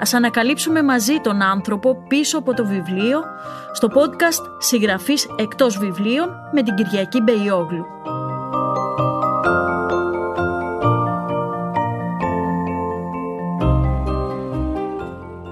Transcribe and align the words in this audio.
Ας 0.00 0.14
ανακαλύψουμε 0.14 0.82
μαζί 0.82 1.20
τον 1.20 1.42
άνθρωπο 1.42 1.96
πίσω 2.08 2.38
από 2.38 2.54
το 2.54 2.66
βιβλίο 2.66 3.20
στο 3.72 3.88
podcast 3.94 4.44
«Συγγραφής 4.58 5.28
εκτός 5.36 5.78
βιβλίων» 5.78 6.28
με 6.52 6.62
την 6.62 6.74
Κυριακή 6.74 7.20
Μπεϊόγλου. 7.20 7.86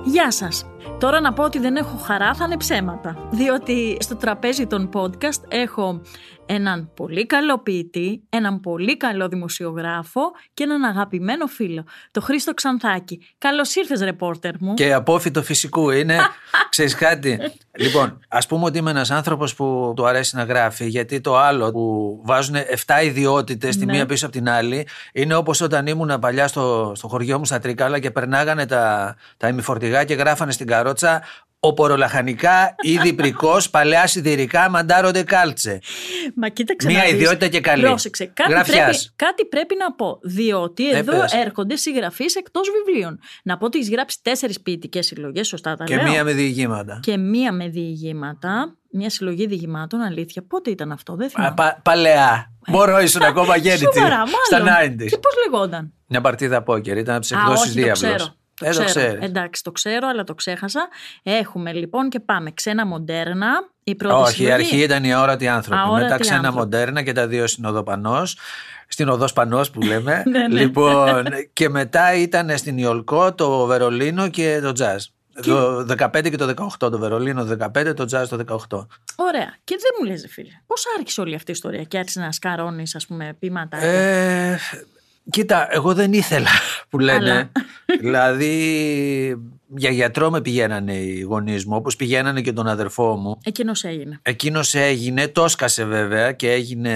Γεια 0.05 0.31
σας! 0.31 0.65
Τώρα 0.99 1.21
να 1.21 1.33
πω 1.33 1.45
ότι 1.45 1.59
δεν 1.59 1.77
έχω 1.77 1.97
χαρά 1.97 2.35
θα 2.35 2.45
είναι 2.45 2.57
ψέματα. 2.57 3.29
Διότι 3.31 3.97
στο 4.01 4.17
τραπέζι 4.17 4.67
των 4.67 4.91
podcast 4.93 5.43
έχω 5.49 6.01
έναν 6.47 6.91
πολύ 6.95 7.27
καλό 7.27 7.59
ποιητή, 7.59 8.23
έναν 8.29 8.61
πολύ 8.61 8.97
καλό 8.97 9.29
δημοσιογράφο 9.29 10.21
και 10.55 10.63
έναν 10.63 10.85
αγαπημένο 10.85 11.47
φίλο, 11.47 11.85
το 12.11 12.21
Χρήστο 12.21 12.55
Ξανθάκη. 12.55 13.27
Καλώς 13.39 13.75
ήρθες, 13.75 14.01
ρεπόρτερ 14.01 14.53
μου. 14.61 14.75
Και 14.75 14.93
απόφυτο 14.93 15.43
φυσικού 15.43 15.91
είναι. 15.91 16.19
Ξέρεις 16.71 16.95
κάτι. 16.95 17.39
Λοιπόν, 17.79 18.19
ας 18.29 18.47
πούμε 18.47 18.65
ότι 18.65 18.79
είμαι 18.79 18.91
ένας 18.91 19.11
άνθρωπος 19.11 19.55
που 19.55 19.93
του 19.97 20.07
αρέσει 20.07 20.37
να 20.37 20.43
γράφει, 20.45 20.87
γιατί 20.87 21.21
το 21.21 21.39
άλλο 21.39 21.71
που 21.71 22.21
βάζουν 22.25 22.55
7 22.87 23.05
ιδιότητες 23.05 23.77
τη 23.77 23.85
Ναι. 23.85 23.93
μία 23.93 24.07
πίσω 24.07 24.27
από 24.27 24.35
την 24.35 24.49
άλλη 24.49 24.87
είναι 25.13 25.35
όπως 25.35 25.61
όταν 25.61 25.87
ήμουν 25.87 26.19
παλιά 26.19 26.49
στο, 26.49 26.93
στο 26.97 27.09
χωριό 27.09 27.39
μου 27.39 27.45
στα 27.45 27.59
Τρίκαλα 27.59 27.99
και 27.99 28.11
περνάγανε 28.11 28.67
τα, 28.67 29.17
τα 29.37 29.49
ημιφορτηγά 29.49 30.05
και 30.05 30.15
γράφανε 30.15 30.53
στην 30.53 30.67
καρότσα 30.67 31.23
Οπορολαχανικά, 31.61 32.75
ήδη 32.81 33.13
πρικό, 33.13 33.57
παλαιά 33.71 34.07
σιδηρικά, 34.07 34.71
μαντάρονται 34.71 35.23
κάλτσε. 35.23 35.79
Μα 36.35 36.49
κοίταξε 36.49 36.87
Μία 36.89 36.99
να 36.99 37.05
δεις. 37.05 37.13
ιδιότητα 37.13 37.49
και 37.49 37.61
καλή. 37.61 37.83
Πρόσεξε. 37.83 38.25
Κάτι 38.35 38.51
Γραφιάς. 38.53 38.77
πρέπει, 38.77 38.99
κάτι 39.17 39.45
πρέπει 39.47 39.75
να 39.79 39.93
πω. 39.93 40.19
Διότι 40.23 40.91
Ε, 40.91 40.97
εδώ 40.97 41.21
πες. 41.21 41.33
έρχονται 41.33 41.77
συγγραφείς 41.77 42.35
εκτός 42.37 42.69
βιβλίων. 42.71 43.19
Να 43.45 43.57
πω 43.59 43.65
ότι 43.67 43.79
έχεις 43.79 43.91
γράψει 43.91 44.19
τέσσερις 44.23 44.61
ποιητικές 44.61 45.07
συλλογές, 45.07 45.47
σωστά 45.49 45.77
τα 45.77 45.85
Και 45.85 45.97
λέω. 45.97 46.05
μία 46.11 46.25
με 46.25 46.33
διηγήματα. 46.33 47.01
Και 47.03 47.17
μία 47.17 47.53
με 47.53 47.69
διηγήματα. 47.69 48.77
Μια 48.93 49.11
συλλογή 49.11 49.47
διηγημάτων, 49.47 50.01
αλήθεια. 50.01 50.43
Πότε 50.49 50.71
ήταν 50.71 50.93
αυτό, 50.93 51.15
δεν 51.17 51.29
θυμάμαι. 51.31 51.51
Α, 51.51 51.55
πα- 51.55 51.81
παλαιά. 51.85 52.53
Μπορώ, 52.71 53.01
ήσουν 53.01 53.23
ακόμα 53.23 53.57
γέννητη. 53.65 53.85
Σοβαρά, 53.85 54.17
μάλλον. 54.17 54.31
Στα 54.47 54.59
90s. 54.85 55.07
Και 55.09 55.19
πώς 55.19 55.33
λεγόταν; 55.51 55.93
Μια 56.07 56.21
παρτίδα 56.21 56.63
πόκερ, 56.63 56.97
ήταν 56.97 57.17
από 57.17 57.27
τι 57.27 58.38
Α, 58.65 58.69
εκδόσει 58.69 58.81
όχι, 58.81 58.93
το 58.93 58.93
Διάβλος. 58.93 58.95
ξέρω. 58.95 59.07
Ε, 59.07 59.11
το 59.11 59.17
ξέρεις. 59.19 59.29
Εντάξει, 59.29 59.63
το 59.63 59.73
ξέρω, 59.73 60.09
αλλά 60.09 60.25
το 60.25 60.35
ξέχασα. 60.35 60.89
Έχουμε 61.23 61.73
λοιπόν 61.73 62.09
και 62.09 62.21
πάμε. 62.21 62.51
Ξένα 62.51 62.87
μοντέρνα. 62.87 63.49
Η 63.85 63.95
πρώτη 63.95 64.15
Όχι, 64.15 64.31
η 64.31 64.35
συλλογή. 64.35 64.53
αρχή 64.55 64.77
ήταν 64.83 65.05
οι 65.05 65.13
αόρατοι 65.15 65.49
άνθρωποι. 65.49 65.81
Αόρατοι 65.81 66.03
Μετά 66.03 66.19
ξένα 66.19 66.37
άνθρωποι. 66.37 66.59
μοντέρνα 66.59 67.03
και 67.03 67.13
τα 67.13 67.27
δύο 67.27 67.47
στην 67.47 67.65
οδοπανό. 67.65 68.23
Στην 68.89 69.09
οδός 69.09 69.33
Πανός 69.33 69.71
που 69.71 69.81
λέμε. 69.83 70.23
Ναι, 70.31 70.39
ναι. 70.49 70.61
λοιπόν, 70.61 71.25
και 71.53 71.69
μετά 71.69 72.15
ήταν 72.15 72.59
στην 72.59 72.79
Ιολκό, 72.79 73.35
το 73.35 73.65
Βερολίνο 73.67 74.29
και 74.29 74.61
το 74.63 74.73
Τζαζ. 74.73 75.05
Το 75.43 75.87
15 75.99 76.31
και 76.31 76.37
το 76.37 76.55
18. 76.81 76.91
Το 76.91 76.99
Βερολίνο 76.99 77.45
το 77.45 77.71
15, 77.81 77.93
το 77.97 78.05
Τζαζ 78.05 78.29
το 78.29 78.37
18. 78.71 78.87
Ωραία. 79.17 79.55
Και 79.65 79.77
δεν 79.81 79.91
μου 80.01 80.07
λες, 80.07 80.27
φίλε, 80.31 80.49
πώς 80.67 80.85
άρχισε 80.99 81.21
όλη 81.21 81.35
αυτή 81.35 81.51
η 81.51 81.55
ιστορία 81.55 81.83
και 81.83 81.99
άρχισε 81.99 82.21
να 82.21 82.33
σκαρώνεις, 82.33 82.95
ας 82.95 83.07
πούμε, 83.07 83.37
πείματα. 83.39 83.77
Ε, 83.83 84.59
κοίτα, 85.31 85.69
εγώ 85.71 85.95
δεν 85.95 86.13
ήθελα 86.13 86.49
που 86.89 86.99
λένε. 86.99 87.31
Αλλά. 87.31 87.51
Δηλαδή, 87.99 89.37
για 89.77 89.91
γιατρό 89.91 90.31
με 90.31 90.41
πηγαίνανε 90.41 90.95
οι 90.95 91.21
γονείς 91.21 91.65
μου, 91.65 91.77
όπως 91.77 91.97
πηγαίνανε 91.97 92.41
και 92.41 92.53
τον 92.53 92.67
αδερφό 92.69 93.17
μου. 93.17 93.39
Εκείνος 93.45 93.85
έγινε. 93.85 94.19
Εκείνος 94.23 94.75
έγινε, 94.75 95.29
το 95.29 95.49
σκάσε 95.49 95.85
βέβαια 95.85 96.33
και 96.33 96.51
έγινε. 96.53 96.93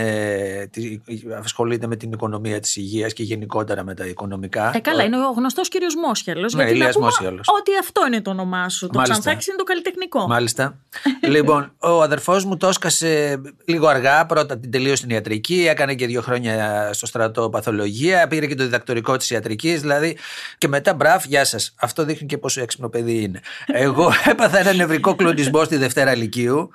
τι- 0.71 0.99
Ασχολείται 1.43 1.87
με 1.87 1.97
την 1.97 2.13
οικονομία 2.13 2.61
της 2.61 2.77
υγείας 2.77 3.13
και 3.13 3.23
γενικότερα 3.23 3.85
με 3.85 3.95
τα 3.95 4.07
οικονομικά. 4.07 4.71
Ε, 4.75 4.79
καλά, 4.79 5.03
είναι 5.05 5.17
ο 5.17 5.31
γνωστός 5.37 5.69
κύριος 5.69 5.95
Μόσχελος. 5.97 6.53
Ναι, 6.55 6.63
γιατί 6.63 6.73
να 6.73 6.79
Ηλίας 6.79 6.95
πούμε 6.95 7.05
Μόσχελος. 7.07 7.47
ότι 7.61 7.71
αυτό 7.81 8.07
είναι 8.07 8.21
το 8.21 8.31
όνομά 8.31 8.69
σου. 8.69 8.87
Το 8.87 8.93
Μάλιστα. 8.95 9.19
Ξανθάκης 9.19 9.47
είναι 9.47 9.57
το 9.57 9.65
καλλιτεχνικό. 9.65 10.27
Μάλιστα. 10.27 10.79
λοιπόν, 11.35 11.73
ο 11.79 12.03
αδερφός 12.03 12.45
μου 12.45 12.57
το 12.57 12.67
έσκασε 12.67 13.41
λίγο 13.65 13.87
αργά. 13.87 14.27
Πρώτα 14.27 14.59
την 14.59 14.71
τελείωσε 14.71 14.97
στην 14.97 15.11
ιατρική, 15.11 15.67
έκανε 15.69 15.95
και 15.95 16.07
δύο 16.07 16.21
χρόνια 16.23 16.89
στο 16.93 17.07
στρατό 17.07 17.49
παθολογία, 17.51 18.27
πήρε 18.27 18.47
και 18.47 18.55
το 18.55 18.63
διδακτορικό 18.65 19.17
της 19.17 19.31
ιατρικής. 19.31 19.81
Δηλαδή, 19.81 20.17
και 20.59 20.69
μετά, 20.69 20.95
μπράβ, 20.95 21.25
γεια 21.27 21.45
σας. 21.45 21.75
Αυτό 21.81 22.05
δείχνει 22.05 22.27
και 22.27 22.39
πόσο 22.39 22.61
έξυπνο 22.63 22.89
παιδί 22.89 23.23
είναι. 23.23 23.41
Εγώ 23.67 24.13
έπαθα 24.31 24.59
ένα 24.59 24.73
νευρικό 24.73 25.15
κλονισμό 25.15 25.65
στη 25.65 25.77
Δευτέρα 25.77 26.15
Λυκείου 26.15 26.71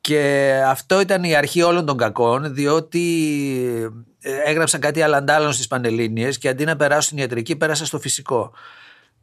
και 0.00 0.52
αυτό 0.66 1.00
ήταν 1.00 1.24
η 1.24 1.34
αρχή 1.34 1.62
όλων 1.62 1.86
των 1.86 1.96
κακών, 1.96 2.54
διότι 2.54 3.02
ε, 4.20 4.36
έγραψαν 4.44 4.80
κάτι 4.80 5.02
αλλαντάλλον 5.02 5.52
στις 5.52 5.66
Πανελλήνιες 5.66 6.38
και 6.38 6.48
αντί 6.48 6.64
να 6.64 6.76
περάσω 6.76 7.00
στην 7.00 7.18
ιατρική 7.18 7.56
πέρασα 7.56 7.84
στο 7.86 7.98
φυσικό. 7.98 8.52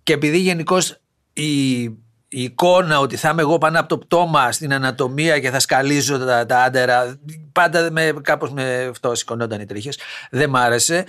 Και 0.03 0.13
επειδή 0.13 0.37
γενικώς 0.37 0.99
η, 1.33 1.83
η 2.33 2.43
εικόνα 2.43 2.99
ότι 2.99 3.15
θα 3.15 3.29
είμαι 3.29 3.41
εγώ 3.41 3.57
πάνω 3.57 3.79
από 3.79 3.87
το 3.87 3.97
πτώμα 3.97 4.51
στην 4.51 4.73
ανατομία 4.73 5.39
και 5.39 5.49
θα 5.49 5.59
σκαλίζω 5.59 6.17
τα, 6.17 6.45
τα 6.45 6.61
άντερα, 6.61 7.19
πάντα 7.51 7.91
με, 7.91 8.13
κάπως 8.21 8.51
με 8.51 8.87
αυτό 8.89 9.15
σηκωνόταν 9.15 9.61
οι 9.61 9.65
τρίχες, 9.65 9.97
δεν 10.29 10.49
μ' 10.49 10.55
άρεσε. 10.55 11.05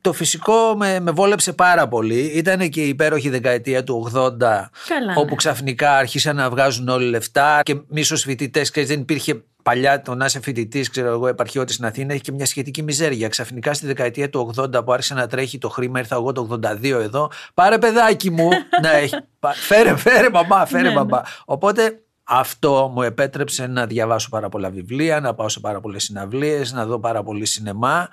Το 0.00 0.12
φυσικό 0.12 0.74
με, 0.76 1.00
με 1.00 1.10
βόλεψε 1.10 1.52
πάρα 1.52 1.88
πολύ. 1.88 2.18
Ήταν 2.18 2.68
και 2.68 2.82
η 2.82 2.88
υπέροχη 2.88 3.28
δεκαετία 3.28 3.84
του 3.84 4.10
80, 4.14 4.18
Καλά, 4.18 4.68
όπου 5.16 5.28
ναι. 5.28 5.34
ξαφνικά 5.36 5.96
άρχισαν 5.96 6.36
να 6.36 6.50
βγάζουν 6.50 6.88
όλοι 6.88 7.04
λεφτά 7.04 7.60
και 7.62 7.80
μίσος 7.88 8.22
φοιτητές. 8.22 8.70
Δεν 8.70 9.00
υπήρχε 9.00 9.42
παλιά 9.62 10.02
το 10.02 10.14
να 10.14 10.24
είσαι 10.24 10.40
φοιτητής, 10.40 10.90
ξέρω 10.90 11.08
εγώ, 11.08 11.26
επαρχιώτη 11.26 11.72
στην 11.72 11.84
Αθήνα, 11.84 12.12
έχει 12.12 12.22
και 12.22 12.32
μια 12.32 12.46
σχετική 12.46 12.82
μιζέρια. 12.82 13.28
Ξαφνικά 13.28 13.74
στη 13.74 13.86
δεκαετία 13.86 14.30
του 14.30 14.52
80 14.56 14.84
που 14.84 14.92
άρχισε 14.92 15.14
να 15.14 15.26
τρέχει 15.26 15.58
το 15.58 15.68
χρήμα, 15.68 15.98
ήρθα 15.98 16.14
εγώ 16.16 16.32
το 16.32 16.60
82 16.62 16.84
εδώ. 16.84 17.30
Πάρε 17.54 17.78
παιδάκι 17.78 18.30
μου 18.30 18.48
να 18.82 18.90
έχει. 18.96 19.16
Πα- 19.38 19.52
Φέρε, 19.52 19.96
φέρε 19.96 20.30
μαμά, 20.30 20.66
φέρε 20.66 20.88
Ναι, 20.88 20.94
μπαμπά. 20.94 21.20
Οπότε 21.44 22.02
αυτό 22.24 22.90
μου 22.94 23.02
επέτρεψε 23.02 23.66
να 23.66 23.86
διαβάσω 23.86 24.28
πάρα 24.28 24.48
πολλά 24.48 24.70
βιβλία, 24.70 25.20
να 25.20 25.34
πάω 25.34 25.48
σε 25.48 25.60
πάρα 25.60 25.80
πολλές 25.80 26.02
συναυλίες, 26.04 26.72
να 26.72 26.86
δω 26.86 26.98
πάρα 27.00 27.22
πολύ 27.22 27.46
σινεμά. 27.46 28.08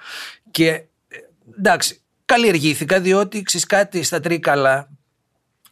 Και 0.51 0.67
ε, 0.67 0.83
εντάξει, 1.57 2.01
καλλιεργήθηκα 2.25 2.99
διότι 2.99 3.41
ξέρεις 3.41 3.65
κάτι 3.65 4.03
στα 4.03 4.19
Τρίκαλα. 4.19 4.89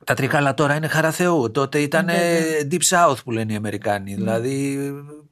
Τα 0.03 0.14
Τρίκαλα 0.14 0.53
τώρα 0.53 0.75
είναι 0.75 0.88
χαρά 0.88 1.12
Θεού. 1.12 1.52
Τότε 1.52 1.80
ήταν 1.80 2.06
Βέβαια. 2.06 2.68
Deep 2.72 2.81
South 2.90 3.16
που 3.24 3.31
λένε 3.31 3.53
οι 3.53 3.56
Αμερικάνοι. 3.56 4.14
Δηλαδή 4.16 4.78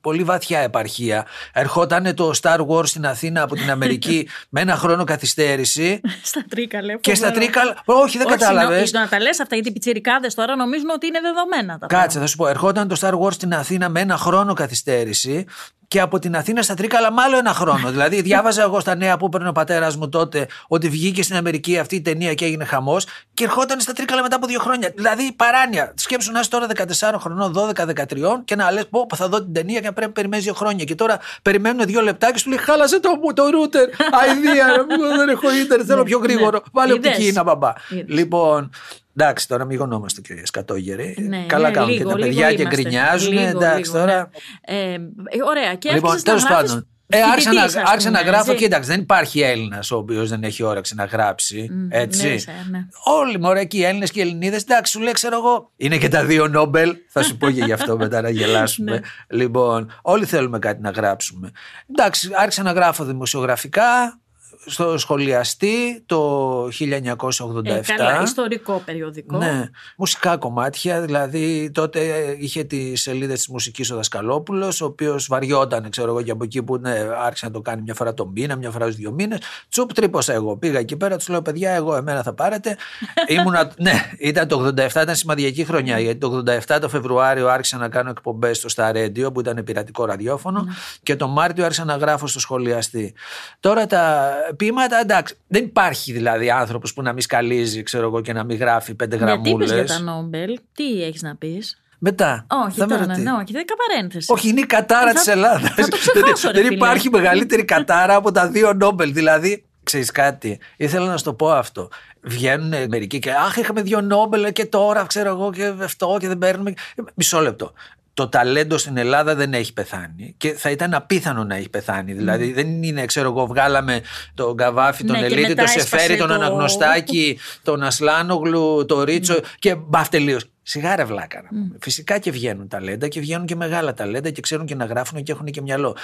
πολύ 0.03 0.23
βαθιά 0.23 0.59
επαρχία. 0.59 1.25
Ερχόταν 1.53 2.15
το 2.15 2.31
Star 2.41 2.59
Wars 2.67 2.87
στην 2.87 3.05
Αθήνα 3.05 3.41
από 3.41 3.55
την 3.55 3.71
Αμερική 3.71 4.27
με 4.53 4.61
ένα 4.61 4.75
χρόνο 4.75 5.03
καθυστέρηση. 5.03 6.01
Στα 6.21 6.45
τρίκα, 6.49 6.79
και 7.01 7.15
στα 7.15 7.31
Τρίκαλα. 7.31 7.81
Όχι, 7.85 8.17
δεν 8.17 8.27
κατάλαβες. 8.27 8.81
Όχι, 8.81 8.93
να 8.93 9.07
τα 9.07 9.19
λες 9.19 9.39
αυτά 9.39 9.55
γιατί 9.55 9.69
οι 9.69 9.73
πιτσιρικάδες 9.73 10.33
τώρα 10.33 10.55
νομίζουν 10.55 10.89
ότι 10.89 11.07
είναι 11.07 11.19
δεδομένα 11.21 11.77
τα 11.77 11.85
Κάτσε, 11.85 12.19
θα 12.19 12.25
σου 12.25 12.37
πω. 12.37 12.47
Ερχόταν 12.47 12.87
το 12.87 12.97
Star 12.99 13.19
Wars 13.19 13.33
στην 13.33 13.53
Αθήνα 13.53 13.89
με 13.89 13.99
ένα 13.99 14.17
χρόνο 14.17 14.53
καθυστέρηση 14.53 15.45
και 15.93 15.99
από 15.99 16.19
την 16.19 16.35
Αθήνα 16.35 16.61
στα 16.61 16.73
Τρίκαλα 16.73 17.11
με 17.11 17.21
άλλο 17.21 17.37
ένα 17.37 17.53
χρόνο. 17.53 17.89
δηλαδή, 17.91 18.21
διάβαζα 18.21 18.61
εγώ 18.61 18.79
στα 18.79 18.95
νέα 18.95 19.17
που 19.17 19.25
έπαιρνε 19.25 19.49
ο 19.49 19.51
πατέρας 19.51 19.95
μου 19.97 20.09
τότε 20.09 20.47
ότι 20.67 20.89
βγήκε 20.89 21.23
στην 21.23 21.35
Αμερική 21.35 21.77
αυτή 21.79 21.95
η 21.95 22.01
ταινία 22.01 22.33
και 22.33 22.45
έγινε 22.45 22.65
χαμός 22.65 23.05
και 23.33 23.43
ερχόταν 23.43 23.79
στα 23.79 23.93
Τρίκαλα 23.93 24.21
μετά 24.21 24.35
από 24.35 24.47
δύο 24.47 24.59
χρόνια. 24.59 24.91
Δηλαδή, 24.95 25.31
παράνοια. 25.35 25.93
Σκέψου 25.95 26.31
να 26.31 26.39
είσαι 26.39 26.49
τώρα 26.49 26.67
14 26.99 27.17
χρονών, 27.19 27.53
12-13 27.53 28.41
και 28.45 28.55
να 28.55 28.71
λες: 28.71 28.87
Πω, 28.89 29.07
θα 29.15 29.27
δω 29.27 29.43
την 29.43 29.53
ταινία 29.53 29.79
και 29.79 29.85
να 29.85 29.93
πρέπει 29.93 30.07
να 30.07 30.13
περιμένεις 30.13 30.45
δύο 30.45 30.53
χρόνια. 30.53 30.83
Και 30.83 30.95
τώρα 30.95 31.19
περιμένουν 31.41 31.85
δύο 31.85 32.01
λεπτά 32.01 32.31
και 32.31 32.37
σου 32.37 32.49
λέει: 32.49 32.57
Χάλασε 32.57 32.99
το, 32.99 33.09
μου 33.21 33.33
το 33.33 33.49
ρούτερ. 33.49 33.89
Αιδία, 34.27 34.85
δεν 35.17 35.29
έχω 35.29 35.55
ίντερνετ, 35.55 35.85
θέλω 35.89 36.03
πιο 36.03 36.19
γρήγορο. 36.19 36.61
Βάλε 36.71 36.93
Είδες. 36.93 37.11
οπτική 37.11 37.31
να 37.31 37.43
μπαμπά. 37.43 37.73
Είδες. 37.89 38.05
Λοιπόν, 38.07 38.69
εντάξει, 39.17 39.47
τώρα 39.47 39.65
μην 39.65 39.77
γονόμαστε 39.77 40.21
και 40.21 40.41
σκατόγεροι. 40.45 41.15
Ναι, 41.29 41.45
Καλά 41.45 41.67
ναι, 41.67 41.73
κάνουν 41.73 41.89
λίγο, 41.89 42.03
και 42.03 42.09
τα 42.09 42.15
λίγο 42.17 42.27
παιδιά 42.27 42.53
και 42.53 42.61
είμαστε. 42.61 42.81
γκρινιάζουν. 42.81 43.33
Λίγο, 43.33 43.47
εντάξει, 43.47 43.91
λίγο, 43.91 44.05
τώρα. 44.05 44.29
ναι. 44.69 44.75
Ε, 44.75 44.93
ε, 44.93 44.99
ωραία. 45.47 45.75
Και 45.75 45.91
Λοιπόν, 45.93 46.11
άρχισες 46.11 46.23
να 46.23 46.33
τέλος 46.33 46.43
γράφεις 46.43 46.69
πάντων. 46.71 46.87
Ε, 47.07 47.21
άρχισα 47.21 47.53
να, 47.53 47.59
φοιτητής, 47.61 47.81
ας 47.83 47.89
άρχισα 47.91 48.09
να 48.09 48.19
πούμε, 48.19 48.31
γράφω. 48.31 48.51
έτσι. 48.51 48.63
Κοίταξε, 48.63 48.91
δεν 48.91 48.99
υπάρχει 49.01 49.41
Έλληνας 49.41 49.91
ο 49.91 49.97
οποίος 49.97 50.29
δεν 50.29 50.43
έχει 50.43 50.63
όρεξη 50.63 50.95
να 50.95 51.05
γράψει. 51.05 51.67
Μμ, 51.71 51.87
έτσι. 51.89 52.27
ναι, 52.29 52.37
σε, 52.37 52.51
ναι. 52.71 52.79
Όλοι 53.03 53.39
μωρέ 53.39 53.59
εκεί 53.59 53.77
οι 53.77 53.83
Έλληνες 53.83 54.11
και 54.11 54.19
οι 54.19 54.21
Ελληνίδες. 54.21 54.61
Εντάξει, 54.63 54.91
σου 54.91 54.99
λέει, 54.99 55.13
ξέρω 55.13 55.35
εγώ. 55.37 55.71
Είναι 55.75 55.97
και 55.97 56.07
τα 56.07 56.25
δύο 56.25 56.47
Νόμπελ. 56.47 56.95
Θα 57.09 57.23
σου 57.23 57.37
πω 57.37 57.49
και 57.51 57.63
γι' 57.63 57.71
αυτό 57.71 57.97
μετά 57.97 58.21
να 58.21 58.29
γελάσουμε. 58.37 58.91
Ναι. 58.91 58.99
λοιπόν, 59.37 59.91
όλοι 60.01 60.25
θέλουμε 60.25 60.59
κάτι 60.59 60.81
να 60.81 60.89
γράψουμε. 60.89 61.51
Εντάξει, 61.91 62.29
άρχισα 62.33 62.63
να 62.63 62.71
γράφω 62.71 63.03
δημοσιογραφικά. 63.03 64.19
Στο 64.65 64.97
σχολιαστή 64.97 66.03
το 66.05 66.63
1987. 66.65 67.65
Ε, 67.65 67.79
καλά, 67.95 68.21
ιστορικό 68.21 68.81
περιοδικό. 68.85 69.37
Ναι, 69.37 69.69
μουσικά 69.97 70.37
κομμάτια, 70.37 71.01
δηλαδή 71.01 71.71
τότε 71.73 71.99
είχε 72.39 72.63
τις 72.63 73.01
σελίδες 73.01 73.37
της 73.37 73.47
μουσικής 73.47 73.91
ο 73.91 73.95
Δασκαλόπουλος, 73.95 74.81
ο 74.81 74.85
οποίος 74.85 75.27
βαριόταν, 75.27 75.89
ξέρω 75.89 76.09
εγώ, 76.09 76.21
και 76.21 76.31
από 76.31 76.43
εκεί 76.43 76.63
που 76.63 76.77
ναι, 76.77 77.07
άρχισε 77.23 77.45
να 77.45 77.51
το 77.51 77.61
κάνει 77.61 77.81
μια 77.81 77.93
φορά 77.93 78.13
τον 78.13 78.31
μήνα, 78.35 78.55
μια 78.55 78.71
φορά 78.71 78.83
στους 78.85 78.97
δύο 78.97 79.11
μήνες. 79.11 79.39
Τσουπ, 79.69 79.93
τρύπωσα 79.93 80.33
εγώ. 80.33 80.57
Πήγα 80.57 80.79
εκεί 80.79 80.95
πέρα, 80.95 81.17
τους 81.17 81.27
λέω, 81.27 81.41
παιδιά, 81.41 81.71
εγώ 81.71 81.95
εμένα 81.95 82.23
θα 82.23 82.33
πάρετε. 82.33 82.77
Ήμουνα, 83.27 83.71
ναι, 83.77 84.11
ήταν 84.19 84.47
το 84.47 84.67
87, 84.67 84.87
ήταν 84.87 85.15
σημαδιακή 85.15 85.65
χρονιά, 85.65 85.99
γιατί 85.99 86.17
το 86.17 86.43
87 86.67 86.77
το 86.81 86.89
Φεβρουάριο 86.89 87.47
άρχισα 87.47 87.77
να 87.77 87.89
κάνω 87.89 88.09
εκπομπές 88.09 88.57
στο 88.57 88.69
Star 88.75 88.95
Radio, 88.95 89.33
που 89.33 89.39
ήταν 89.39 89.63
πειρατικό 89.63 90.05
ραδιόφωνο, 90.05 90.61
ναι. 90.61 90.71
και 91.03 91.15
το 91.15 91.27
Μάρτιο 91.27 91.65
άρχισα 91.65 91.85
να 91.85 91.95
γράφω 91.95 92.27
στο 92.27 92.39
σχολιαστή. 92.39 93.13
Τώρα 93.59 93.85
τα 93.85 94.33
ποίηματα, 94.55 94.99
εντάξει, 94.99 95.35
δεν 95.47 95.63
υπάρχει 95.63 96.11
δηλαδή 96.11 96.49
άνθρωπος 96.49 96.93
που 96.93 97.01
να 97.01 97.13
μην 97.13 97.21
σκαλίζει, 97.21 97.83
ξέρω 97.83 98.05
εγώ, 98.05 98.21
και 98.21 98.33
να 98.33 98.43
μην 98.43 98.57
γράφει 98.57 98.93
πέντε 98.95 99.15
γραμμούλες. 99.15 99.71
Γιατί 99.71 99.85
για 99.85 99.97
τα 99.97 100.01
Νόμπελ, 100.01 100.59
τι 100.73 101.03
έχεις 101.03 101.21
να 101.21 101.35
πεις; 101.35 101.83
Μετά. 102.05 102.45
Όχι, 102.65 102.79
θα 102.79 102.85
τώρα, 102.85 103.05
ναι, 103.05 103.31
όχι, 103.31 103.51
δεν 103.51 103.65
παρένθεση. 103.87 104.31
Όχι, 104.31 104.49
είναι 104.49 104.59
η 104.59 104.65
κατάρα 104.65 105.13
της 105.13 105.27
Ελλάδας. 105.27 105.73
Δεν 106.53 106.71
υπάρχει 106.71 107.09
μεγαλύτερη 107.09 107.65
κατάρα 107.65 108.15
από 108.15 108.31
τα 108.31 108.47
δύο 108.47 108.73
Νόμπελ. 108.73 109.13
Δηλαδή, 109.13 109.63
ξέρεις 109.83 110.11
κάτι, 110.11 110.59
ήθελα 110.77 111.05
να 111.05 111.17
σου 111.17 111.23
το 111.23 111.33
πω 111.33 111.51
αυτό. 111.51 111.89
Βγαίνουν 112.21 112.73
μερικοί 112.89 113.19
και 113.19 113.31
Αχ, 113.31 113.55
είχαμε 113.55 113.81
δύο 113.81 114.01
Νόμπελ 114.01 114.51
και 114.51 114.65
τώρα 114.65 115.05
ξέρω 115.05 115.29
εγώ 115.29 115.51
και 115.51 115.73
αυτό 115.81 116.17
και 116.19 116.27
δεν 116.27 116.37
παίρνουμε. 116.37 116.73
Μισό 117.13 117.39
λεπτό 117.39 117.73
το 118.13 118.29
ταλέντο 118.29 118.77
στην 118.77 118.97
Ελλάδα 118.97 119.35
δεν 119.35 119.53
έχει 119.53 119.73
πεθάνει 119.73 120.33
και 120.37 120.53
θα 120.53 120.69
ήταν 120.69 120.93
απίθανο 120.93 121.43
να 121.43 121.55
έχει 121.55 121.69
πεθάνει. 121.69 122.13
Δηλαδή 122.13 122.53
δεν 122.53 122.83
είναι, 122.83 123.05
ξέρω 123.05 123.29
εγώ, 123.29 123.45
βγάλαμε 123.47 124.01
τον 124.33 124.57
Καβάφη, 124.57 125.03
τον 125.03 125.19
ναι, 125.19 125.25
Ελίτη, 125.25 125.53
τον 125.53 125.67
Σεφέρη, 125.67 126.17
τον 126.17 126.27
το... 126.27 126.33
Αναγνωστάκη, 126.33 127.39
τον 127.63 127.83
Ασλάνογλου, 127.83 128.85
τον 128.85 129.01
Ρίτσο 129.01 129.39
και 129.59 129.75
μπαφ 129.75 130.09
τελείως. 130.09 130.45
Σιγά 130.61 130.95
ρε 130.95 131.03
βλάκα. 131.03 131.41
Mm. 131.41 131.75
Φυσικά 131.79 132.17
και 132.17 132.31
βγαίνουν 132.31 132.67
ταλέντα 132.67 133.07
και 133.07 133.19
βγαίνουν 133.19 133.45
και 133.45 133.55
μεγάλα 133.55 133.93
ταλέντα 133.93 134.29
και 134.29 134.41
ξέρουν 134.41 134.65
και 134.65 134.75
να 134.75 134.85
γράφουν 134.85 135.23
και 135.23 135.31
έχουν 135.31 135.45
και 135.45 135.61
μυαλό. 135.61 135.97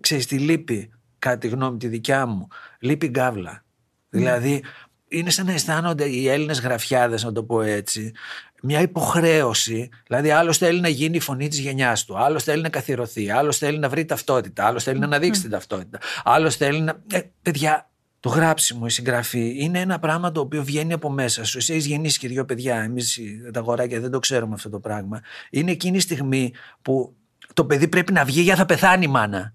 Ξέρεις 0.00 0.26
τι 0.26 0.38
λείπει, 0.38 0.90
κάτι 1.18 1.48
τη 1.48 1.54
γνώμη 1.54 1.78
τη 1.78 1.88
δικιά 1.88 2.26
μου, 2.26 2.48
λείπει 2.78 3.06
γκάβλα. 3.06 3.64
Δηλαδή 4.08 4.62
είναι 5.08 5.30
σαν 5.30 5.46
να 5.46 5.52
αισθάνονται 5.52 6.04
οι 6.04 6.28
Έλληνες 6.28 6.60
γραφιάδες, 6.60 7.24
να 7.24 7.32
το 7.32 7.42
πω 7.42 7.62
έτσι, 7.62 8.12
μια 8.64 8.80
υποχρέωση. 8.80 9.88
Δηλαδή, 10.06 10.30
άλλος 10.30 10.58
θέλει 10.58 10.80
να 10.80 10.88
γίνει 10.88 11.16
η 11.16 11.20
φωνή 11.20 11.48
της 11.48 11.58
γενιάς 11.58 12.04
του, 12.04 12.18
άλλος 12.18 12.42
θέλει 12.42 12.62
να 12.62 12.68
καθιερωθεί, 12.68 13.30
άλλος 13.30 13.58
θέλει 13.58 13.78
να 13.78 13.88
βρει 13.88 14.04
ταυτότητα, 14.04 14.66
άλλος 14.66 14.82
θέλει 14.82 14.98
να 14.98 15.04
αναδείξει 15.04 15.40
την 15.40 15.50
ταυτότητα, 15.50 15.98
άλλος 16.24 16.56
θέλει 16.56 16.80
να. 16.80 17.02
Ε, 17.12 17.20
παιδιά, 17.42 17.88
το 18.20 18.28
γράψιμο, 18.28 18.82
η 18.86 18.90
συγγραφή 18.90 19.56
είναι 19.58 19.80
ένα 19.80 19.98
πράγμα 19.98 20.32
το 20.32 20.40
οποίο 20.40 20.64
βγαίνει 20.64 20.92
από 20.92 21.10
μέσα 21.10 21.44
σου. 21.44 21.58
Εσύ 21.58 21.72
έχεις 21.72 21.86
γεννήσει 21.86 22.18
και 22.18 22.28
δύο 22.28 22.44
παιδιά. 22.44 22.76
Εμείς 22.76 23.20
τα 23.52 23.60
αγοράκια 23.60 24.00
δεν 24.00 24.10
το 24.10 24.18
ξέρουμε 24.18 24.54
αυτό 24.54 24.68
το 24.68 24.78
πράγμα. 24.78 25.20
Είναι 25.50 25.70
εκείνη 25.70 25.96
η 25.96 26.00
στιγμή 26.00 26.52
που 26.82 27.14
το 27.54 27.64
παιδί 27.64 27.88
πρέπει 27.88 28.12
να 28.12 28.24
βγει 28.24 28.40
για 28.40 28.56
θα 28.56 28.66
πεθάνει 28.66 29.06
μάνα. 29.06 29.54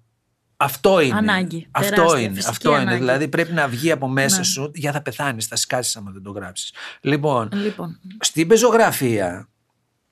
Αυτό 0.61 0.99
είναι. 0.99 1.17
Ανάγκη. 1.17 1.67
Αυτό 1.71 1.95
τεράστια, 1.95 2.19
είναι. 2.19 2.39
Αυτό 2.47 2.69
ανάγκη. 2.69 2.85
είναι. 2.87 2.97
Δηλαδή 2.97 3.27
πρέπει 3.27 3.53
να 3.53 3.67
βγει 3.67 3.91
από 3.91 4.07
μέσα 4.07 4.37
ναι. 4.37 4.43
σου 4.43 4.71
για 4.75 4.91
θα 4.91 5.01
πεθάνεις, 5.01 5.45
θα 5.45 5.55
σκάσεις 5.55 5.95
άμα 5.95 6.11
δεν 6.11 6.23
το 6.23 6.31
γράψεις. 6.31 6.73
Λοιπόν, 7.01 7.49
λοιπόν, 7.53 7.99
στην 8.19 8.47
πεζογραφία 8.47 9.49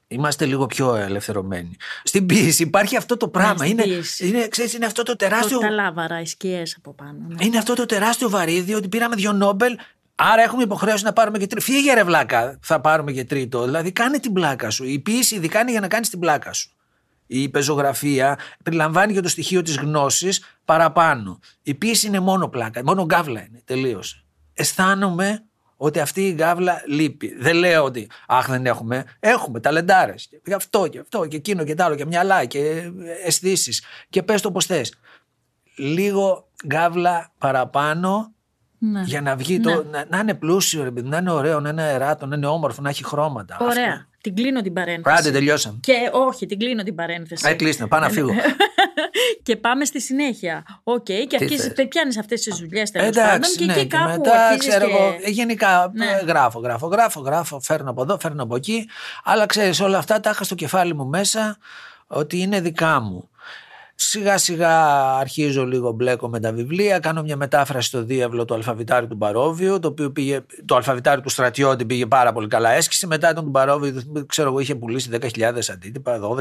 Είμαστε 0.10 0.46
λίγο 0.46 0.66
πιο 0.66 0.96
ελευθερωμένοι. 0.96 1.76
Στην 2.04 2.26
ποιήση 2.26 2.64
υπάρχει 2.64 2.96
αυτό 2.96 3.18
το 3.18 3.28
πράγμα. 3.28 3.64
Ναι, 3.64 3.70
είναι, 3.70 3.84
είναι, 4.20 4.48
ξέρεις, 4.48 4.74
είναι 4.74 4.86
αυτό 4.86 5.04
το 5.04 5.16
τεράστιο. 5.16 5.60
Τα 5.60 5.70
λάβαρα, 5.70 6.22
οι 6.22 6.26
σκιές 6.26 6.76
από 6.78 6.94
πάνω. 6.94 7.18
Ναι. 7.28 7.46
Είναι 7.46 7.58
αυτό 7.58 7.74
το 7.74 7.86
τεράστιο 7.86 8.30
βαρύδι 8.30 8.74
ότι 8.74 8.88
πήραμε 8.88 9.16
δύο 9.16 9.32
Νόμπελ. 9.32 9.78
Άρα 10.16 10.42
έχουμε 10.42 10.64
υποχρέωση 10.64 11.04
να 11.04 11.14
πάρουμε 11.14 11.38
και 11.38 11.48
τρίτο. 11.48 11.66
Φύγε 11.66 11.94
ρε 11.94 12.04
βλάκα, 12.04 12.60
θα 12.62 12.82
πάρουμε 12.82 13.12
και 13.12 13.24
τρίτο. 13.24 13.64
Δηλαδή 13.64 13.92
κάνε 13.92 14.20
την 14.20 14.34
πλάκα 14.34 14.70
σου. 14.70 14.84
Η 14.84 15.00
ποιήση 15.00 15.36
ειδικά 15.36 15.60
είναι 15.60 15.72
για 15.72 15.80
να 15.80 15.88
κάνεις 15.88 16.10
την 16.10 16.20
πλάκα 16.20 16.54
σου 16.54 16.72
η 17.27 17.50
πεζογραφία 17.50 18.38
περιλαμβάνει 18.63 19.13
και 19.13 19.21
το 19.21 19.29
στοιχείο 19.29 19.62
της 19.62 19.77
γνώσης 19.77 20.45
παραπάνω. 20.65 21.39
Η 21.63 21.74
πίεση 21.74 22.07
είναι 22.07 22.19
μόνο 22.19 22.47
πλάκα, 22.47 22.81
μόνο 22.83 23.06
γκάβλα 23.06 23.39
είναι, 23.39 23.62
τελείωσε. 23.65 24.24
Αισθάνομαι 24.53 25.44
ότι 25.77 26.00
αυτή 26.00 26.27
η 26.27 26.33
γκάβλα 26.33 26.83
λείπει. 26.88 27.35
Δεν 27.39 27.56
λέω 27.56 27.83
ότι 27.83 28.09
αχ 28.27 28.47
δεν 28.50 28.65
έχουμε, 28.65 29.06
έχουμε 29.19 29.59
ταλεντάρες. 29.59 30.29
Και 30.44 30.53
αυτό 30.53 30.88
και 30.88 31.00
αυτό 31.00 31.25
και 31.25 31.35
εκείνο 31.35 31.63
και 31.63 31.74
τ' 31.74 31.81
άλλο 31.81 31.95
και 31.95 32.06
μυαλά 32.06 32.45
και 32.45 32.91
αισθήσεις. 33.25 33.83
και 34.09 34.24
πες 34.24 34.41
το 34.41 34.51
πως 34.51 34.65
θες. 34.65 34.94
Λίγο 35.75 36.47
γκάβλα 36.65 37.31
παραπάνω 37.38 38.31
ναι. 38.79 39.01
Για 39.01 39.21
να 39.21 39.35
βγει 39.35 39.57
ναι. 39.57 39.74
το. 39.74 39.83
Να, 39.83 40.06
να, 40.09 40.18
είναι 40.18 40.33
πλούσιο, 40.33 40.91
να 41.03 41.18
είναι 41.18 41.31
ωραίο, 41.31 41.59
να 41.59 41.69
είναι 41.69 41.81
αεράτο, 41.81 42.25
να 42.25 42.35
είναι 42.35 42.45
όμορφο, 42.45 42.81
να 42.81 42.89
έχει 42.89 43.03
χρώματα. 43.03 43.57
Ωραία. 43.62 43.94
Αυτό. 43.94 44.06
Την 44.27 44.35
κλείνω 44.35 44.62
την 44.62 44.74
παρένθεση. 44.74 45.15
Άντε, 45.19 45.31
τελειώσαμε. 45.31 45.77
Και 45.81 45.94
όχι, 46.12 46.45
την 46.45 46.59
κλείνω 46.59 46.83
την 46.83 46.95
παρένθεση. 46.95 47.50
Ε, 47.50 47.53
κλείσνα, 47.53 47.88
πάω 47.88 48.00
να 48.00 48.09
φύγω. 48.09 48.31
και 49.44 49.56
πάμε 49.56 49.85
στη 49.85 50.01
συνέχεια. 50.01 50.81
OK, 50.84 51.06
okay, 51.06 51.25
και 51.27 51.38
αρχίζεις, 51.41 51.74
πιάνεις 51.89 52.18
αυτές 52.18 52.41
τις 52.41 52.57
δουλειές 52.57 52.91
τέλος 52.91 53.15
πάντων. 53.15 53.50
Και 53.57 53.65
ναι, 53.65 53.74
εκεί 53.74 53.88
κάπου. 53.88 54.09
Και 54.09 54.18
μετά, 54.18 54.56
ξέρω 54.57 54.85
και... 54.85 54.91
εγώ, 54.91 55.18
ε, 55.21 55.29
γενικά 55.29 55.91
ναι. 55.94 56.06
Ε, 56.06 56.25
γράφω, 56.25 56.59
γράφω, 56.59 56.88
γράφω, 56.88 57.19
γράφω, 57.19 57.59
φέρνω 57.59 57.89
από 57.89 58.01
εδώ, 58.01 58.19
φέρνω 58.19 58.44
από 58.44 58.56
εκεί. 58.56 58.89
Αλλά 59.24 59.45
ξέρεις, 59.45 59.79
όλα 59.79 59.97
αυτά 59.97 60.19
τα 60.19 60.29
είχα 60.29 60.44
στο 60.44 60.56
κεφάλι 60.56 60.94
μου 60.94 61.06
μέσα 61.06 61.57
ότι 62.07 62.38
είναι 62.38 62.62
δικά 62.62 63.00
μου. 63.00 63.29
Σιγά 64.00 64.38
σιγά 64.38 65.04
αρχίζω 65.16 65.66
λίγο 65.66 65.92
μπλέκω 65.92 66.30
με 66.30 66.40
τα 66.40 66.52
βιβλία, 66.52 67.00
κάνω 67.00 67.22
μια 67.22 67.36
μετάφραση 67.36 67.88
στο 67.88 68.04
διεύλο 68.04 68.46
του 68.46 68.54
αλφαβητάριου 68.54 69.08
του 69.08 69.18
Παρόβιου, 69.18 69.80
το 69.80 69.88
οποίο 69.88 70.12
πήγε, 70.12 70.40
το 70.66 70.76
αλφαβητάριο 70.76 71.22
του 71.22 71.30
στρατιώτη 71.30 71.86
πήγε 71.86 72.06
πάρα 72.06 72.34
πολύ 72.34 72.48
καλά 72.48 72.72
έσκηση, 72.72 73.08
μετά 73.08 73.34
τον 73.34 73.46
του 73.46 73.52
Παρόβιου, 73.52 74.26
ξέρω 74.28 74.50
εγώ, 74.50 74.60
είχε 74.60 74.76
πουλήσει 74.76 75.10
10.000 75.14 75.52
αντίτυπα, 75.72 76.20
12-15, 76.20 76.40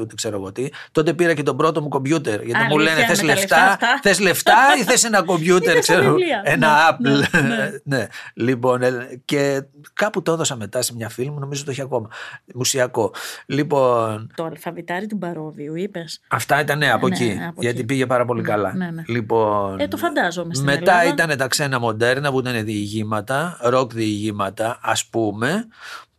ούτε 0.00 0.14
ξέρω 0.14 0.36
εγώ 0.36 0.52
τι. 0.52 0.68
Τότε 0.92 1.12
πήρα 1.12 1.34
και 1.34 1.42
τον 1.42 1.56
πρώτο 1.56 1.82
μου 1.82 1.88
κομπιούτερ, 1.88 2.42
γιατί 2.42 2.64
μου 2.68 2.78
λένε 2.78 3.04
θες 3.04 3.22
λεφτά, 3.22 3.78
θες 4.02 4.20
λεφτά 4.20 4.56
ή 4.80 4.82
θες 4.82 5.04
ένα 5.04 5.22
κομπιούτερ, 5.22 5.78
ξέρω, 5.86 6.14
ένα 6.42 6.98
ναι, 7.00 7.10
Apple. 7.12 7.28
Ναι, 7.32 7.40
ναι. 7.48 7.70
ναι. 7.84 8.06
Λοιπόν, 8.34 8.82
ε, 8.82 9.20
και 9.24 9.62
κάπου 9.92 10.22
το 10.22 10.32
έδωσα 10.32 10.56
μετά 10.56 10.82
σε 10.82 10.94
μια 10.94 11.08
φίλη 11.08 11.30
μου, 11.30 11.38
νομίζω 11.38 11.64
το 11.64 11.70
έχει 11.70 11.82
ακόμα, 11.82 12.08
μουσιακό. 12.54 13.12
Λοιπόν... 13.46 14.30
Το 14.34 14.44
αλφαβητάριο 14.44 15.06
του 15.06 15.18
Παρόβιου, 15.18 15.74
είπες. 15.74 16.20
Αυτά 16.28 16.60
ήταν 16.60 16.82
από 16.94 17.08
ναι, 17.08 17.14
εκεί. 17.14 17.38
γιατί 17.56 17.84
πήγε 17.84 18.06
πάρα 18.06 18.24
πολύ 18.24 18.40
ναι, 18.40 18.48
καλά. 18.48 18.74
Ναι, 18.74 18.90
ναι. 18.90 19.02
Λοιπόν, 19.06 19.80
ε, 19.80 19.88
το 19.88 19.96
φαντάζομαι 19.96 20.54
στην 20.54 20.66
Μετά 20.66 21.04
ήταν 21.04 21.36
τα 21.36 21.46
ξένα 21.46 21.78
μοντέρνα 21.78 22.30
που 22.30 22.38
ήταν 22.38 22.64
διηγήματα, 22.64 23.58
ροκ 23.60 23.92
διηγήματα, 23.94 24.78
ας 24.82 25.04
πούμε. 25.04 25.66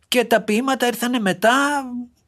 Και 0.08 0.24
τα 0.24 0.40
ποίηματα 0.40 0.86
ήρθαν 0.86 1.22
μετά. 1.22 1.84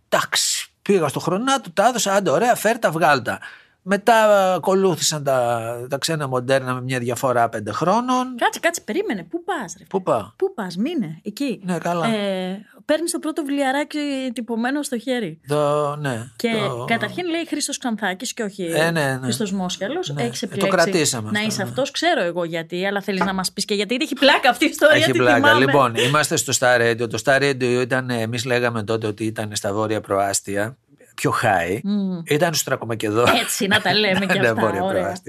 Εντάξει, 0.08 0.70
πήγα 0.82 1.08
στο 1.08 1.20
χρονάτο, 1.20 1.70
τα 1.70 1.86
έδωσα. 1.86 2.14
Άντε, 2.14 2.30
ωραία, 2.30 2.54
φέρτα, 2.54 2.90
βγάλτα. 2.90 3.38
Μετά 3.82 4.54
ακολούθησαν 4.54 5.24
τα, 5.24 5.86
τα 5.88 5.98
ξένα 5.98 6.28
μοντέρνα 6.28 6.74
με 6.74 6.80
μια 6.80 6.98
διαφορά 6.98 7.48
πέντε 7.48 7.72
χρόνων. 7.72 8.36
Κάτσε, 8.36 8.60
κάτσε, 8.60 8.80
περίμενε. 8.80 9.24
Πού 9.24 9.44
πας, 9.44 9.74
ρε. 9.78 9.84
Πού 9.84 10.02
πάω; 10.02 10.30
Πού 10.36 10.54
πας, 10.54 10.76
μείνε, 10.76 11.20
εκεί. 11.22 11.60
Ναι, 11.64 11.78
καλά. 11.78 12.06
Ε, 12.06 12.66
Παίρνεις 12.84 13.10
το 13.10 13.18
πρώτο 13.18 13.42
βιβλιαράκι 13.42 13.98
τυπωμένο 14.34 14.82
στο 14.82 14.98
χέρι. 14.98 15.40
Το, 15.46 15.96
ναι. 15.96 16.30
Και 16.36 16.52
το... 16.68 16.84
καταρχήν 16.84 17.28
λέει 17.28 17.46
Χρήστος 17.46 17.78
Ξανθάκης 17.78 18.32
και 18.34 18.42
όχι 18.42 18.64
ε, 18.64 18.90
ναι, 18.90 18.90
ναι. 18.90 19.18
Χρήστος 19.22 19.52
Μόσχαλο. 19.52 20.04
Ναι. 20.14 20.22
Έχεις 20.22 20.42
επιλέξει. 20.42 20.66
Ε, 20.66 20.70
το 20.70 20.76
κρατήσαμε. 20.76 21.30
Να 21.30 21.40
είσαι 21.40 21.62
αυτός, 21.62 21.90
ξέρω 21.90 22.22
εγώ 22.22 22.44
γιατί, 22.44 22.86
αλλά 22.86 23.00
θέλεις 23.00 23.24
να 23.24 23.32
μας 23.32 23.52
πεις 23.52 23.64
και 23.64 23.74
γιατί. 23.74 23.96
Έχει 24.00 24.14
πλάκα 24.14 24.50
αυτή 24.50 24.64
η 24.64 24.68
ιστορία. 24.68 24.96
Έχει 24.96 25.12
πλάκα. 25.12 25.54
Λοιπόν, 25.54 25.94
είμαστε 25.94 26.36
στο 26.36 26.52
Star 26.58 26.80
Radio. 26.80 27.08
Το 27.10 27.22
Star 27.24 27.40
Radio 27.40 27.80
ήταν, 27.82 28.10
εμείς 28.10 28.44
λέγαμε 28.44 28.82
τότε 28.82 29.06
ότι 29.06 29.24
ήταν 29.24 29.50
στα 29.54 29.72
βόρεια 29.72 30.00
προάστια 30.00 30.76
πιο 31.20 31.34
high. 31.42 31.74
Mm. 31.76 32.30
Ήταν 32.30 32.52
στους 32.52 32.62
Τρακομακεδό. 32.64 33.24
Έτσι, 33.42 33.66
να 33.66 33.80
τα 33.80 33.94
λέμε 33.94 34.26
και 34.32 34.38
ναι, 34.38 34.48
αυτά. 34.48 35.20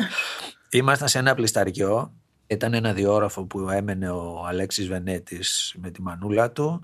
Ήμασταν 0.70 1.08
σε 1.08 1.20
ένα 1.20 1.34
πλισταριό. 1.36 2.14
Ήταν 2.48 2.74
ένα 2.74 2.94
διόροφο 2.94 3.44
που 3.44 3.70
έμενε 3.70 4.10
ο 4.10 4.46
Αλέξης 4.48 4.88
Βενέτης 4.88 5.76
με 5.82 5.90
τη 5.90 6.02
μανούλα 6.02 6.52
του 6.52 6.84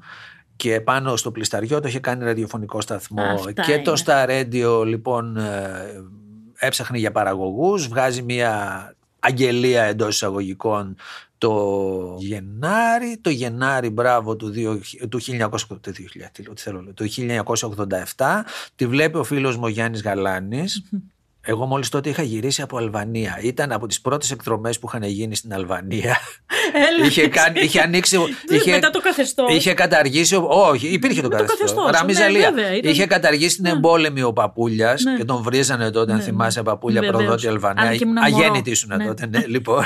και 0.56 0.82
πάνω 0.82 1.16
στο 1.16 1.32
πλισταριό 1.32 1.80
το 1.80 1.88
είχε 1.88 2.00
κάνει 2.00 2.24
ραδιοφωνικό 2.24 2.82
σταθμό 2.82 3.24
Αυτά 3.24 3.52
και 3.52 3.72
είναι. 3.72 3.82
το 3.82 3.94
Star 4.06 4.30
Radio 4.30 4.86
λοιπόν 4.86 5.38
ε, 5.38 6.04
έψαχνε 6.58 6.98
για 6.98 7.12
παραγωγούς 7.12 7.88
βγάζει 7.88 8.22
μια 8.22 8.96
αγγελία 9.20 9.84
εντός 9.84 10.16
εισαγωγικών 10.16 10.96
το 11.38 12.18
Γενάρη, 12.20 13.18
το 13.22 13.30
Γενάρη 13.30 13.90
μπράβο 13.90 14.36
του, 14.36 14.54
2, 14.56 14.80
του, 15.10 15.20
1900, 15.22 15.50
το 15.68 15.92
2000, 15.92 16.54
θέλω, 16.56 16.94
το 16.94 17.06
1987 18.16 18.42
τη 18.76 18.88
βλέπει 18.88 19.18
ο 19.18 19.24
φίλος 19.24 19.56
μου 19.56 19.64
ο 19.66 19.68
Γιάννης 19.68 20.02
Γαλάνης 20.02 20.84
εγώ 21.46 21.66
μόλις 21.66 21.90
τότε 21.90 22.10
είχα 22.10 22.22
γυρίσει 22.22 22.62
από 22.62 22.78
Αλβανία. 22.78 23.40
Ήταν 23.42 23.72
από 23.72 23.88
τις 23.88 24.02
πρώτες 24.02 24.32
εκδρομές 24.32 24.80
που 24.80 24.88
είχαν 24.88 25.04
γίνει 25.04 25.36
στην 25.36 25.54
Αλβανία. 25.54 26.18
Έλα. 26.98 27.06
είχε, 27.08 27.28
κάνει, 27.28 27.60
είχε 27.60 27.80
ανοίξει. 27.82 28.18
είχε, 28.50 28.72
Μετά 28.72 28.90
το 28.90 29.00
καθεστώς. 29.02 29.56
Είχε 29.56 29.74
καταργήσει. 29.74 30.36
Όχι, 30.48 30.88
υπήρχε 30.88 31.22
το 31.22 31.28
Με 31.30 31.36
το 31.36 31.42
καθεστώς. 31.44 31.72
καθεστώς, 31.74 32.00
Ραμίζα 32.00 32.24
ναι, 32.24 32.30
Λία. 32.30 32.52
βέβαια, 32.52 32.76
ήταν- 32.76 32.92
Είχε 32.92 33.06
καταργήσει 33.06 33.56
την 33.56 33.66
εμπόλεμη 33.66 34.22
ο 34.22 34.34
παππούλια 34.34 34.98
Ναι. 35.04 35.16
και 35.18 35.24
τον 35.26 35.42
βρίζανε 35.44 35.92
τότε, 35.92 36.12
αν 36.12 36.18
Ναι, 36.18 36.24
θυμάσαι, 36.24 36.62
παππούλια 36.64 37.02
Βεβαίως. 37.02 37.22
προδότη 37.24 37.48
Αλβανία. 37.48 37.84
Αν 37.84 37.98
και 37.98 38.04
ήμουν 38.04 38.16
μωρό. 38.22 38.36
Αγέννητη 38.36 38.70
ήσουν 38.70 38.96
Ναι. 38.98 39.06
τότε, 39.06 39.26
ναι, 39.26 39.44
λοιπόν. 39.56 39.86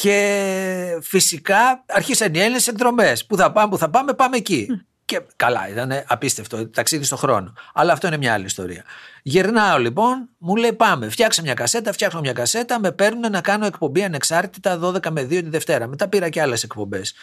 και 0.00 0.98
φυσικά 1.02 1.84
αρχίσαν 1.86 2.34
οι 2.34 2.38
Έλληνες 2.38 2.66
εκδρομές. 2.68 3.26
Πού 3.26 3.36
θα 3.36 3.52
πάμε, 3.52 3.68
πού 3.70 3.78
θα 3.78 3.90
πάμε, 3.90 4.12
πάμε 4.14 4.36
εκεί. 4.36 4.66
Και 5.10 5.20
καλά, 5.36 5.68
ήταν 5.68 5.92
απίστευτο 6.06 6.68
ταξίδι 6.68 7.04
στον 7.04 7.18
χρόνο. 7.18 7.52
Αλλά 7.74 7.92
αυτό 7.92 8.06
είναι 8.06 8.16
μια 8.16 8.32
άλλη 8.32 8.44
ιστορία. 8.44 8.84
Γυρνάω 9.22 9.78
λοιπόν, 9.78 10.28
μου 10.38 10.56
λέει 10.56 10.72
πάμε. 10.72 11.08
Φτιάξε 11.08 11.42
μια 11.42 11.54
κασέτα, 11.54 11.92
φτιάχνω 11.92 12.20
μια 12.20 12.32
κασέτα. 12.32 12.80
Με 12.80 12.92
παίρνουν 12.92 13.30
να 13.30 13.40
κάνω 13.40 13.66
εκπομπή 13.66 14.02
ανεξάρτητα 14.02 14.78
12 14.82 15.10
με 15.10 15.22
2 15.22 15.28
τη 15.28 15.48
Δευτέρα. 15.48 15.86
Μετά 15.86 16.08
πήρα 16.08 16.28
και 16.28 16.40
άλλες 16.40 16.62
εκπομπές. 16.62 17.14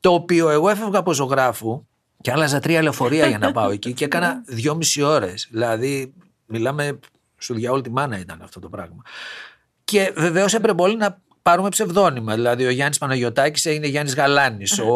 Το 0.00 0.12
οποίο 0.12 0.50
εγώ 0.50 0.68
έφευγα 0.68 0.98
από 0.98 1.12
ζωγράφου 1.12 1.86
και 2.20 2.30
άλλαζα 2.30 2.60
τρία 2.60 2.82
λεωφορεία 2.82 3.26
για 3.26 3.38
να 3.38 3.52
πάω 3.52 3.70
εκεί 3.70 3.92
και 3.92 4.04
έκανα 4.04 4.42
δυόμιση 4.46 5.02
ώρες. 5.02 5.48
Δηλαδή, 5.50 6.12
μιλάμε 6.46 6.98
σου 7.38 7.54
για 7.56 7.70
όλη 7.70 7.82
τη 7.82 7.90
μάνα 7.90 8.18
ήταν 8.18 8.40
αυτό 8.42 8.60
το 8.60 8.68
πράγμα. 8.68 9.02
Και 9.84 10.12
βεβαίως 10.16 10.54
έπρεπε 10.54 10.82
όλοι 10.82 10.96
να 10.96 11.18
πάρουμε 11.50 11.68
ψευδόνυμα. 11.68 12.34
Δηλαδή, 12.34 12.66
ο 12.66 12.70
Γιάννης 12.70 12.98
Παναγιοτάκη 12.98 13.68
έγινε 13.68 13.86
Γιάννης 13.86 14.14
Γαλάνης. 14.14 14.78
Ο 14.78 14.94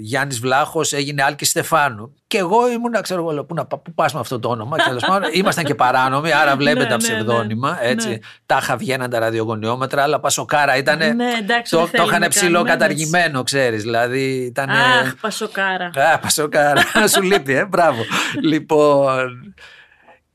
Γιάννης 0.00 0.40
Βλάχος 0.40 0.92
έγινε 0.92 1.22
Άλκης 1.22 1.48
Στεφάνου. 1.48 2.14
Και 2.26 2.38
εγώ 2.38 2.70
ήμουν, 2.70 2.92
ξέρω 3.02 3.20
εγώ, 3.20 3.30
λέω, 3.32 3.44
πού, 3.44 3.54
να, 3.54 3.64
πά- 3.64 3.82
πού 3.82 3.92
πας 3.94 4.12
με 4.14 4.20
αυτό 4.20 4.38
το 4.38 4.48
όνομα. 4.48 4.76
Και 4.76 4.82
τέλος 4.86 5.04
πάντων, 5.06 5.30
ήμασταν 5.40 5.64
και 5.64 5.74
παράνομοι, 5.74 6.32
άρα 6.32 6.56
βλέπετε 6.56 6.82
Ναι, 6.84 6.88
τα 6.90 6.96
ναι, 6.96 7.02
ψευδόνυμα. 7.02 7.70
ναι. 7.82 7.88
Έτσι. 7.88 8.08
Ναι. 8.08 8.18
Τάχα 8.46 8.76
βγαίναν 8.76 9.10
τα 9.10 9.18
ραδιογωνιόμετρα, 9.18 10.02
αλλά 10.02 10.20
πασοκάρα 10.20 10.76
ήταν. 10.76 10.98
Ναι, 10.98 11.32
εντάξει, 11.40 11.70
το, 11.72 11.76
δεν 11.78 11.86
το 11.86 11.90
θέλουμε 11.90 12.08
είχαν 12.08 12.20
καν, 12.20 12.28
ψηλό 12.30 12.62
ναι, 12.62 12.68
καταργημένο, 12.70 13.42
ξέρεις. 13.42 13.82
Δηλαδή 13.82 14.20
ήταν. 14.22 14.70
Αχ, 14.70 15.14
πασοκάρα. 15.20 15.90
Α, 16.14 16.18
πασοκάρα. 16.18 16.82
Σου 17.14 17.22
λείπει, 17.22 17.54
ε, 17.54 17.64
μπράβο. 17.64 18.02
λοιπόν. 18.42 19.54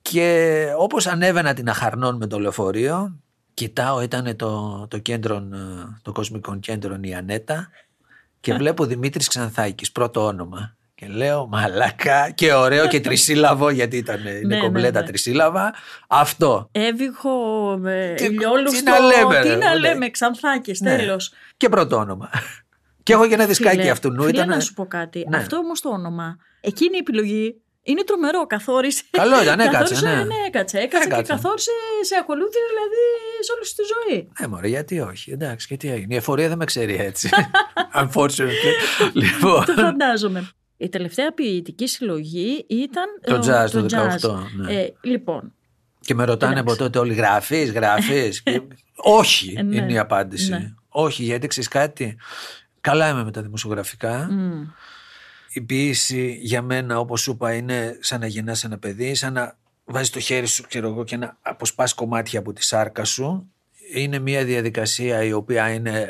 Και 0.01 0.65
όπως 0.77 1.07
ανέβαινα 1.07 1.53
την 1.53 1.69
Αχαρνών 1.69 2.15
με 2.17 2.27
το 2.27 2.39
λεωφορείο, 2.39 3.19
κοιτάω, 3.57 4.01
ήταν 4.01 4.35
το, 4.35 4.85
το, 4.89 4.97
κέντρο, 4.97 5.35
ε, 5.35 5.99
το 6.01 6.11
κοσμικό 6.11 6.59
κέντρο 6.59 6.97
η 7.01 7.13
Ανέτα 7.13 7.69
και 8.39 8.53
βλέπω 8.53 8.85
Δημήτρης 8.85 9.27
Ξανθάκης, 9.27 9.91
πρώτο 9.91 10.25
όνομα. 10.25 10.75
Και 10.95 11.07
λέω 11.07 11.47
μαλάκα 11.47 12.29
και 12.29 12.53
ωραίο 12.53 12.87
και 12.87 12.99
τρισύλλαβο 12.99 13.69
γιατί 13.69 13.97
ήταν, 13.97 14.19
είναι 14.19 14.31
Ναι, 14.31 14.55
ναι, 14.55 14.61
κομπλέτα 14.61 14.99
ναι. 15.01 15.05
τρισύλλαβα. 15.07 15.73
Αυτό. 16.07 16.69
Έβηχο 16.71 17.29
με 17.79 18.13
Τι- 18.17 18.23
ηλιόλουστο. 18.25 18.77
τι 18.77 18.83
να 18.83 18.99
λέμε, 18.99 19.39
Τι 19.41 19.47
ρε, 19.47 19.55
να 19.55 19.69
ναι. 19.69 19.79
λέμε, 19.79 20.09
ξανθάκες, 20.09 20.79
Ναι. 20.81 20.97
τέλος. 20.97 21.31
Και 21.57 21.69
πρώτο 21.69 21.95
όνομα. 21.97 22.29
Και 23.03 23.13
έχω 23.13 23.27
και 23.27 23.33
ένα 23.33 23.45
δισκάκι 23.45 23.77
Φίλε, 23.77 23.89
αυτού 23.89 24.11
νου. 24.11 24.23
φίλε, 24.23 24.37
Ήταν... 24.37 24.47
να 24.49 24.59
σου 24.59 24.73
πω 24.73 24.85
κάτι. 24.85 25.25
Ναι. 25.29 25.37
Αυτό 25.37 25.57
όμως 25.57 25.81
το 25.81 25.89
όνομα, 25.89 26.37
εκείνη 26.61 26.95
η 26.95 26.99
επιλογή 26.99 27.61
είναι 27.91 28.03
τρομερό. 28.03 28.47
Καθόρισε. 28.47 29.03
Καλό 29.09 29.41
ήταν, 29.41 29.59
έκατσε, 29.67 29.77
καθόρισε, 29.79 30.05
ναι. 30.05 30.23
ναι, 30.23 30.35
έκατσε. 30.47 30.77
Έκατσε 30.77 31.07
και 31.07 31.13
Έκατσε. 31.13 31.33
καθόρισε, 31.33 31.71
σε 32.01 32.15
ακολούθησε 32.19 32.59
δηλαδή 32.71 33.01
σε 33.45 33.51
όλη 33.55 33.65
σου 33.65 33.75
τη 33.75 33.83
ζωή. 33.93 34.29
Ναι, 34.39 34.47
μωρέ, 34.47 34.67
γιατί 34.67 34.99
όχι. 34.99 35.31
Εντάξει, 35.31 35.67
και 35.67 35.77
τι 35.77 35.89
έγινε. 35.91 36.13
Η 36.13 36.17
εφορία 36.17 36.47
δεν 36.47 36.57
με 36.57 36.65
ξέρει 36.65 36.95
έτσι. 36.95 37.29
Unfortunately. 38.01 38.73
λοιπόν. 39.23 39.65
Το 39.65 39.73
φαντάζομαι. 39.73 40.49
Η 40.77 40.89
τελευταία 40.89 41.33
ποιητική 41.33 41.87
συλλογή 41.87 42.65
ήταν 42.69 43.05
Το 43.25 43.35
ε, 43.35 43.39
jazz 43.39 43.69
το 43.69 43.85
jazz. 43.89 44.29
18, 44.29 44.33
ναι. 44.55 44.73
Ε, 44.73 44.93
λοιπόν, 45.01 45.53
Και 45.99 46.13
με 46.13 46.23
ρωτάνε 46.25 46.51
Εντάξει. 46.51 46.71
από 46.73 46.83
τότε 46.83 46.99
όλοι 46.99 47.13
γράφει, 47.13 47.63
γράφει. 47.63 48.29
Όχι 48.95 49.53
Ε, 49.57 49.61
ναι. 49.61 49.75
είναι 49.75 49.93
η 49.93 49.97
απάντηση. 49.97 50.49
Ναι. 50.49 50.73
Όχι, 50.89 51.23
γιατί 51.23 51.47
ξέρεις 51.47 51.69
κάτι. 51.69 52.17
Καλά 52.81 53.09
είμαι 53.09 53.23
με 53.23 53.31
τα 53.31 53.41
δημοσιογραφικά. 53.41 54.27
μ, 54.31 54.63
Η 55.57 55.61
ποιήση 55.61 56.37
για 56.41 56.61
μένα, 56.61 56.99
όπως 56.99 57.21
σου 57.21 57.31
είπα, 57.31 57.53
είναι 57.53 57.97
σαν 58.01 58.19
να 58.19 58.27
γεννάς 58.27 58.63
ένα 58.63 58.77
παιδί, 58.77 59.15
σαν 59.15 59.33
να 59.33 59.57
βάζεις 59.85 60.09
το 60.09 60.19
χέρι 60.19 60.45
σου, 60.47 60.63
ξέρω 60.67 60.87
εγώ, 60.87 61.03
και 61.03 61.17
να 61.17 61.37
αποσπάς 61.41 61.93
κομμάτια 61.93 62.39
από 62.39 62.53
τη 62.53 62.63
σάρκα 62.63 63.03
σου. 63.03 63.51
Είναι 63.93 64.19
μια 64.19 64.43
διαδικασία 64.43 65.23
η 65.23 65.31
οποία 65.31 65.69
είναι 65.73 66.07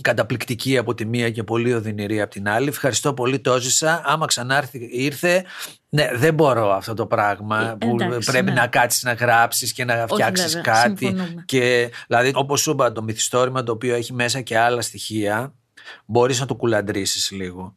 καταπληκτική 0.00 0.78
από 0.78 0.94
τη 0.94 1.04
μία 1.04 1.30
και 1.30 1.42
πολύ 1.42 1.74
οδυνηρή 1.74 2.20
από 2.20 2.30
την 2.30 2.48
άλλη. 2.48 2.68
Ευχαριστώ 2.68 3.14
πολύ, 3.14 3.38
το 3.38 3.52
έζησα. 3.52 4.02
Άμα 4.04 4.26
ξανάρθει, 4.26 4.88
ήρθε. 4.92 5.44
Ναι, 5.88 6.10
δεν 6.14 6.34
μπορώ 6.34 6.72
αυτό 6.72 6.94
το 6.94 7.06
πράγμα 7.06 7.70
Ε, 7.70 7.76
που 7.78 7.96
εντάξει, 8.00 8.30
πρέπει 8.30 8.50
ναι. 8.50 8.52
να 8.60 8.66
κάτσεις 8.66 9.02
να 9.02 9.12
γράψεις 9.12 9.72
και 9.72 9.84
να 9.84 10.06
φτιάξεις 10.06 10.54
βέβαια, 10.54 10.72
κάτι. 10.72 11.06
συμφωνούμε. 11.06 11.44
Και 11.46 11.90
δηλαδή, 12.06 12.32
όπως 12.34 12.60
σου 12.60 12.70
είπα, 12.70 12.92
το 12.92 13.02
μυθιστόρημα 13.02 13.62
το 13.62 13.72
οποίο 13.72 13.94
έχει 13.94 14.12
μέσα 14.12 14.40
και 14.40 14.58
άλλα 14.58 14.80
στοιχεία, 14.80 15.54
μπορείς 16.04 16.40
να 16.40 16.46
το 16.46 16.54
κουλαντρήσεις 16.54 17.30
λίγο 17.30 17.76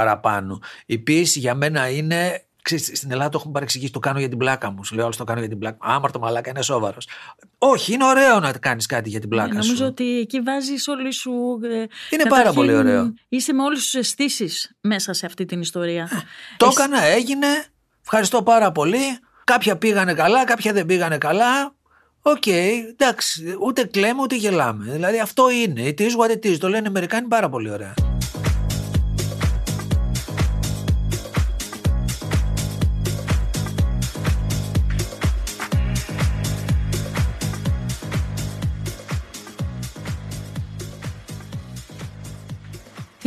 παραπάνω. 0.00 0.60
Η 0.86 0.98
ποίηση 0.98 1.38
για 1.38 1.54
μένα 1.54 1.88
είναι. 1.90 2.40
Ξέρεις, 2.62 2.90
στην 2.94 3.10
Ελλάδα 3.12 3.30
το 3.30 3.36
έχουμε 3.38 3.52
παρεξηγήσει. 3.52 3.92
Το 3.92 3.98
κάνω 3.98 4.18
για 4.18 4.28
την 4.28 4.38
πλάκα 4.38 4.70
μου. 4.70 4.84
Σου 4.84 4.94
λέω, 4.94 5.04
όλο 5.04 5.14
το 5.16 5.24
κάνω 5.24 5.40
για 5.40 5.48
την 5.48 5.58
πλάκα 5.58 5.76
μου. 5.86 5.92
Άμαρτο 5.92 6.18
μαλάκα 6.18 6.50
είναι 6.50 6.62
σοβαρός. 6.62 7.08
Όχι, 7.58 7.92
είναι 7.92 8.04
ωραίο 8.04 8.40
να 8.40 8.52
κάνεις 8.52 8.86
κάτι 8.86 9.08
για 9.08 9.20
την 9.20 9.28
πλάκα 9.28 9.52
νομίζω 9.52 9.74
σου. 9.76 9.84
ότι 9.84 10.18
εκεί 10.18 10.40
βάζεις 10.40 10.88
όλη 10.88 11.12
σου... 11.12 11.30
ε, 11.62 11.68
Είναι 11.68 11.88
καταρχήν, 12.10 12.28
πάρα 12.28 12.52
πολύ 12.52 12.74
ωραίο. 12.74 13.14
Είσαι 13.28 13.52
με 13.52 13.62
όλες 13.62 13.78
τις 13.82 13.94
αισθήσεις 13.94 14.76
μέσα 14.80 15.12
σε 15.12 15.26
αυτή 15.26 15.44
την 15.44 15.60
ιστορία. 15.60 16.08
Το 16.56 16.66
Εσύ- 16.66 16.78
έκανα, 16.78 17.02
έγινε. 17.02 17.46
Ευχαριστώ 18.02 18.42
πάρα 18.42 18.72
πολύ. 18.72 19.18
Κάποια 19.44 19.76
πήγανε 19.76 20.14
καλά, 20.14 20.44
κάποια 20.44 20.72
δεν 20.72 20.86
πήγανε 20.86 21.18
καλά. 21.18 21.74
Οκ, 22.22 22.46
εντάξει, 22.46 23.56
ούτε 23.60 23.84
κλαίμε 23.84 24.22
ούτε 24.22 24.36
γελάμε. 24.36 24.84
Δηλαδή 24.92 25.20
αυτό 25.20 25.50
είναι. 25.50 25.82
It 25.86 26.00
is 26.00 26.10
what 26.10 26.30
it 26.30 26.46
is. 26.46 26.58
Το 26.58 26.68
λένε 26.68 26.84
οι 26.84 26.88
Αμερικάνοι 26.88 27.28
πάρα 27.28 27.48
πολύ 27.48 27.70
ωραία. 27.70 27.94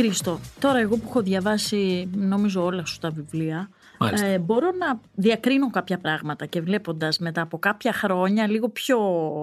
Χρήστο, 0.00 0.40
τώρα 0.58 0.78
εγώ 0.78 0.96
που 0.96 1.06
έχω 1.08 1.22
διαβάσει 1.22 2.08
νομίζω 2.14 2.64
όλα 2.64 2.84
σου 2.84 2.98
τα 2.98 3.10
βιβλία, 3.10 3.68
Μάλιστα. 3.98 4.26
ε, 4.26 4.38
μπορώ 4.38 4.70
να 4.78 5.00
διακρίνω 5.14 5.70
κάποια 5.70 5.98
πράγματα 5.98 6.46
και 6.46 6.60
βλέποντας 6.60 7.18
μετά 7.18 7.40
από 7.40 7.58
κάποια 7.58 7.92
χρόνια 7.92 8.48
λίγο 8.48 8.68
πιο 8.68 8.98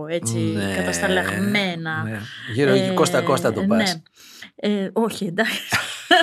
έτσι 0.10 0.38
Ναι, 0.38 0.76
κατασταλαγμένα. 0.76 2.04
ναι. 2.04 2.20
Γύρω 2.54 2.94
Κώστα 2.94 3.22
Κώστα 3.22 3.54
το 3.54 3.62
πας. 3.68 3.94
Ναι. 3.96 4.02
Ε, 4.56 4.90
όχι, 4.94 5.26
εντάξει. 5.26 5.62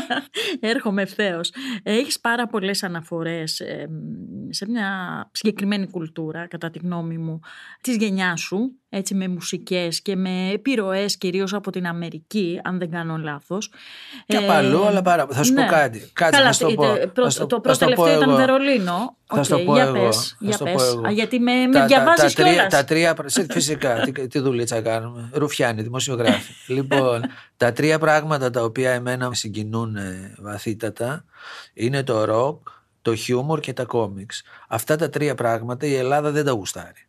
Έρχομαι 0.60 1.02
ευθέως. 1.02 1.52
Έχεις 1.82 2.20
πάρα 2.20 2.46
πολλές 2.46 2.82
αναφορές 2.82 3.60
ε, 3.60 3.88
σε 4.50 4.68
μια 4.68 4.88
συγκεκριμένη 5.32 5.86
κουλτούρα, 5.90 6.46
κατά 6.46 6.70
τη 6.70 6.78
γνώμη 6.78 7.18
μου, 7.18 7.40
της 7.80 7.96
γενιάς 7.96 8.40
σου, 8.40 8.78
έτσι 8.96 9.14
με 9.14 9.28
μουσικές 9.28 10.00
και 10.02 10.16
με 10.16 10.50
επιρροές 10.52 11.16
κυρίως 11.16 11.52
από 11.54 11.70
την 11.70 11.86
Αμερική, 11.86 12.60
αν 12.64 12.78
δεν 12.78 12.90
κάνω 12.90 13.16
λάθος. 13.16 13.70
Και 14.26 14.36
Ε, 14.36 14.38
από 14.38 14.52
αλλού, 14.52 14.84
αλλά 14.86 15.02
πάρα 15.02 15.26
Θα 15.30 15.42
σου 15.42 15.52
ναι. 15.52 15.62
πω 15.64 15.70
κάτι. 15.70 15.98
Κάτσε 16.12 16.30
Καλά, 16.36 16.44
να 16.44 16.52
σου 16.52 16.60
το 16.60 16.66
τε- 16.66 16.76
πω. 16.76 16.82
τε- 16.94 17.06
προ- 17.06 17.24
Θα 17.24 17.30
σου 17.30 17.46
το 17.46 17.54
θα 17.56 17.60
πρώτο 17.60 17.78
σου 17.78 17.84
το 17.90 17.94
πω 17.94 18.02
τελευταίο 18.02 18.16
ήταν 18.16 18.28
εγώ. 18.28 18.38
Βερολίνο. 18.38 19.16
Θα 19.26 19.38
Οκ, 19.38 19.44
σου 19.44 19.50
το 19.50 19.58
πω 19.58 19.74
για 19.74 19.82
εγώ. 19.84 19.92
πες, 19.92 20.28
Θα 20.28 20.36
για 20.40 20.52
σου 20.52 20.58
το 20.58 20.64
πες. 20.64 20.74
πω 20.74 20.82
εγώ. 20.84 21.06
Α, 21.06 21.10
γιατί 21.10 21.38
με, 21.40 21.52
με 21.66 21.72
Τα- 21.72 21.78
τα- 21.80 21.86
διαβάζεις 21.86 22.34
τα, 22.34 22.42
τρία, 22.42 22.52
κιόλας. 22.52 22.72
τα 22.72 22.84
τρία, 22.84 23.14
σε- 23.26 23.46
φυσικά, 23.50 23.94
τι, 24.00 24.26
τι 24.28 24.38
δουλίτσα 24.38 24.80
κάνουμε. 24.82 25.28
Ρουφιάνοι, 25.32 25.82
δημοσιογράφοι. 25.82 26.52
λοιπόν, 26.74 27.22
τα 27.56 27.72
τρία 27.72 27.98
πράγματα 27.98 28.50
τα 28.50 28.62
οποία 28.62 28.90
εμένα 28.90 29.28
με 29.28 29.34
συγκινούν 29.34 29.96
ε, 29.96 30.34
βαθύτατα 30.38 31.24
είναι 31.74 32.02
το 32.02 32.24
ροκ, 32.24 32.68
το 33.02 33.14
χιούμορ 33.14 33.60
και 33.60 33.72
τα 33.72 33.84
κόμιξ. 33.84 34.42
Αυτά 34.68 34.96
τα 34.96 35.10
τρία 35.10 35.34
πράγματα 35.34 35.86
η 35.86 35.94
Ελλάδα 35.94 36.30
δεν 36.30 36.44
τα 36.44 36.50
γουστάρει. 36.50 37.03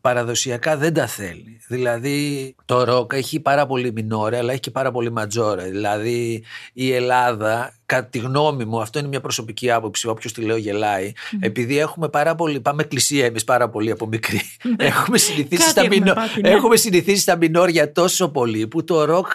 Παραδοσιακά 0.00 0.76
δεν 0.76 0.94
τα 0.94 1.06
θέλει. 1.06 1.60
Δηλαδή 1.68 2.54
το 2.64 2.84
ροκ 2.84 3.12
έχει 3.14 3.40
πάρα 3.40 3.66
πολύ 3.66 3.92
μινόρε 3.92 4.36
αλλά 4.36 4.50
έχει 4.52 4.60
και 4.60 4.70
πάρα 4.70 4.90
πολύ 4.90 5.12
ματζόρε. 5.12 5.64
Δηλαδή 5.64 6.42
η 6.72 6.92
Ελλάδα, 6.92 7.74
κατά 7.86 8.06
τη 8.08 8.18
γνώμη 8.18 8.64
μου, 8.64 8.80
αυτό 8.80 8.98
είναι 8.98 9.08
μια 9.08 9.20
προσωπική 9.20 9.70
άποψη, 9.70 10.08
όποιος 10.08 10.32
τη 10.32 10.40
λέω 10.40 10.56
γελάει, 10.56 11.12
επειδή 11.40 11.78
έχουμε 11.78 12.08
πάρα 12.08 12.34
πολύ, 12.34 12.60
πάμε 12.60 12.82
εκκλησία 12.82 13.24
εμείς 13.24 13.44
πάρα 13.44 13.68
πολύ 13.68 13.90
από 13.90 14.06
μικροί. 14.06 14.40
έχουμε, 14.76 15.18
συνηθίσει 15.18 15.56
Κάτι 15.62 15.70
στα 15.70 15.80
έχουμε 15.80 15.96
μινό- 15.98 16.14
πάθει, 16.14 16.40
ναι. 16.40 16.48
έχουμε 16.50 16.76
συνηθίσει 16.76 17.20
στα 17.20 17.36
μινόρια 17.36 17.92
τόσο 17.92 18.28
πολύ 18.28 18.66
που 18.66 18.84
το 18.84 19.04
ροκ 19.04 19.26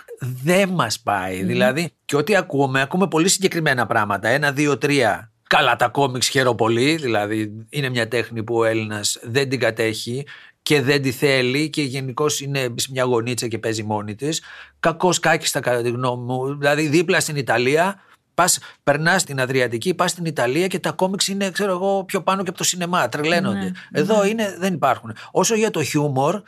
δεν 0.44 0.70
μας 0.70 1.00
πάει. 1.00 1.44
Δηλαδή 1.44 1.90
και 2.06 2.16
ό,τι 2.16 2.36
ακούμε, 2.36 2.82
ακούμε 2.82 3.08
πολύ 3.08 3.30
συγκεκριμένα 3.30 3.86
πράγματα. 3.86 4.28
Ένα, 4.28 4.52
δύο, 4.52 4.78
τρία. 4.78 5.30
Καλά, 5.48 5.76
τα 5.76 5.88
κόμιξ 5.88 6.28
χαίρομαι 6.28 6.56
πολύ. 6.56 6.96
Δηλαδή, 6.96 7.52
είναι 7.70 7.90
μια 7.90 8.08
τέχνη 8.08 8.44
που 8.44 8.56
ο 8.56 8.64
Έλληνας 8.66 9.20
δεν 9.24 9.50
την 9.50 9.60
κατέχει 9.60 10.26
και 10.66 10.82
δεν 10.82 11.02
τη 11.02 11.12
θέλει 11.12 11.70
και 11.70 11.82
γενικώς 11.82 12.42
είναι 12.42 12.74
σε 12.76 12.88
μια 12.92 13.04
γωνίτσα 13.04 13.48
και 13.48 13.58
παίζει 13.58 13.84
μόνη 13.84 14.16
της. 14.16 14.42
Κακός 14.80 15.20
κάκιστα, 15.20 15.60
κατά 15.60 15.82
τη 15.82 15.90
γνώμη 15.90 16.24
μου. 16.24 16.58
Δηλαδή, 16.58 16.88
δίπλα 16.88 17.20
στην 17.20 17.36
Ιταλία, 17.36 18.02
πας, 18.34 18.60
περνάς 18.84 19.22
στην 19.22 19.40
Αδριατική, 19.40 19.94
πας 19.94 20.12
στην 20.12 20.26
Ιταλία 20.26 20.68
και 20.68 20.80
τα 20.80 20.92
κόμιξ 20.92 21.28
είναι, 21.28 21.52
ξέρω 21.52 21.72
εγώ, 21.72 22.04
πιο 22.04 22.22
πάνω 22.22 22.44
και 22.44 22.50
από 22.50 22.58
το 22.58 22.64
σινεμά. 22.64 23.10
Τρελαίνονται. 23.10 23.60
Ναι, 23.60 23.72
Εδώ 23.92 24.26
είναι, 24.26 24.56
δεν 24.60 24.74
υπάρχουν. 24.74 25.16
Όσο 25.32 25.56
για 25.56 25.72
το 25.72 25.84
χιούμορ, 25.84 26.42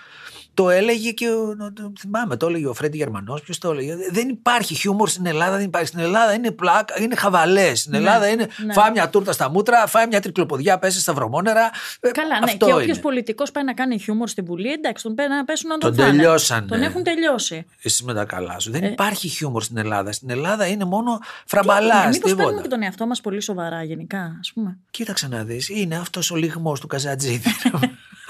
Το 0.57 0.69
έλεγε 0.69 1.11
και. 1.11 1.27
Ο, 1.29 1.55
το, 1.73 1.93
θυμάμαι, 1.99 2.37
το 2.37 2.47
έλεγε 2.47 2.67
ο 2.67 2.73
Φρέντι 2.73 2.97
Γερμανός. 2.97 3.41
Ποιος 3.41 3.57
το 3.57 3.71
έλεγε. 3.71 3.95
Δεν 4.11 4.29
υπάρχει 4.29 4.73
χιούμορ 4.75 5.09
στην 5.09 5.25
Ελλάδα. 5.25 5.55
Δεν 5.55 5.65
υπάρχει. 5.65 5.87
Στην 5.87 5.99
Ελλάδα 5.99 6.33
είναι 6.33 6.51
πλάκα, 6.51 7.01
είναι 7.01 7.15
χαβαλές. 7.15 7.79
Στην 7.79 7.91
Ναι, 7.91 7.97
Ελλάδα 7.97 8.27
είναι. 8.27 8.47
ναι. 8.65 8.73
Φάει 8.73 8.91
μια 8.91 9.09
τούρτα 9.09 9.31
στα 9.31 9.49
μούτρα, 9.49 9.87
φάει 9.87 10.07
μια 10.07 10.21
τρικλοποδιά, 10.21 10.79
πέσει 10.79 10.99
στα 10.99 11.13
βρωμόνερα. 11.13 11.69
Ε, 11.99 12.09
Καλά, 12.11 12.39
ναι. 12.39 12.39
αυτό 12.43 12.65
και 12.65 12.73
όποιος 12.73 12.87
είναι. 12.87 12.99
πολιτικός 12.99 13.51
πάει 13.51 13.63
να 13.63 13.73
κάνει 13.73 13.99
χιούμορ 13.99 14.27
στην 14.29 14.45
Βουλή, 14.45 14.71
εντάξει, 14.71 15.03
τον 15.03 15.15
πέ- 15.15 15.29
να 15.29 15.45
πέσουν 15.45 15.69
να 15.69 15.77
τον, 15.77 15.95
Τον 15.95 16.05
φάνε. 16.05 16.17
τελειώσανε. 16.17 16.67
Τον 16.67 16.81
έχουν 16.81 17.03
τελειώσει. 17.03 17.65
Εσύ 17.81 18.03
με 18.03 18.13
τα 18.13 18.25
καλά 18.25 18.59
σου. 18.59 18.71
Δεν 18.71 18.83
Ε. 18.83 18.87
υπάρχει 18.87 19.27
χιούμορ 19.27 19.63
στην 19.63 19.77
Ελλάδα. 19.77 20.11
Στην 20.11 20.29
Ελλάδα 20.29 20.65
είναι 20.67 20.85
μόνο 20.85 21.19
φραμπαλά. 21.45 22.07
Μήπως 22.07 22.19
παίρνουμε 22.19 22.43
Τίποτα. 22.45 22.61
και 22.61 22.67
τον 22.67 22.81
εαυτό 22.83 23.05
μας 23.07 23.21
πολύ 23.21 23.41
σοβαρά 23.41 23.83
γενικά, 23.83 24.37
ας 24.39 24.51
πούμε. 24.53 24.77
Κοίταξε 24.91 25.27
να 25.27 25.43
δεις. 25.43 25.69
Είναι 25.69 25.95
αυτός 25.97 26.31
ο 26.31 26.35
λιγμός 26.35 26.79
του 26.79 26.87
Καζατζίδη. 26.87 27.51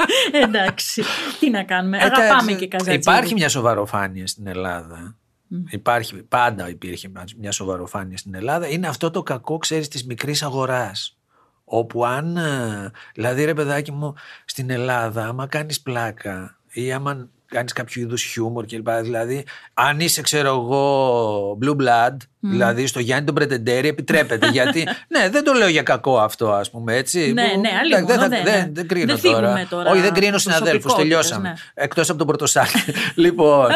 εντάξει. 0.44 1.04
Τι 1.40 1.50
να 1.50 1.64
κάνουμε. 1.64 1.98
Εντάξει, 1.98 2.22
Αγαπάμε 2.22 2.52
και 2.52 2.68
καζατζίδι. 2.68 2.98
Υπάρχει 2.98 3.34
μια 3.34 3.50
σοβαροφάνεια 3.50 4.28
στην 4.28 4.48
Ελλάδα. 4.48 5.16
Υπάρχει, 5.70 6.16
πάντα 6.16 6.70
υπήρχε 6.70 7.12
μια 7.38 7.52
σοβαροφάνεια 7.52 8.18
στην 8.18 8.36
Ελλάδα. 8.36 8.68
Είναι 8.68 8.88
αυτό 8.88 9.12
το 9.12 9.24
κακό, 9.24 9.58
ξέρεις, 9.58 9.88
της 9.88 10.06
μικρής 10.06 10.44
αγοράς. 10.44 11.18
Όπου 11.64 12.06
αν, 12.06 12.38
ε, 12.38 12.92
δηλαδή 13.14 13.46
ρε 13.46 13.54
παιδάκι 13.54 13.92
μου, 13.92 14.14
στην 14.46 14.70
Ελλάδα, 14.70 15.28
άμα 15.28 15.48
κάνεις 15.48 15.82
πλάκα 15.82 16.58
ή 16.72 16.92
άμα 16.92 17.30
κάνεις 17.46 17.74
κάποιο 17.74 18.02
είδους 18.02 18.24
χιούμορ 18.24 18.66
κλπ. 18.66 18.90
Δηλαδή, 18.90 19.46
αν 19.74 20.00
είσαι, 20.00 20.22
ξέρω 20.22 20.50
εγώ, 20.50 21.58
blue 21.62 21.76
blood, 21.76 22.18
δηλαδή 22.50 22.88
στο 22.88 23.00
Γιάννη 23.00 23.26
τον 23.26 23.36
Πρετεντέρη, 23.36 23.88
επιτρέπεται. 23.88 24.48
γιατί, 24.58 24.88
ναι, 25.08 25.30
δεν 25.30 25.44
το 25.44 25.54
λέω 25.54 25.68
για 25.68 25.82
κακό 25.82 26.20
αυτό, 26.20 26.52
ας 26.52 26.70
πούμε, 26.72 26.96
έτσι. 26.96 27.32
Ναι, 27.34 27.48
που- 27.54 27.60
ναι, 27.60 27.68
εντάξει, 27.68 27.78
αλλήμον, 27.80 28.06
δεν, 28.06 28.20
θα- 28.20 28.28
ναι, 28.28 28.42
δεν, 28.44 28.54
ναι. 28.60 28.70
δεν 28.74 28.88
κρίνω 28.88 29.16
Δεν 29.18 29.32
τώρα. 29.32 29.42
θίγουμε 29.48 29.68
τώρα 29.70 29.92
Όχι, 29.92 30.02
δεν 30.02 30.14
κρίνω 30.14 30.38
συναδέλφους, 30.38 30.82
προσωπικότητες, 30.82 31.28
τελειώσαμε. 31.30 31.50
ναι. 31.76 31.84
Εκτός 31.84 32.10
από 32.10 32.18
τον 32.18 32.28
Πρωτοσάλτη. 32.28 32.84
λοιπόν, 33.16 33.68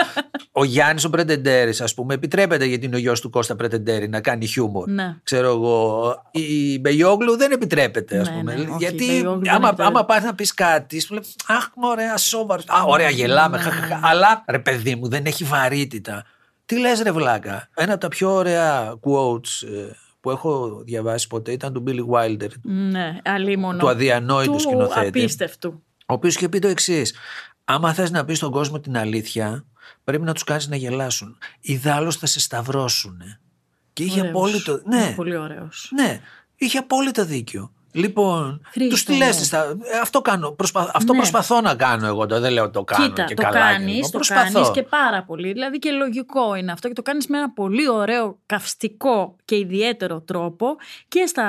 ο 0.52 0.64
Γιάννης 0.64 1.04
ο 1.04 1.10
Πρετεντέρης, 1.10 1.82
ας 1.82 1.94
πούμε, 1.94 2.14
επιτρέπεται 2.14 2.66
γιατί 2.66 2.86
είναι 2.86 2.96
ο 2.96 3.00
γιος 3.00 3.22
του 3.22 3.30
Κώστα 3.30 3.56
Πρετεντέρη 3.56 4.10
να 4.10 4.22
κάνει 4.22 4.46
χιούμορ. 4.46 4.90
Ναι. 4.90 5.16
Ξέρω 5.24 5.48
εγώ. 5.48 6.16
Η 6.32 6.80
Μπεγιόγλου 6.80 7.38
δεν 7.38 7.52
επιτρέπεται, 7.52 8.18
ας 8.20 8.30
Ναι, 8.30 8.36
πούμε. 8.38 8.54
ναι, 8.56 8.62
όχι, 8.62 8.70
η 8.72 8.76
γιατί 8.78 9.06
Μπεγιόγλου 9.06 9.40
δεν 9.44 9.54
άμα, 9.54 9.68
επιτρέπεται. 9.68 9.84
άμα 9.84 10.06
πας 10.06 10.24
να 10.24 10.34
πεις 10.36 10.54
κάτι, 10.54 11.00
σου 11.02 11.14
λέει 11.14 11.24
Αχ, 11.48 11.68
ωραία, 11.76 12.18
σόβαρο. 12.18 12.62
Α, 12.68 12.84
ωραία, 12.86 13.10
γελάμε. 13.10 13.58
Ναι, 13.58 13.64
χα, 13.64 13.70
χα, 13.72 13.80
ναι, 13.80 13.86
χα. 13.88 13.96
ναι. 13.96 14.00
Αλλά 14.04 14.44
ρε 14.48 14.60
παιδί 14.60 14.96
μου, 14.96 15.08
δεν 15.10 15.26
έχει 15.26 15.44
βαρύτητα. 15.44 16.26
Τι 16.72 16.80
λες, 16.80 17.02
ρε 17.02 17.12
Βλάκα; 17.12 17.70
Ένα 17.74 17.92
από 17.92 18.02
τα 18.02 18.08
πιο 18.08 18.32
ωραία 18.34 18.94
quotes 19.02 19.68
ε, 19.68 19.92
που 20.22 20.30
έχω 20.32 20.82
διαβάσει 20.86 21.28
ποτέ 21.28 21.52
ήταν 21.52 21.74
του 21.74 21.84
Billy 21.88 22.06
Wilder, 22.16 22.50
Ναι, 22.62 23.18
αλίμονο. 23.26 23.78
του 23.78 23.90
αδιανόητου 23.90 24.52
Του 24.52 24.60
σκηνοθέτη. 24.60 25.08
Απίστευτου. 25.08 25.84
Ο 26.06 26.14
οποίος 26.14 26.36
είχε 26.36 26.50
πει 26.50 26.60
το 26.60 26.68
εξής. 26.68 27.16
Άμα 27.66 27.94
θες 27.94 28.12
να 28.12 28.26
πεις 28.26 28.38
στον 28.38 28.52
κόσμο 28.52 28.80
την 28.80 28.98
αλήθεια, 28.98 29.66
πρέπει 30.04 30.24
να 30.24 30.34
τους 30.34 30.44
κάνεις 30.44 30.68
να 30.68 30.76
γελάσουν. 30.76 31.38
Ιδάλω 31.62 32.12
θα 32.12 32.26
σε 32.26 32.40
σταυρώσουν. 32.40 33.22
Και 33.94 34.04
είχε 34.04 34.20
Ωραίος. 34.20 34.36
απόλυτο. 34.36 34.82
Ναι, 34.86 35.14
Πολύ 35.16 35.36
ωραίος. 35.38 35.92
ναι, 35.96 36.20
είχε 36.56 36.78
απόλυτο 36.78 37.26
δίκιο. 37.26 37.72
Λοιπόν, 37.94 38.62
Χρήστο 38.72 38.96
του 38.96 39.04
τη 39.12 39.18
λε. 39.18 39.26
μου. 39.26 39.78
Αυτό, 40.02 40.22
κάνω, 40.22 40.52
προσπα- 40.52 40.92
αυτό 40.94 41.12
Ναι. 41.12 41.18
προσπαθώ 41.20 41.62
να 41.62 41.76
κάνω 41.76 42.08
εγώ. 42.08 42.26
Το, 42.26 42.40
δεν 42.40 42.52
λέω 42.52 42.64
ότι 42.64 42.74
το 42.74 42.84
κάνω 42.84 43.08
Κοίτα, 43.08 43.24
και 43.24 43.34
το 43.34 43.42
καλά. 43.42 43.60
κάνεις, 43.60 43.88
λοιπόν. 43.96 44.02
το 44.12 44.18
Προσπαθώ. 44.18 44.52
κάνεις 44.54 44.70
και 44.72 44.84
πάρα 44.84 45.24
πολύ. 45.24 45.52
Δηλαδή 45.54 45.80
και 45.80 45.92
λογικό 45.92 46.56
είναι 46.56 46.72
αυτό 46.72 46.88
και 46.88 46.94
το 46.94 47.02
κάνεις 47.02 47.28
με 47.28 47.38
ένα 47.38 47.50
πολύ 47.52 47.90
ωραίο, 47.90 48.40
καυστικό 48.46 49.36
και 49.46 49.58
ιδιαίτερο 49.58 50.22
τρόπο 50.22 50.76
και 51.08 51.26
στα 51.26 51.46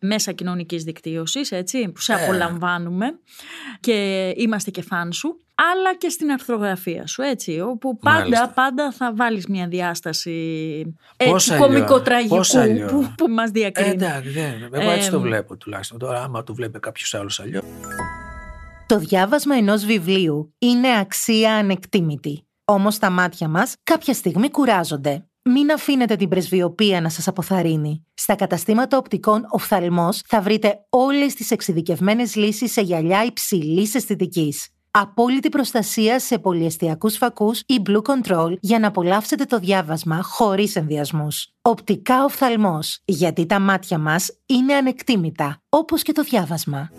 μέσα 0.00 0.32
κοινωνικής 0.32 0.84
δικτύωσης, 0.84 1.52
έτσι, 1.52 1.88
που 1.88 2.00
σε 2.00 2.12
Ε. 2.12 2.22
απολαμβάνουμε 2.24 3.18
και 3.80 4.28
είμαστε 4.36 4.70
και 4.70 4.82
φαν 4.82 5.12
σου. 5.12 5.40
Αλλά 5.72 5.94
και 5.98 6.08
στην 6.08 6.30
αρθρογραφία 6.30 7.06
σου, 7.06 7.22
έτσι, 7.22 7.60
όπου 7.60 7.98
πάντα, 7.98 8.18
Μάλιστα. 8.18 8.48
πάντα 8.54 8.92
θα 8.92 9.12
βάλεις 9.14 9.46
μια 9.46 9.66
διάσταση 9.68 10.30
ε, 11.16 11.24
Πώς 11.30 11.44
του 11.44 11.52
αλλιώς, 11.54 11.66
κομικοτραγικού 11.68 12.36
πώς 12.36 12.54
αλλιώς; 12.54 12.90
που, 12.92 13.12
που 13.16 13.28
μας 13.28 13.48
Ε, 13.48 13.52
διακρίνει. 13.52 13.90
εντάξει, 13.90 14.28
δεν. 14.30 14.68
Εγώ 14.72 14.90
έτσι 14.90 15.08
Ε, 15.08 15.10
το 15.10 15.20
βλέπω 15.20 15.56
τουλάχιστον. 15.56 15.98
Τώρα, 15.98 16.22
άμα 16.22 16.42
το 16.42 16.54
βλέπει 16.54 16.78
κάποιος 16.78 17.14
άλλος 17.14 17.40
αλλιώ. 17.40 17.60
Το 18.86 18.98
διάβασμα 18.98 19.54
ενός 19.56 19.84
βιβλίου 19.84 20.54
είναι 20.58 20.98
αξία 20.98 21.54
ανεκτήμητη. 21.54 22.44
Όμως 22.64 22.98
τα 22.98 23.10
μάτια 23.10 23.48
μας 23.48 23.74
κάποια 23.82 24.14
στιγμή 24.14 24.50
κουράζονται. 24.50 25.24
Μην 25.42 25.72
αφήνετε 25.72 26.16
την 26.16 26.28
πρεσβειοποία 26.28 27.00
να 27.00 27.08
σας 27.08 27.28
αποθαρρύνει. 27.28 28.06
Στα 28.14 28.34
καταστήματα 28.34 28.96
οπτικών 28.96 29.46
οφθαλμός 29.50 30.22
θα 30.26 30.40
βρείτε 30.40 30.86
όλες 30.88 31.34
τις 31.34 31.50
εξειδικευμένες 31.50 32.34
λύσεις 32.36 32.72
σε 32.72 32.80
γυαλιά 32.80 33.24
υψηλής 33.24 33.94
αισθητικής. 33.94 34.68
Απόλυτη 34.92 35.48
προστασία 35.48 36.18
σε 36.18 36.38
πολυεστιακούς 36.38 37.16
φακούς 37.16 37.60
ή 37.66 37.82
Blue 37.86 38.02
Control 38.02 38.54
για 38.60 38.78
να 38.78 38.86
απολαύσετε 38.86 39.44
το 39.44 39.58
διάβασμα 39.58 40.22
χωρίς 40.22 40.76
ενδιασμούς. 40.76 41.48
Οπτικά 41.62 42.24
οφθαλμός, 42.24 43.00
γιατί 43.04 43.46
τα 43.46 43.58
μάτια 43.58 43.98
μας 43.98 44.38
είναι 44.46 44.74
ανεκτήμητα, 44.74 45.62
όπως 45.68 46.02
και 46.02 46.12
το 46.12 46.22
διάβασμα. 46.22 46.90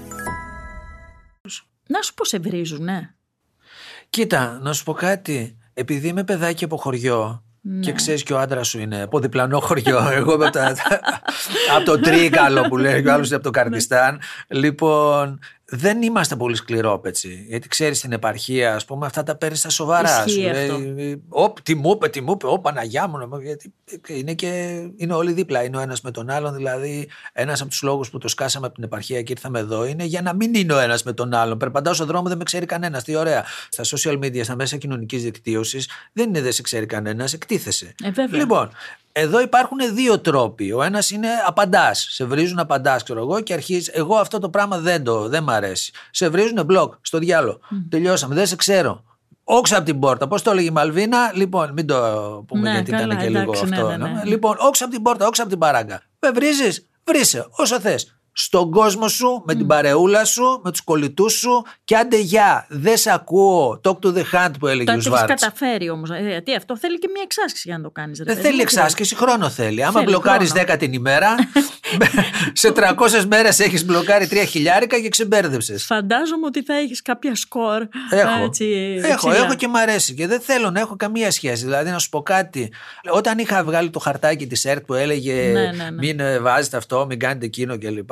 Να 1.87 2.01
σου 2.01 2.13
πω 2.13 2.25
σε 2.25 2.39
βρίζουν, 2.39 2.83
ναι. 2.83 3.09
Κοίτα, 4.09 4.59
να 4.61 4.73
σου 4.73 4.83
πω 4.83 4.93
κάτι. 4.93 5.57
Επειδή 5.73 6.07
είμαι 6.07 6.23
παιδάκι 6.23 6.63
από 6.63 6.77
χωριό 6.77 7.43
και 7.79 7.91
ξέρεις 7.91 8.23
και 8.23 8.33
ο 8.33 8.39
άντρας 8.39 8.67
σου 8.67 8.79
είναι 8.79 9.01
από 9.01 9.19
διπλανό 9.19 9.59
χωριό. 9.59 10.09
Εγώ 10.17 10.33
είμαι 10.33 10.45
από, 10.45 10.57
τα, 10.57 10.75
από 11.75 11.85
το 11.85 11.99
Τρίκαλο 11.99 12.61
που 12.61 12.77
λέει, 12.77 13.07
ο 13.07 13.13
άλλος 13.13 13.27
είναι 13.27 13.35
από 13.35 13.43
το 13.43 13.51
Καρδιστάν. 13.51 14.21
λοιπόν, 14.47 15.39
δεν 15.73 16.01
είμαστε 16.01 16.35
πολύ 16.35 16.55
σκληρόπετσι. 16.55 17.45
Γιατί 17.47 17.67
ξέρεις 17.67 17.97
στην 17.97 18.11
επαρχία, 18.11 18.75
ας 18.75 18.85
πούμε, 18.85 19.05
αυτά 19.05 19.23
τα 19.23 19.35
παίρνεις 19.35 19.59
στα 19.59 19.69
σοβαρά. 19.69 20.23
Ισχύει 20.27 20.41
Σου 20.41 20.49
αυτό. 20.49 20.77
λέει, 20.77 21.23
Οπ, 21.29 21.61
τι 21.61 21.75
μου 21.75 21.91
είπε, 21.91 22.09
τι 22.09 22.21
μου 22.21 22.31
είπε, 22.31 22.47
Ω 22.47 22.59
Παναγιά 22.59 23.07
μου. 23.07 23.39
Γιατί 23.41 23.73
είναι, 24.07 24.33
και, 24.33 24.47
είναι 24.95 25.13
όλοι 25.13 25.31
δίπλα. 25.31 25.63
Είναι 25.63 25.77
ο 25.77 25.79
ένας 25.79 26.01
με 26.01 26.11
τον 26.11 26.29
άλλον. 26.29 26.55
Δηλαδή, 26.55 27.09
ένας 27.33 27.61
από 27.61 27.69
τους 27.69 27.81
λόγους 27.81 28.09
που 28.09 28.17
το 28.17 28.27
σκάσαμε 28.27 28.65
από 28.65 28.75
την 28.75 28.83
επαρχία 28.83 29.21
και 29.21 29.31
ήρθαμε 29.31 29.59
εδώ 29.59 29.85
είναι 29.85 30.03
για 30.03 30.21
να 30.21 30.33
μην 30.33 30.53
είναι 30.53 30.73
ο 30.73 30.79
ένας 30.79 31.03
με 31.03 31.13
τον 31.13 31.33
άλλον. 31.33 31.57
Περπατάω 31.57 31.93
στον 31.93 32.07
δρόμο, 32.07 32.27
δεν 32.27 32.37
με 32.37 32.43
ξέρει 32.43 32.65
κανένας. 32.65 33.03
Τι 33.03 33.15
ωραία. 33.15 33.45
Στα 33.69 33.83
social 33.83 34.17
media, 34.17 34.43
στα 34.43 34.55
μέσα 34.55 34.77
κοινωνικής 34.77 35.23
δικτύωσης, 35.23 35.89
δεν 36.13 36.27
είναι 36.27 36.41
δεν 36.41 36.51
σε 36.51 36.61
ξέρει 36.61 36.85
κανένας, 36.85 37.33
εκτίθεσαι. 37.33 37.95
Ε, 38.03 38.11
βέβαια. 38.11 38.39
Λοιπόν, 38.39 38.71
εδώ 39.11 39.41
υπάρχουν 39.41 39.77
δύο 39.93 40.19
τρόποι. 40.19 40.71
Ο 40.71 40.83
ένας 40.83 41.11
είναι 41.11 41.27
απαντάς. 41.45 42.07
Σε 42.09 42.25
βρίζουν 42.25 42.59
απαντάς, 42.59 43.03
ξέρω 43.03 43.19
εγώ, 43.19 43.41
και 43.41 43.53
αρχίζεις. 43.53 43.87
Εγώ 43.87 44.15
αυτό 44.15 44.39
το 44.39 44.49
πράγμα 44.49 44.77
δεν 44.77 45.03
το 45.03 45.27
δεν 45.27 45.43
μ' 45.43 45.49
αρέσει. 45.49 45.91
Σε 46.11 46.29
βρίζουν 46.29 46.65
μπλοκ 46.65 46.93
στο 47.01 47.17
διάλογο. 47.17 47.59
Τελειώσαμε. 47.89 48.35
Δεν 48.35 48.47
σε 48.47 48.55
ξέρω. 48.55 49.03
Όξα 49.43 49.75
από 49.77 49.85
την 49.85 49.99
πόρτα. 49.99 50.27
Πώς 50.27 50.41
το 50.41 50.51
έλεγε 50.51 50.67
η 50.67 50.71
Μαλβίνα. 50.71 51.31
Λοιπόν, 51.33 51.71
μην 51.73 51.87
το 51.87 51.95
πούμε 52.47 52.61
Ναι, 52.61 52.71
γιατί 52.71 52.91
καλά, 52.91 53.03
ήταν 53.03 53.17
και 53.17 53.25
εντάξει, 53.25 53.65
λίγο 53.65 53.75
ναι, 53.75 53.75
αυτό. 53.75 53.97
ναι, 53.97 54.11
ναι. 54.11 54.21
Λοιπόν, 54.23 54.55
όξα 54.59 54.83
από 54.83 54.93
την 54.93 55.01
πόρτα, 55.01 55.27
όξα 55.27 55.41
από 55.41 55.51
την 55.51 55.59
παράγκα. 55.59 56.01
Με 56.19 56.31
βρίζεις, 56.31 56.87
βρήσε 57.03 57.47
όσο 57.49 57.79
θες. 57.79 58.15
Στον 58.33 58.71
κόσμο 58.71 59.07
σου, 59.07 59.43
με 59.45 59.55
την 59.55 59.67
παρεούλα 59.67 60.25
σου, 60.25 60.61
με 60.63 60.71
τους 60.71 60.81
κολλητούς 60.81 61.33
σου 61.33 61.65
και 61.83 61.95
άντε 61.95 62.17
γεια. 62.19 62.65
Δεν 62.69 62.97
σε 62.97 63.11
ακούω. 63.11 63.81
Talk 63.83 63.97
to 64.05 64.13
the 64.13 64.23
hand 64.33 64.51
που 64.59 64.67
έλεγε 64.67 64.83
Το 64.85 64.91
ο 64.91 64.93
έχεις 64.93 65.05
Σβάρτς. 65.05 65.41
καταφέρει 65.41 65.89
όμως. 65.89 66.09
Γιατί 66.27 66.55
αυτό 66.55 66.77
θέλει 66.77 66.99
και 66.99 67.07
μια 67.13 67.21
εξάσκηση 67.23 67.63
για 67.67 67.77
να 67.77 67.83
το 67.83 67.89
κάνεις. 67.89 68.21
Δεν 68.23 68.37
θέλει 68.37 68.61
εξάσκηση, 68.61 69.15
χρόνο 69.15 69.49
θέλει. 69.49 69.83
Άμα 69.83 69.91
Θέλει 69.91 70.05
μπλοκάρεις 70.05 70.51
χρόνο. 70.51 70.73
10 70.73 70.77
την 70.79 70.93
ημέρα, 70.93 71.35
σε 72.53 72.71
300 72.75 73.23
μέρες 73.27 73.59
έχεις 73.59 73.85
μπλοκάρει 73.85 74.27
3 74.31 74.43
χιλιάρικα 74.47 74.99
και 74.99 75.09
ξεμπέρδεψες. 75.09 75.85
Φαντάζομαι 75.85 76.45
ότι 76.45 76.63
θα 76.63 76.73
έχεις 76.77 77.01
κάποια 77.01 77.35
σκορ. 77.35 77.87
Έχω. 78.09 78.43
Έτσι, 78.43 78.97
έχω, 79.03 79.29
ψηλά. 79.29 79.43
έχω 79.45 79.55
και 79.55 79.67
μ' 79.67 79.75
αρέσει. 79.75 80.13
Και 80.13 80.27
δεν 80.27 80.39
θέλω 80.41 80.69
να 80.69 80.79
έχω 80.79 80.95
καμία 80.95 81.31
σχέση. 81.31 81.63
Δηλαδή, 81.63 81.89
να 81.89 81.99
σου 81.99 82.09
πω 82.09 82.21
κάτι. 82.21 82.71
Όταν 83.09 83.37
είχα 83.37 83.63
βγάλει 83.63 83.89
το 83.89 83.99
χαρτάκι 83.99 84.47
της 84.47 84.65
ΕΡΤ 84.65 84.85
που 84.85 84.93
έλεγε 84.93 85.33
Ναι, 85.33 85.61
ναι, 85.61 85.71
ναι. 85.71 85.91
Μην 85.91 86.19
ε, 86.19 86.39
βάζετε 86.39 86.77
αυτό, 86.77 87.05
μην 87.09 87.19
κάνετε 87.19 87.45
εκείνο 87.45 87.77
κλπ. 87.77 88.09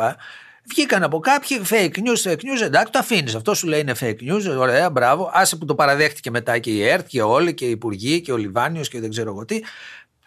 Βγήκαν 0.64 1.04
από 1.04 1.20
κάποιοι 1.20 1.62
fake 1.70 1.98
news, 1.98 2.30
fake 2.30 2.34
news, 2.34 2.62
εντάξει, 2.62 2.92
το 2.92 3.00
αφήνεις. 3.00 3.36
Αυτό 3.36 3.54
σου 3.54 3.68
λέει 3.68 3.80
είναι 3.80 3.96
fake 4.00 4.32
news, 4.32 4.58
ωραία, 4.58 4.90
μπράβο. 4.90 5.32
Άσε 5.34 5.56
που 5.56 5.66
το 5.66 5.76
παραδέχτηκε 5.76 6.32
μετά 6.32 6.58
και 6.58 6.70
η 6.70 6.88
ΕΡΤ 6.88 7.08
και 7.08 7.22
όλοι 7.22 7.54
και 7.54 7.66
οι 7.66 7.70
υπουργοί 7.70 8.22
και 8.22 8.32
ο 8.32 8.38
Λιβάνιος 8.38 8.90
και 8.90 9.00
δεν 9.00 9.10
ξέρω 9.10 9.30
εγώ 9.30 9.46
τι. 9.46 9.60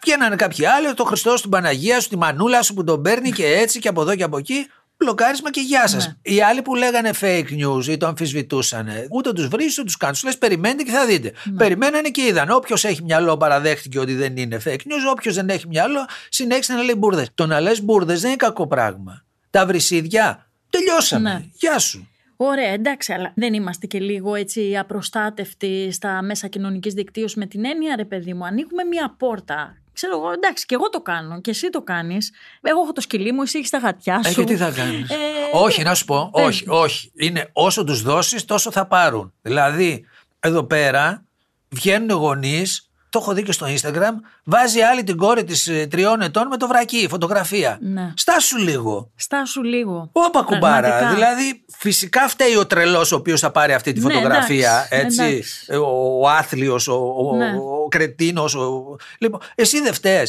Βγαίνανε 0.01 0.35
κάποιοι 0.35 0.65
άλλοι, 0.65 0.93
το 0.93 1.03
Χριστός, 1.03 1.41
την 1.41 1.49
Παναγία 1.49 1.99
σου, 1.99 2.09
τη 2.09 2.17
Μανούλα 2.17 2.61
σου 2.61 2.73
που 2.73 2.83
τον 2.83 3.01
παίρνει 3.01 3.31
και 3.31 3.45
έτσι 3.45 3.79
και 3.79 3.87
από 3.87 4.01
εδώ 4.01 4.15
και 4.15 4.23
από 4.23 4.37
εκεί. 4.37 4.67
Μπλοκάρισμα 4.97 5.51
και 5.51 5.59
γεια 5.59 5.87
σας. 5.87 6.07
Ναι. 6.07 6.33
Οι 6.33 6.41
άλλοι 6.41 6.61
που 6.61 6.75
λέγανε 6.75 7.11
fake 7.21 7.65
news 7.65 7.85
ή 7.85 7.97
το 7.97 8.07
αμφισβητούσαν, 8.07 8.89
ούτε 9.11 9.33
τους 9.33 9.47
βρεις 9.47 9.77
ούτε 9.77 9.85
τους 9.85 9.97
κάνεις. 9.97 10.19
Του 10.19 10.25
λες: 10.25 10.37
Περιμένετε 10.37 10.83
και 10.83 10.91
θα 10.91 11.05
δείτε. 11.05 11.33
Ναι. 11.43 11.57
Περιμένανε 11.57 12.09
και 12.09 12.21
είδαν. 12.21 12.49
Όποιος 12.49 12.83
έχει 12.83 13.03
μυαλό 13.03 13.37
παραδέχτηκε 13.37 13.99
ότι 13.99 14.15
δεν 14.15 14.37
είναι 14.37 14.61
fake 14.65 14.69
news. 14.69 15.11
Όποιος 15.11 15.35
δεν 15.35 15.49
έχει 15.49 15.67
μυαλό 15.67 16.05
συνέχισε 16.29 16.73
να 16.73 16.81
λέει 16.81 16.95
μπουρδες. 16.97 17.27
Το 17.35 17.45
να 17.45 17.59
λες 17.59 17.83
μπουρδες 17.83 18.21
δεν 18.21 18.29
είναι 18.29 18.37
κακό 18.37 18.67
πράγμα. 18.67 19.23
Τα 19.53 19.65
βρυσίδια 19.65 20.49
τελειώσαμε. 20.69 21.33
Ναι. 21.33 21.45
Γεια 21.53 21.79
σου. 21.79 22.07
Ωραία, 22.35 22.69
εντάξει, 22.69 23.13
αλλά 23.13 23.31
δεν 23.35 23.53
είμαστε 23.53 23.87
και 23.87 23.99
λίγο 23.99 24.35
έτσι 24.35 24.77
απροστάτευτοι 24.77 25.91
στα 25.91 26.21
μέσα 26.21 26.47
κοινωνικής 26.47 26.93
δικτύωσης 26.93 27.37
με 27.37 27.45
την 27.45 27.65
έννοια, 27.65 27.95
ρε 27.95 28.05
παιδί 28.05 28.33
μου. 28.33 28.45
Ανοίγουμε 28.45 28.83
μία 28.83 29.15
πόρτα. 29.17 29.77
Ξέρω 29.93 30.17
εγώ, 30.17 30.31
εντάξει, 30.31 30.65
και 30.65 30.75
εγώ 30.75 30.89
το 30.89 31.01
κάνω 31.01 31.41
και 31.41 31.49
εσύ 31.49 31.69
το 31.69 31.81
κάνεις. 31.81 32.31
Εγώ 32.61 32.81
έχω 32.81 32.91
το 32.91 33.01
σκυλί 33.01 33.31
μου, 33.31 33.41
εσύ 33.41 33.57
έχεις 33.57 33.69
τα 33.69 33.77
γατιά 33.77 34.23
σου. 34.23 34.41
Ε, 34.41 34.43
και 34.43 34.43
τι 34.43 34.57
θα 34.57 34.71
κάνεις; 34.71 35.09
Ε, 35.09 35.15
όχι, 35.53 35.83
να 35.83 35.93
σου 35.93 36.05
πω. 36.05 36.29
πες 36.33 36.45
Όχι, 36.45 36.65
όχι. 36.67 37.11
Είναι 37.15 37.49
όσο 37.53 37.83
τους 37.83 38.01
δώσεις, 38.01 38.45
τόσο 38.45 38.71
θα 38.71 38.87
πάρουν. 38.87 39.33
Δηλαδή, 39.41 40.05
εδώ 40.39 40.63
πέρα 40.63 41.25
βγαίνουν 41.69 42.17
γονείς, 42.17 42.89
το 43.13 43.19
έχω 43.21 43.33
δει 43.33 43.43
και 43.43 43.51
στο 43.51 43.67
Instagram, 43.69 44.11
βάζει 44.43 44.81
άλλη 44.81 45.03
την 45.03 45.17
κόρη 45.17 45.43
της 45.43 45.69
τριών 45.89 46.21
ετών 46.21 46.47
με 46.47 46.57
το 46.57 46.67
βρακί, 46.67 47.07
φωτογραφία. 47.09 47.77
Ναι. 47.81 48.13
Στάσου 48.15 48.57
λίγο. 48.57 49.11
Στάσου 49.15 49.63
λίγο. 49.63 50.09
Όπα 50.11 50.41
κουμπάρα. 50.41 50.87
Πραγματικά. 50.87 51.13
Δηλαδή, 51.13 51.65
φυσικά 51.77 52.27
φταίει 52.27 52.55
ο 52.55 52.65
τρελός 52.65 53.11
ο 53.11 53.15
οποίος 53.15 53.39
θα 53.39 53.51
πάρει 53.51 53.73
αυτή 53.73 53.93
τη 53.93 53.99
Ναι, 53.99 54.13
φωτογραφία. 54.13 54.87
εντάξει, 54.89 55.05
έτσι. 55.05 55.21
εντάξει. 55.23 55.71
Ο, 55.73 56.19
ο 56.21 56.29
άθλιος, 56.29 56.87
ο, 56.87 56.93
ο, 57.17 57.35
Ναι. 57.35 57.53
ο 57.57 57.87
κρετίνος. 57.89 58.55
Ο... 58.55 58.95
Λοιπόν, 59.17 59.39
εσύ 59.55 59.81
δεν 59.81 59.93
φταίει. 59.93 60.23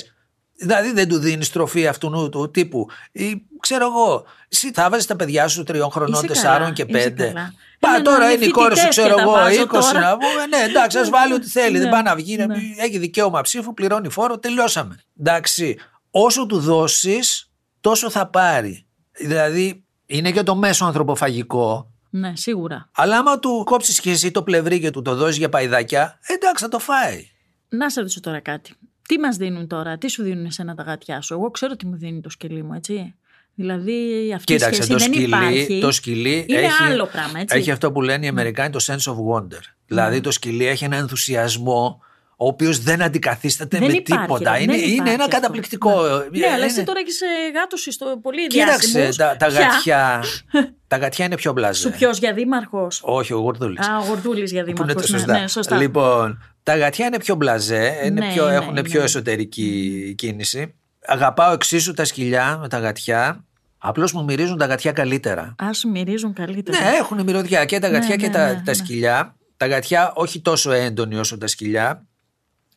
Δηλαδή 0.56 0.92
δεν 0.92 1.08
του 1.08 1.18
δίνεις 1.18 1.50
τροφή 1.50 1.86
αυτού 1.86 2.28
του 2.30 2.50
τύπου. 2.50 2.86
Ή 3.12 3.42
ξέρω 3.60 3.86
εγώ, 3.86 4.24
εσύ 4.48 4.70
θα 4.72 4.90
βάζεις 4.90 5.06
τα 5.06 5.16
παιδιά 5.16 5.48
σου 5.48 5.62
τριών 5.62 5.90
χρονών, 5.90 6.12
Είσαι 6.14 6.26
τεσσάρων 6.26 6.58
καλά, 6.58 6.70
και 6.72 6.84
είσαι 6.88 6.92
πέντε. 7.08 7.26
καλά. 7.26 7.54
Πα, 7.80 7.88
Εμένα 7.88 8.04
τώρα 8.04 8.24
είναι 8.24 8.32
είναι 8.34 8.44
η 8.44 8.50
κόρη 8.50 8.76
σου, 8.76 8.82
φοιτητές 8.82 8.96
ξέρω 8.96 9.08
και 9.08 9.14
τα 9.14 9.22
εγώ, 9.22 9.30
βάζω 9.32 9.62
20 9.62 9.68
τώρα. 9.68 10.00
να 10.00 10.16
πούμε. 10.16 10.46
Ναι, 10.50 10.56
εντάξει, 10.68 10.98
ας 10.98 11.08
βάλει 11.10 11.32
ό,τι 11.32 11.46
θέλει. 11.48 11.76
Δεν 11.78 11.86
Ναι, 11.86 11.90
πάει 11.92 12.02
να 12.02 12.14
βγει, 12.14 12.36
να 12.36 12.46
ναι. 12.46 12.54
πει, 12.54 12.74
έχει 12.78 12.98
δικαίωμα 12.98 13.40
ψήφου, 13.40 13.74
πληρώνει 13.74 14.08
φόρο, 14.08 14.38
τελειώσαμε. 14.38 14.98
Εντάξει. 15.20 15.76
Όσο 16.10 16.46
του 16.46 16.58
δώσεις, 16.60 17.50
τόσο 17.80 18.10
θα 18.10 18.26
πάρει. 18.26 18.86
Δηλαδή, 19.12 19.84
είναι 20.06 20.30
και 20.32 20.42
το 20.42 20.54
μέσο 20.54 20.84
ανθρωποφαγικό. 20.84 21.90
Ναι, 22.10 22.36
σίγουρα. 22.36 22.88
Αλλά 22.94 23.18
άμα 23.18 23.38
του 23.38 23.62
κόψεις 23.64 24.00
και 24.00 24.10
εσύ 24.10 24.30
το 24.30 24.42
πλευρί 24.42 24.80
και 24.80 24.90
του 24.90 25.02
το 25.02 25.14
δώσεις 25.14 25.36
για 25.36 25.48
παϊδάκια, 25.48 26.18
εντάξει, 26.26 26.64
θα 26.64 26.70
το 26.70 26.78
φάει. 26.78 27.26
Να 27.68 27.90
σε 27.90 28.00
ρωτήσω 28.00 28.20
τώρα 28.20 28.40
κάτι. 28.40 28.74
Τι 29.08 29.18
μας 29.18 29.36
δίνουν 29.36 29.66
τώρα, 29.66 29.98
τι 29.98 30.08
σου 30.10 30.22
δίνουν 30.22 30.44
εσένα 30.44 30.74
τα 30.74 30.82
γατιά 30.82 31.20
σου; 31.20 31.34
Εγώ 31.34 31.50
ξέρω 31.50 31.76
τι 31.76 31.86
μου 31.86 31.96
δίνει 31.96 32.20
το 32.20 32.30
σκυλί 32.30 32.62
μου, 32.62 32.72
έτσι. 32.74 33.14
Δηλαδή 33.54 34.32
αυτή 34.34 34.52
η 34.52 34.56
Κοίταξε, 34.56 34.82
σχέση 34.82 34.90
το 34.90 34.96
δεν 34.98 35.06
σκυλί, 35.12 35.24
υπάρχει. 35.26 35.78
το 35.80 35.90
σκυλί 35.92 36.44
είναι 36.48 36.58
έχει, 36.60 36.82
άλλο 36.90 37.06
πράγμα, 37.06 37.40
έτσι. 37.40 37.54
Ναι. 37.54 37.60
έχει 37.60 37.70
αυτό 37.70 37.92
που 37.92 38.02
λένε 38.02 38.24
οι 38.24 38.28
Αμερικάνοι 38.28 38.70
το 38.70 38.84
sense 38.86 39.12
of 39.12 39.16
wonder. 39.34 39.60
Δηλαδή 39.86 40.20
το 40.20 40.30
σκυλί 40.30 40.66
έχει 40.66 40.84
ένα 40.84 40.96
ενθουσιασμό 40.96 42.00
ο 42.36 42.46
οποίος 42.46 42.78
δεν 42.80 43.02
αντικαθίσταται 43.02 43.78
Δεν 43.78 43.86
με 43.90 43.92
υπάρχει, 43.94 44.22
τίποτα. 44.26 44.52
ρε, 44.56 44.62
είναι, 44.62 44.72
δεν 44.72 44.82
είναι 44.82 44.92
υπάρχει 44.94 45.12
ένα 45.12 45.24
αυτό. 45.24 45.36
καταπληκτικό. 45.36 45.90
Ναι, 46.30 46.46
αλλά 46.54 46.64
εσύ 46.64 46.74
Είναι- 46.74 46.84
τώρα 46.84 46.98
έχεις 47.00 47.20
γάτου 47.54 47.92
στο 47.92 48.18
πολύ 48.22 48.46
Κοίταξε, 48.46 48.88
διάσημους. 48.88 49.16
τα, 49.16 49.36
τα 49.36 49.46
Ποια; 49.46 49.58
γατιά. 49.60 50.22
τα 50.88 50.96
γατιά 50.96 51.24
είναι 51.24 51.36
πιο 51.36 51.52
μπλαζέ. 51.52 51.80
Σου 51.80 51.90
ποιο 51.90 52.10
για 52.10 52.32
δήμαρχος. 52.32 53.00
Όχι, 53.04 53.32
ο 53.32 53.38
Γουρδούλη. 53.38 53.78
Α, 53.78 53.98
ο 53.98 54.04
Γορδούλης 54.06 54.52
για 54.52 54.64
Που 54.64 54.70
είναι 54.70 54.78
δήμαρχος. 54.78 55.06
τα 55.10 55.12
Ναι, 55.12 55.18
σωστά. 55.18 55.40
ναι, 55.40 55.48
σωστά. 55.48 55.76
Λοιπόν, 55.76 56.42
τα 56.64 56.76
γατιά 56.76 57.06
είναι 57.06 57.18
πιο 57.18 57.34
μπλαζέ, 57.34 58.00
είναι 58.04 58.26
Ναι, 58.26 58.32
πιο, 58.32 58.46
ναι, 58.46 58.54
έχουν 58.54 58.72
ναι. 58.72 58.82
πιο 58.82 59.02
εσωτερική 59.02 60.14
κίνηση. 60.16 60.74
Αγαπάω 61.06 61.52
εξίσου 61.52 61.92
τα 61.92 62.04
σκυλιά 62.04 62.58
με 62.60 62.68
τα 62.68 62.78
γατιά. 62.78 63.44
Απλώς 63.78 64.12
μου 64.12 64.24
μυρίζουν 64.24 64.58
τα 64.58 64.66
γατιά 64.66 64.92
καλύτερα. 64.92 65.54
Α, 65.64 65.72
σου 65.72 65.88
μυρίζουν 65.90 66.32
καλύτερα. 66.32 66.78
Ναι, 66.78 66.96
έχουν 66.96 67.22
μυρωδιά 67.22 67.64
και 67.64 67.78
τα 67.78 67.88
Ναι, 67.88 67.98
γατιά 67.98 68.16
και 68.16 68.26
ναι, 68.26 68.32
τα, 68.32 68.46
ναι, 68.46 68.54
τα 68.54 68.62
ναι. 68.64 68.72
σκυλιά. 68.72 69.36
Τα 69.56 69.66
γατιά 69.66 70.12
όχι 70.14 70.40
τόσο 70.40 70.70
έντονοι 70.72 71.16
όσο 71.16 71.38
τα 71.38 71.46
σκυλιά. 71.46 72.06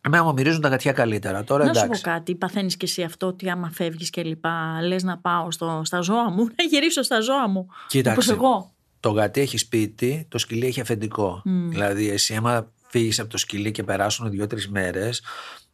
Εμένα 0.02 0.24
μου 0.24 0.34
μυρίζουν 0.34 0.62
τα 0.62 0.68
γατιά 0.68 0.92
καλύτερα. 0.92 1.44
Τώρα 1.44 1.66
Να 1.66 1.74
σου 1.74 1.80
πω 1.80 1.86
εντάξει. 1.86 2.02
κάτι, 2.04 2.36
παθαίνεις 2.36 2.78
και 2.78 2.86
εσύ 2.86 3.04
αυτό 3.04 3.28
ότι 3.28 3.50
άμα 3.50 3.72
φεύγεις 3.74 4.10
και 4.10 4.24
λοιπά, 4.24 4.80
λες 4.82 5.04
να 5.04 5.18
πάω 5.18 5.52
στο, 5.52 5.82
στα 5.86 6.02
ζώα 6.02 6.30
μου, 6.30 6.44
να 6.58 6.64
γυρίσω 6.70 7.02
στα 7.02 7.20
ζώα 7.20 7.48
μου. 7.48 7.68
Κοίταξε. 7.88 8.32
Όπως 8.32 8.44
εγώ. 8.46 8.72
Το 9.00 9.10
γατί 9.10 9.42
έχει 9.42 9.58
σπίτι, 9.58 10.26
το 10.30 10.38
σκυλί 10.38 10.66
έχει 10.66 10.82
αφεντικό. 10.82 11.42
Δηλαδή, 11.70 12.10
εσύ, 12.10 12.36
άμα 12.36 12.72
φύγεις 12.88 13.20
από 13.20 13.30
το 13.30 13.38
σκυλί 13.38 13.72
και 13.72 13.84
περάσουν 13.84 14.30
δύο-τρεις 14.30 14.70
μέρες, 14.70 15.22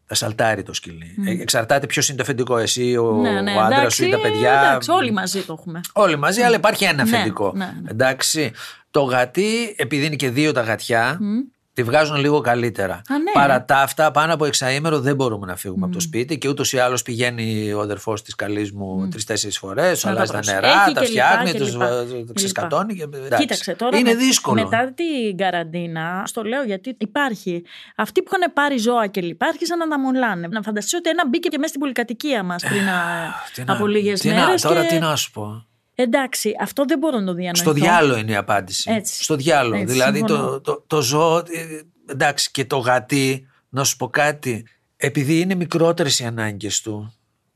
θα 0.05 0.15
σαλτάρει 0.15 0.63
το 0.63 0.73
σκυλί. 0.73 1.15
Ε, 1.27 1.41
Εξαρτάται 1.41 1.85
ποιος 1.85 2.07
είναι 2.07 2.17
το 2.17 2.23
αφεντικό, 2.23 2.57
εσύ, 2.57 2.97
ο, 2.97 3.11
ναι, 3.21 3.41
ναι, 3.41 3.55
ο 3.55 3.59
άντρας 3.59 3.79
εντάξει, 3.79 3.95
σου 4.03 4.07
ή 4.07 4.11
τα 4.11 4.19
παιδιά. 4.19 4.61
Εντάξει, 4.67 4.91
όλοι 4.91 5.11
μαζί 5.11 5.41
το 5.41 5.53
έχουμε. 5.59 5.81
Όλοι 5.93 6.17
μαζί, 6.17 6.41
αλλά 6.41 6.55
υπάρχει 6.55 6.83
ένα 6.83 7.03
Ναι, 7.03 7.15
αφεντικό. 7.17 7.51
ναι, 7.55 7.65
ναι. 7.65 7.89
Εντάξει. 7.89 8.51
Το 8.91 9.01
γατί, 9.01 9.75
επειδή 9.77 10.05
είναι 10.05 10.15
και 10.15 10.29
δύο 10.29 10.51
τα 10.51 10.61
γατιά, 10.61 11.19
τη 11.73 11.83
βγάζουν 11.83 12.15
λίγο 12.17 12.41
καλύτερα. 12.41 12.93
Α, 12.93 13.17
ναι. 13.17 13.31
Παρά 13.33 13.65
τα 13.65 13.77
αυτά, 13.77 14.11
πάνω 14.11 14.33
από 14.33 14.45
εξαήμερο 14.45 14.99
δεν 14.99 15.15
μπορούμε 15.15 15.45
να 15.45 15.55
φύγουμε 15.55 15.85
από 15.85 15.93
το 15.93 15.99
σπίτι 15.99 16.37
και 16.37 16.47
ούτως 16.49 16.73
ή 16.73 16.77
άλλως 16.79 17.01
πηγαίνει 17.01 17.73
ο 17.73 17.79
αδερφός 17.81 18.21
της 18.21 18.35
καλής 18.35 18.71
μου 18.71 19.07
τρει-τέσσερι 19.11 19.53
φορές, 19.53 20.01
τα 20.01 20.09
αλλάζει 20.09 20.31
τα 20.31 20.37
προσέχει 20.37 20.55
νερά, 20.61 20.67
και 20.87 20.93
τα 20.93 21.01
λοιπά 21.01 21.05
φτιάχνει, 21.05 21.51
και 21.51 21.57
τους 21.57 21.71
λοιπά. 21.71 22.05
ξεσκατώνει. 22.33 22.95
Και... 22.95 23.03
εντάξει. 23.03 23.35
Κοίταξε 23.41 23.73
τώρα. 23.73 23.97
Είναι 23.97 24.09
με- 24.13 24.15
δύσκολο. 24.19 24.61
Μετά 24.63 24.93
την 24.95 25.37
καραντίνα, 25.37 26.23
στο 26.25 26.43
λέω 26.43 26.63
γιατί 26.63 26.95
υπάρχει. 26.99 27.63
Αυτοί 27.95 28.21
που 28.21 28.31
είχαν 28.35 28.53
πάρει 28.53 28.77
ζώα 28.77 29.07
και 29.07 29.21
λοιπά 29.21 29.47
άρχισαν 29.47 29.77
να 29.77 29.87
τα 29.87 29.99
μολάνε. 29.99 30.47
Να 30.47 30.61
φανταστείς 30.61 30.93
ότι 30.93 31.09
ένα 31.09 31.27
μπήκε 31.27 31.47
και 31.49 31.57
μέσα 31.57 31.67
στην 31.69 31.79
πολυκατοικία 31.79 32.43
μας 32.43 32.63
πριν 32.63 32.87
α, 32.89 32.93
Τι 33.53 33.63
να- 33.63 33.73
από 33.73 33.87
λίγες 33.87 34.19
τι 34.19 34.29
να- 34.29 34.35
μέρες. 34.45 34.61
Τώρα 34.61 34.81
και... 34.81 34.87
τι 34.87 34.99
να 34.99 35.15
σου 35.15 35.31
πω. 35.31 35.65
Εντάξει, 35.95 36.51
αυτό 36.59 36.85
δεν 36.85 36.97
μπορώ 36.97 37.19
να 37.19 37.25
το 37.25 37.33
διανοηθώ. 37.33 37.63
Στο 37.63 37.73
διάλογο 37.73 38.19
είναι 38.19 38.31
η 38.31 38.35
απάντηση. 38.35 38.91
Έτσι. 38.91 39.23
Στο 39.23 39.35
διάλογο. 39.35 39.81
Έτσι, 39.81 39.93
δηλαδή 39.93 40.17
συμφωνώ. 40.17 40.49
το, 40.49 40.61
το, 40.61 40.83
το 40.87 41.01
ζώο. 41.01 41.37
ε, 41.37 41.81
Εντάξει, 42.05 42.51
και 42.51 42.65
το 42.65 42.77
γατί, 42.77 43.47
να 43.69 43.83
σου 43.83 43.95
πω 43.97 44.07
κάτι. 44.09 44.65
Επειδή 44.97 45.39
είναι 45.39 45.55
μικρότερες 45.55 46.19
οι 46.19 46.25
ανάγκες 46.25 46.81
του, 46.81 47.13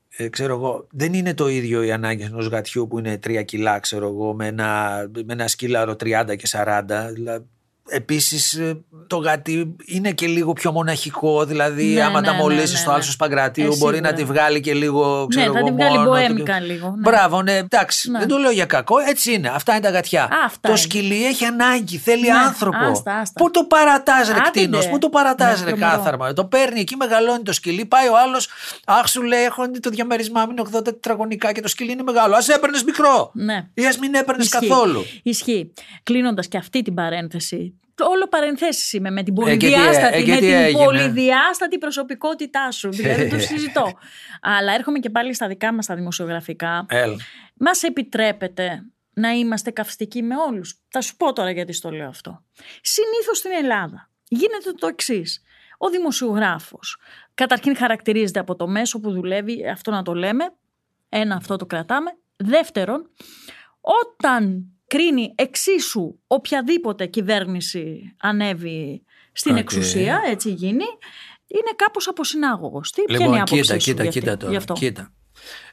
ε, 0.08 0.28
ξέρω 0.28 0.54
εγώ, 0.54 0.86
δεν 0.90 1.12
είναι 1.14 1.34
το 1.34 1.48
ίδιο 1.48 1.82
οι 1.82 1.92
ανάγκες 1.92 2.26
ενός 2.26 2.46
γατιού 2.46 2.86
που 2.88 2.98
είναι 2.98 3.18
3 3.26 3.42
κιλά, 3.44 3.78
ξέρω 3.78 4.06
εγώ, 4.08 4.34
με 4.34 4.46
ένα, 4.46 4.96
με 5.24 5.32
ένα 5.32 5.48
σκύλαρο 5.48 5.92
30 5.92 6.36
και 6.36 6.48
40. 6.50 6.82
Δηλαδή, 7.12 7.44
Επίσης, 7.90 8.60
το 9.06 9.16
γάτι 9.16 9.76
είναι 9.84 10.12
και 10.12 10.26
λίγο 10.26 10.52
πιο 10.52 10.72
μοναχικό. 10.72 11.44
Δηλαδή, 11.44 11.84
Ναι, 11.84 12.02
άμα 12.02 12.20
ναι, 12.20 12.26
τα 12.26 12.32
ναι, 12.32 12.38
μολύσει 12.38 12.72
ναι, 12.72 12.78
στο 12.78 12.90
ναι. 12.90 12.96
άλσο 12.96 13.14
Παγκρατίου, 13.18 13.64
Ε, 13.72 13.76
μπορεί 13.76 13.94
σίγουρα. 13.96 14.00
να 14.00 14.12
τη 14.16 14.24
βγάλει 14.24 14.60
και 14.60 14.74
λίγο. 14.74 15.26
Ξέρω 15.28 15.46
Ναι, 15.46 15.52
θα 15.52 15.58
εγώ, 15.58 15.68
τη 15.68 15.74
βγάλει 15.74 15.96
μόνο, 15.98 16.10
μποέμικα 16.10 16.58
του- 16.58 16.64
λίγο, 16.66 16.86
ναι. 16.88 17.10
Μπράβο, 17.10 17.42
ναι, 17.42 17.56
εντάξει. 17.56 18.10
Ναι. 18.10 18.18
Δεν 18.18 18.28
το 18.28 18.36
λέω 18.38 18.50
για 18.50 18.64
κακό. 18.64 18.98
Έτσι 18.98 19.32
είναι. 19.32 19.48
Αυτά 19.48 19.72
είναι 19.72 19.80
τα 19.80 19.90
γατιά. 19.90 20.22
Α, 20.22 20.28
αυτά 20.44 20.58
το 20.60 20.68
είναι. 20.68 20.76
σκυλί 20.76 21.26
έχει 21.26 21.44
ανάγκη, 21.44 21.96
θέλει 21.98 22.22
Ναι, 22.22 22.32
άνθρωπο. 22.46 22.76
άστα, 22.90 23.14
άστα. 23.14 23.42
Πού 23.42 23.50
το 23.50 23.64
παρατάς, 23.64 24.28
ρε 24.28 24.32
Άντε, 24.34 24.48
κτίνος, 24.48 24.84
ντε. 24.84 24.90
πού 24.90 24.98
το 24.98 25.08
παρατάς, 25.08 25.58
Ναι, 25.58 25.64
ρε 25.64 25.70
το 25.70 25.76
μωρό. 25.76 25.90
κάθαρμα. 25.90 26.32
Το 26.32 26.44
παίρνει 26.44 26.80
εκεί, 26.80 26.96
μεγαλώνει 26.96 27.42
το 27.42 27.52
σκυλί. 27.52 27.84
Πάει 27.84 28.08
ο 28.08 28.18
άλλος, 28.18 28.48
αχ 28.86 29.08
σου 29.08 29.22
λέει, 29.22 29.42
έχω 29.42 29.70
το 29.80 29.90
διαμέρισμά 29.90 30.44
μου 30.44 30.50
είναι 30.50 30.60
80 30.60 30.84
τετραγωνικά 30.84 31.52
και 31.52 31.60
το 31.60 31.68
σκυλί 31.68 31.92
είναι 31.92 32.02
μεγάλο. 32.02 32.34
Α 32.34 32.38
έπαιρνες 32.54 32.82
μικρό. 32.84 33.30
Ναι. 33.34 33.66
Ή 33.74 33.86
ας 33.86 33.98
μην 33.98 34.14
έπαιρνες 34.14 34.46
Ισχύει. 34.46 34.66
καθόλου. 34.68 35.04
Ισχύει. 35.22 35.72
Κλείνοντας 36.02 36.48
και 36.48 36.56
αυτή 36.56 36.82
την 36.82 36.94
παρένθεση. 36.94 37.72
Όλο 38.04 38.28
παρενθέσεις 38.28 38.92
είμαι 38.92 39.10
με 39.10 39.22
την 39.22 39.34
Ε, 39.46 39.56
και 39.56 39.66
τι, 39.66 39.72
πολυδιάστατη, 39.72 40.16
ε, 40.16 40.22
και 40.22 40.30
με 40.30 40.36
τι 40.36 40.46
την 40.46 40.54
έγινε; 40.54 40.84
πολυδιάστατη 40.84 41.78
προσωπικότητά 41.78 42.70
σου. 42.70 42.90
Δηλαδή 42.90 43.28
το 43.28 43.38
συζητώ. 43.48 43.92
Αλλά 44.40 44.74
έρχομαι 44.74 44.98
και 44.98 45.10
πάλι 45.10 45.34
στα 45.34 45.48
δικά 45.48 45.72
μας 45.72 45.86
τα 45.86 45.94
δημοσιογραφικά. 45.94 46.86
Έλα. 46.88 47.16
Μας 47.54 47.82
επιτρέπετε 47.82 48.82
να 49.12 49.30
είμαστε 49.30 49.70
καυστικοί 49.70 50.22
με 50.22 50.34
όλους. 50.48 50.80
Θα 50.88 51.00
σου 51.00 51.16
πω 51.16 51.32
τώρα 51.32 51.50
γιατί 51.50 51.72
στο 51.72 51.90
λέω 51.90 52.08
αυτό. 52.08 52.44
Συνήθως 52.80 53.38
στην 53.38 53.50
Ελλάδα 53.50 54.10
γίνεται 54.28 54.72
το 54.72 54.86
εξής. 54.86 55.42
Ο 55.78 55.88
δημοσιογράφος 55.88 56.98
καταρχήν 57.34 57.76
χαρακτηρίζεται 57.76 58.38
από 58.38 58.56
το 58.56 58.68
μέσο 58.68 59.00
που 59.00 59.10
δουλεύει, 59.10 59.68
αυτό 59.68 59.90
να 59.90 60.02
το 60.02 60.14
λέμε. 60.14 60.44
Ένα, 61.08 61.34
αυτό 61.34 61.56
το 61.56 61.66
κρατάμε. 61.66 62.10
Δεύτερον, 62.36 63.10
όταν 63.80 64.72
κρίνει 64.88 65.32
εξίσου 65.34 66.18
οποιαδήποτε 66.26 67.06
κυβέρνηση 67.06 68.14
ανέβει 68.20 69.02
στην 69.32 69.52
Οκ. 69.52 69.58
εξουσία, 69.58 70.20
έτσι 70.30 70.50
γίνει, 70.50 70.84
είναι 71.46 71.70
κάπως 71.76 72.08
αποσυνάγωγος. 72.08 72.90
Τι, 72.92 73.02
ποια 73.02 73.14
είναι 73.14 73.24
η 73.24 73.26
Λοιπόν, 73.28 73.40
άποψή 73.40 73.60
κοίτα, 73.62 73.78
σου 73.78 73.84
κοίτα, 73.90 74.02
γι' 74.02 74.08
αυτή- 74.08 74.20
κοίτα 74.20 74.32
γι' 74.32 74.38
τώρα. 74.44 74.56
αυτό; 74.56 74.72
Κοίτα. 74.74 75.12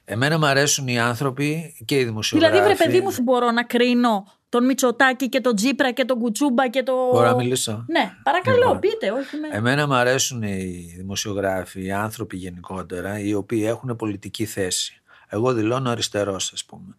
Εμένα 0.05 0.37
μου 0.39 0.45
αρέσουν 0.45 0.87
οι 0.87 0.99
άνθρωποι 0.99 1.75
και 1.85 1.99
οι 1.99 2.03
δημοσιογράφοι. 2.03 2.53
Δηλαδή, 2.53 2.73
βρε 2.75 2.85
παιδί 2.85 3.01
μου, 3.01 3.15
μπορώ 3.23 3.51
να 3.51 3.63
κρίνω 3.63 4.25
τον 4.49 4.65
Μητσοτάκη 4.65 5.29
και 5.29 5.41
τον 5.41 5.55
Τζίπρα 5.55 5.91
και 5.91 6.05
τον 6.05 6.19
Κουτσούμπα 6.19 6.67
και 6.69 6.83
τον. 6.83 6.95
Μπορώ 7.11 7.25
να 7.25 7.35
μιλήσω. 7.35 7.85
Ναι, 7.87 8.11
παρακαλώ, 8.23 8.57
Λοιπόν. 8.57 8.79
πείτε, 8.79 9.11
όχι 9.11 9.37
με. 9.37 9.47
Εμένα 9.51 9.87
μου 9.87 9.93
αρέσουν 9.93 10.41
οι 10.41 10.93
δημοσιογράφοι, 10.97 11.83
οι 11.85 11.91
άνθρωποι 11.91 12.37
γενικότερα, 12.37 13.19
οι 13.19 13.33
οποίοι 13.33 13.63
έχουν 13.67 13.95
πολιτική 13.95 14.45
θέση. 14.45 15.01
Εγώ 15.27 15.53
δηλώνω 15.53 15.89
αριστερός, 15.89 16.51
ας 16.53 16.65
πούμε. 16.65 16.95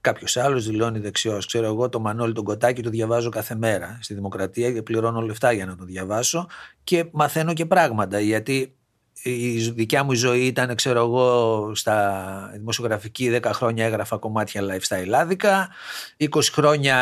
Κάποιος 0.00 0.36
άλλος 0.36 0.66
δηλώνει 0.66 0.98
δεξιός. 0.98 1.46
Ξέρω 1.46 1.66
εγώ 1.66 1.88
το 1.88 2.00
Μανώλη 2.00 2.32
τον 2.32 2.44
Κοτάκη 2.44 2.82
το 2.82 2.90
διαβάζω 2.90 3.28
κάθε 3.28 3.54
μέρα 3.54 3.98
στη 4.00 4.14
Δημοκρατία 4.14 4.72
και 4.72 4.82
πληρώνω 4.82 5.20
λεφτά 5.20 5.52
για 5.52 5.66
να 5.66 5.76
το 5.76 5.84
διαβάσω 5.84 6.46
και 6.84 7.04
μαθαίνω 7.12 7.52
και 7.52 7.66
πράγματα. 7.66 8.20
Γιατί 8.20 8.74
η 9.22 9.58
δικιά 9.58 10.04
μου 10.04 10.14
ζωή 10.14 10.40
ήταν, 10.40 10.74
ξέρω 10.74 11.00
εγώ, 11.00 11.70
στα 11.74 12.50
δημοσιογραφική 12.52 13.40
10 13.42 13.50
χρόνια 13.52 13.84
έγραφα 13.84 14.16
κομμάτια 14.16 14.62
lifestyle 14.62 15.12
άδικα, 15.12 15.68
20 16.18 16.26
χρόνια 16.52 16.96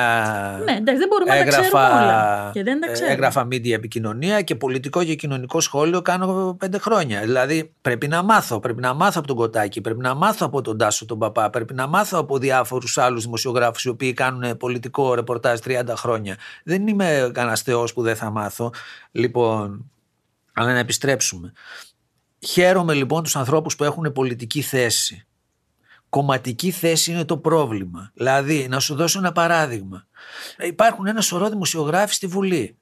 Ναι, 0.65 0.73
εντάξει, 0.73 0.99
δεν 0.99 1.09
μπορούμε 1.09 1.39
να 1.39 1.45
τα 1.45 1.61
ξέρουμε 1.61 1.81
όλα. 1.81 2.51
Και 2.53 2.63
δεν 2.63 2.81
τα 2.81 2.89
ε, 2.89 2.93
ξέρουμε. 2.93 3.15
έγραφα 3.15 3.47
media 3.47 3.71
επικοινωνία 3.71 4.43
και 4.43 4.55
πολιτικό 4.55 5.05
και 5.05 5.15
κοινωνικό 5.15 5.61
σχόλιο 5.61 6.03
κάνω 6.03 6.57
πέντε 6.59 6.79
χρόνια. 6.79 7.21
Δηλαδή 7.21 7.73
πρέπει 7.81 8.09
να 8.09 8.23
μάθω. 8.23 8.61
Πρέπει 8.61 8.81
να 8.81 8.95
μάθω 8.95 9.19
από 9.19 9.27
τον 9.27 9.37
Κοτάκη, 9.37 9.81
πρέπει 9.81 10.01
να 10.01 10.15
μάθω 10.15 10.47
από 10.47 10.61
τον 10.61 10.79
Τάσο 10.79 11.05
τον 11.05 11.19
Παπά, 11.19 11.51
πρέπει 11.51 11.75
να 11.75 11.87
μάθω 11.87 12.19
από 12.19 12.39
διάφορους 12.39 12.99
άλλους 12.99 13.23
δημοσιογράφους 13.23 13.85
οι 13.85 13.89
οποίοι 13.89 14.13
κάνουν 14.13 14.57
πολιτικό 14.57 15.15
ρεπορτάζ 15.15 15.59
30 15.65 15.83
χρόνια. 15.97 16.37
Δεν 16.65 16.87
είμαι 16.87 17.31
κανένας 17.35 17.63
θεός 17.63 17.93
που 17.93 18.03
δεν 18.03 18.17
θα 18.17 18.31
μάθω. 18.31 18.73
Λοιπόν, 19.11 19.91
αλλά 20.53 20.73
να 20.73 20.79
επιστρέψουμε. 20.79 21.53
Χαίρομαι 22.47 22.95
λοιπόν 22.95 23.23
τους 23.23 23.37
ανθρώπους 23.37 23.77
που 23.77 23.85
έχουν 23.85 24.13
πολιτική 24.13 24.63
θέση. 24.63 25.23
Κομματική 26.09 26.71
θέση 26.71 27.11
είναι 27.11 27.25
το 27.25 27.37
πρόβλημα. 27.37 28.11
Δηλαδή, 28.15 28.67
να 28.71 28.81
σου 28.81 28.95
δώσω 28.95 29.19
ένα 29.19 29.33
παράδειγμα. 29.33 30.07
Υπάρχουν 30.59 31.07
ένα 31.07 31.21
σωρό 31.21 31.49
δημοσιογράφοι 31.49 32.15
στη 32.15 32.27
Βουλή. 32.27 32.77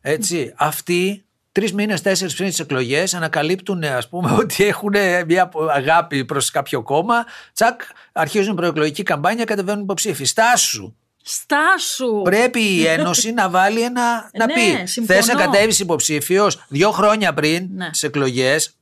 Έτσι, 0.00 0.52
αυτοί 0.56 1.24
τρεις 1.52 1.72
μήνες, 1.72 2.00
τέσσερις 2.02 2.34
πριν 2.34 2.48
τις 2.48 2.58
εκλογές 2.58 3.14
ανακαλύπτουν, 3.14 3.84
ας 3.84 4.08
πούμε, 4.08 4.30
ότι 4.40 4.64
έχουν 4.64 4.92
μια 5.26 5.50
αγάπη 5.70 6.24
προς 6.24 6.50
κάποιο 6.50 6.82
κόμμα. 6.82 7.24
Τσακ, 7.54 7.80
αρχίζουν 8.12 8.54
προεκλογική 8.54 9.02
καμπάνια, 9.02 9.44
κατεβαίνουν 9.44 9.82
υποψήφοι. 9.82 10.24
Στάσου. 10.24 10.94
Στάσου. 11.22 12.20
Πρέπει 12.24 12.60
η 12.60 12.86
Ένωση 12.96 13.32
να 13.32 13.50
βάλει 13.50 13.80
ένα. 13.82 14.30
να 14.32 14.46
Ναι, 14.46 14.52
πει. 14.54 14.86
συμφωνώ. 14.86 15.18
Θες 15.20 15.34
να 15.34 15.34
κατέβεις 15.44 15.78
υποψήφιος 15.78 16.64
δύο 16.68 16.90
χρόνια 16.90 17.34
πριν 17.34 17.68
Ναι. 17.72 17.90
τις 17.90 18.02
εκλογές. 18.02 18.76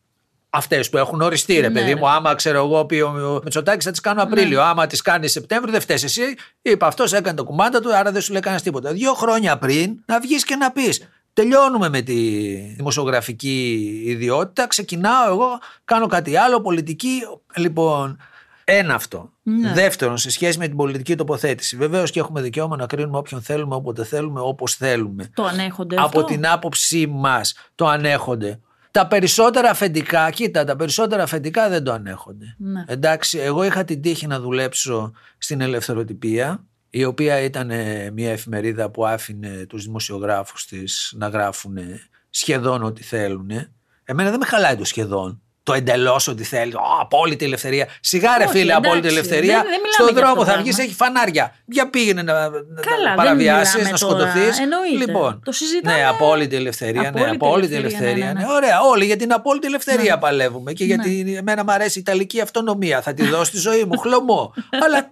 Αυτές 0.54 0.90
που 0.90 0.96
έχουν 0.96 1.20
οριστεί, 1.20 1.54
ρε 1.54 1.68
Ναι, 1.68 1.74
παιδί 1.74 1.92
ρε. 1.92 1.96
μου. 1.96 2.08
Άμα 2.08 2.34
ξέρω 2.34 2.58
εγώ, 2.58 2.84
πει 2.84 3.00
ο 3.00 3.40
Μητσοτάκης, 3.44 3.84
θα 3.84 3.90
τις 3.90 4.00
κάνω 4.00 4.22
Απρίλιο. 4.22 4.60
Ναι. 4.60 4.66
Άμα 4.68 4.86
τις 4.86 5.02
κάνει 5.02 5.28
Σεπτέμβριο, 5.28 5.72
δεν 5.72 5.80
φταίει 5.80 5.98
εσύ. 6.02 6.22
Είπα, 6.62 6.86
αυτός 6.86 7.12
έκανε 7.12 7.36
το 7.36 7.44
κουμάντα 7.44 7.80
του, 7.80 7.96
άρα 7.96 8.12
δεν 8.12 8.22
σου 8.22 8.32
λέει 8.32 8.40
κανένας 8.40 8.62
τίποτα. 8.64 8.92
Δύο 8.92 9.12
χρόνια 9.14 9.58
πριν 9.58 10.02
να 10.06 10.20
βγεις 10.20 10.44
και 10.44 10.56
να 10.56 10.70
πεις. 10.72 11.08
Τελειώνουμε 11.32 11.88
με 11.88 12.00
τη 12.00 12.14
δημοσιογραφική 12.76 13.78
ιδιότητα. 14.06 14.66
Ξεκινάω 14.66 15.28
εγώ, 15.28 15.58
κάνω 15.84 16.06
κάτι 16.06 16.36
άλλο, 16.36 16.60
πολιτική. 16.60 17.20
Λοιπόν, 17.56 18.16
ένα 18.64 18.94
αυτό. 18.94 19.32
Ναι. 19.42 19.72
Δεύτερον, 19.72 20.18
σε 20.18 20.30
σχέση 20.30 20.58
με 20.58 20.66
την 20.68 20.76
πολιτική 20.76 21.14
τοποθέτηση. 21.16 21.76
Βεβαίως 21.76 22.10
και 22.10 22.20
έχουμε 22.20 22.40
δικαίωμα 22.40 22.76
να 22.76 22.86
κρίνουμε 22.86 23.18
όποιον 23.18 23.42
θέλουμε, 23.42 23.74
όποτε 23.74 24.04
θέλουμε, 24.04 24.40
όπως 24.40 24.74
θέλουμε. 24.74 25.30
Το 25.34 25.44
ανέχονται 25.44 25.96
Από 25.96 26.04
αυτό; 26.04 26.24
την 26.24 26.46
άποψή 26.46 27.06
μας 27.06 27.54
το 27.74 27.86
ανέχονται. 27.86 28.60
Τα 28.92 29.07
περισσότερα 29.07 29.70
αφεντικά, 29.70 30.31
κοίτα, 30.31 30.64
τα 30.64 30.76
περισσότερα 30.76 31.22
αφεντικά 31.22 31.68
δεν 31.68 31.85
το 31.85 31.92
ανέχονται. 31.92 32.55
Ναι. 32.59 32.85
Εντάξει, 32.87 33.38
εγώ 33.38 33.64
είχα 33.64 33.85
την 33.85 34.02
τύχη 34.02 34.26
να 34.26 34.40
δουλέψω 34.40 35.12
στην 35.38 35.61
ελευθεροτυπία, 35.61 36.66
η 36.90 37.05
οποία 37.05 37.40
ήταν 37.40 37.70
ε, 37.70 38.11
μια 38.11 38.31
εφημερίδα 38.31 38.90
που 38.90 39.07
άφηνε 39.07 39.66
τους 39.68 39.85
δημοσιογράφους 39.85 40.66
της 40.66 41.14
να 41.16 41.28
γράφουν 41.28 41.78
σχεδόν 42.31 42.83
ό,τι 42.83 43.02
θέλουν. 43.02 43.50
Εμένα 44.05 44.31
δεν 44.31 44.38
με 44.38 44.46
χαλάει 44.46 44.76
το 44.76 44.85
σχεδόν. 44.85 45.42
Το 45.64 45.72
εντελώς 45.72 46.29
ότι 46.29 46.44
θέλει. 46.44 46.75
«Ω, 46.75 46.81
απόλυτη 47.01 47.44
ελευθερία. 47.44 47.88
Σιγά 48.01 48.38
ρε 48.38 48.44
Όχι, 48.44 48.53
φίλε, 48.53 48.62
εντάξει, 48.72 48.87
απόλυτη 48.88 49.09
ελευθερία. 49.09 49.53
δεν- 49.55 49.62
δεν 49.62 49.81
μιλάμε 49.81 49.92
Στον 49.92 50.07
για 50.07 50.14
δρόμο 50.14 50.33
αυτό 50.33 50.44
θα 50.44 50.53
το 50.57 50.62
βγεις, 50.62 50.75
πράγμα. 50.75 50.90
έχει 50.92 50.94
φανάρια. 51.03 51.55
Για 51.66 51.90
πήγαινε 51.90 52.22
να, 52.22 52.33
Καλά, 52.33 52.48
να 52.51 53.07
δεν 53.09 53.14
παραβιάσεις, 53.16 53.75
μιλάμε 53.75 53.90
να 53.92 53.98
τώρα. 53.98 54.18
σκοτωθείς. 54.31 54.59
Εννοείται. 54.61 55.05
Λοιπόν, 55.05 55.40
Το 55.44 55.53
συζητάμε. 55.53 55.96
ναι, 55.96 56.07
απόλυτη 56.07 56.57
ελευθερία. 56.57 57.01
Απόλυτη 57.09 57.20
ναι, 57.31 57.35
απόλυτη 57.35 57.75
ελευθερία, 57.75 58.07
ελευθερία. 58.09 58.27
ναι, 58.27 58.33
ναι, 58.33 58.40
ναι. 58.40 58.46
ναι. 58.46 58.53
Ωραία, 58.55 58.81
όλοι 58.81 59.05
για 59.05 59.16
την 59.16 59.33
απόλυτη 59.33 59.66
ελευθερία 59.66 60.14
Ναι. 60.14 60.20
παλεύουμε. 60.20 60.72
Και 60.72 60.85
γιατί 60.85 61.11
Ναι. 61.25 61.38
εμένα 61.38 61.64
μου 61.64 61.72
αρέσει 61.72 61.98
η 61.98 62.03
Ιταλική 62.07 62.40
αυτονομία. 62.40 63.03
Θα 63.03 63.14
τη 63.14 63.25
δώσω 63.27 63.44
στη 63.44 63.59
ζωή 63.59 63.85
μου, 63.85 63.98
χλωμό. 63.98 64.55
Αλλά 64.85 65.09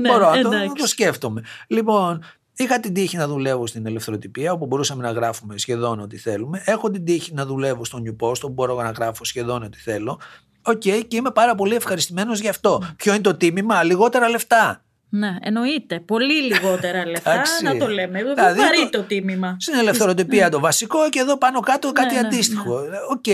Ναι, 0.00 0.08
μπορώ 0.10 0.24
να 0.34 0.40
το, 0.42 0.48
εντάξει. 0.48 0.66
να 0.68 0.74
το 0.74 0.86
σκέφτομαι. 0.86 1.42
Λοιπόν, 1.66 2.24
είχα 2.62 2.80
την 2.80 2.94
τύχη 2.94 3.16
να 3.16 3.26
δουλεύω 3.26 3.66
στην 3.66 3.86
ελευθεροτυπία, 3.86 4.52
όπου 4.52 4.66
μπορούσαμε 4.66 5.02
να 5.02 5.10
γράφουμε 5.10 5.58
σχεδόν 5.58 6.00
ό,τι 6.00 6.16
θέλουμε. 6.16 6.62
Έχω 6.64 6.90
την 6.90 7.04
τύχη 7.04 7.34
να 7.34 7.46
δουλεύω 7.46 7.84
στο 7.84 8.02
New 8.06 8.26
Post, 8.26 8.36
όπου 8.42 8.52
μπορώ 8.52 8.74
να 8.82 8.90
γράφω 8.90 9.24
σχεδόν 9.24 9.62
ό,τι 9.62 9.78
θέλω. 9.78 10.20
Οκ, 10.62 10.80
και 10.80 11.16
είμαι 11.16 11.30
πάρα 11.30 11.54
πολύ 11.54 11.74
ευχαριστημένος 11.74 12.40
γι' 12.40 12.48
αυτό. 12.48 12.82
Ποιο 12.96 13.12
είναι 13.12 13.22
το 13.22 13.34
τίμημα, 13.34 13.82
λιγότερα 13.82 14.28
λεφτά. 14.28 14.84
Ναι, 15.12 15.36
εννοείται. 15.40 16.00
Πολύ 16.00 16.42
λιγότερα 16.42 17.06
λεφτά 17.06 17.32
Εντάξει. 17.32 17.64
να 17.64 17.76
το 17.76 17.86
λέμε. 17.88 18.22
Δεν 18.24 18.34
Δηλαδή, 18.34 18.58
βαρύ 18.60 18.88
το- 18.90 18.98
το 18.98 19.02
τίμημα. 19.02 19.56
Στην 19.60 19.74
ελευθεροτυπία 19.74 20.50
το 20.50 20.60
βασικό 20.60 21.08
και 21.08 21.18
εδώ 21.18 21.38
πάνω 21.38 21.60
κάτω 21.60 21.92
κάτι 21.92 22.14
ναι, 22.14 22.20
αντίστοιχο. 22.20 22.80
Οκ, 23.10 23.24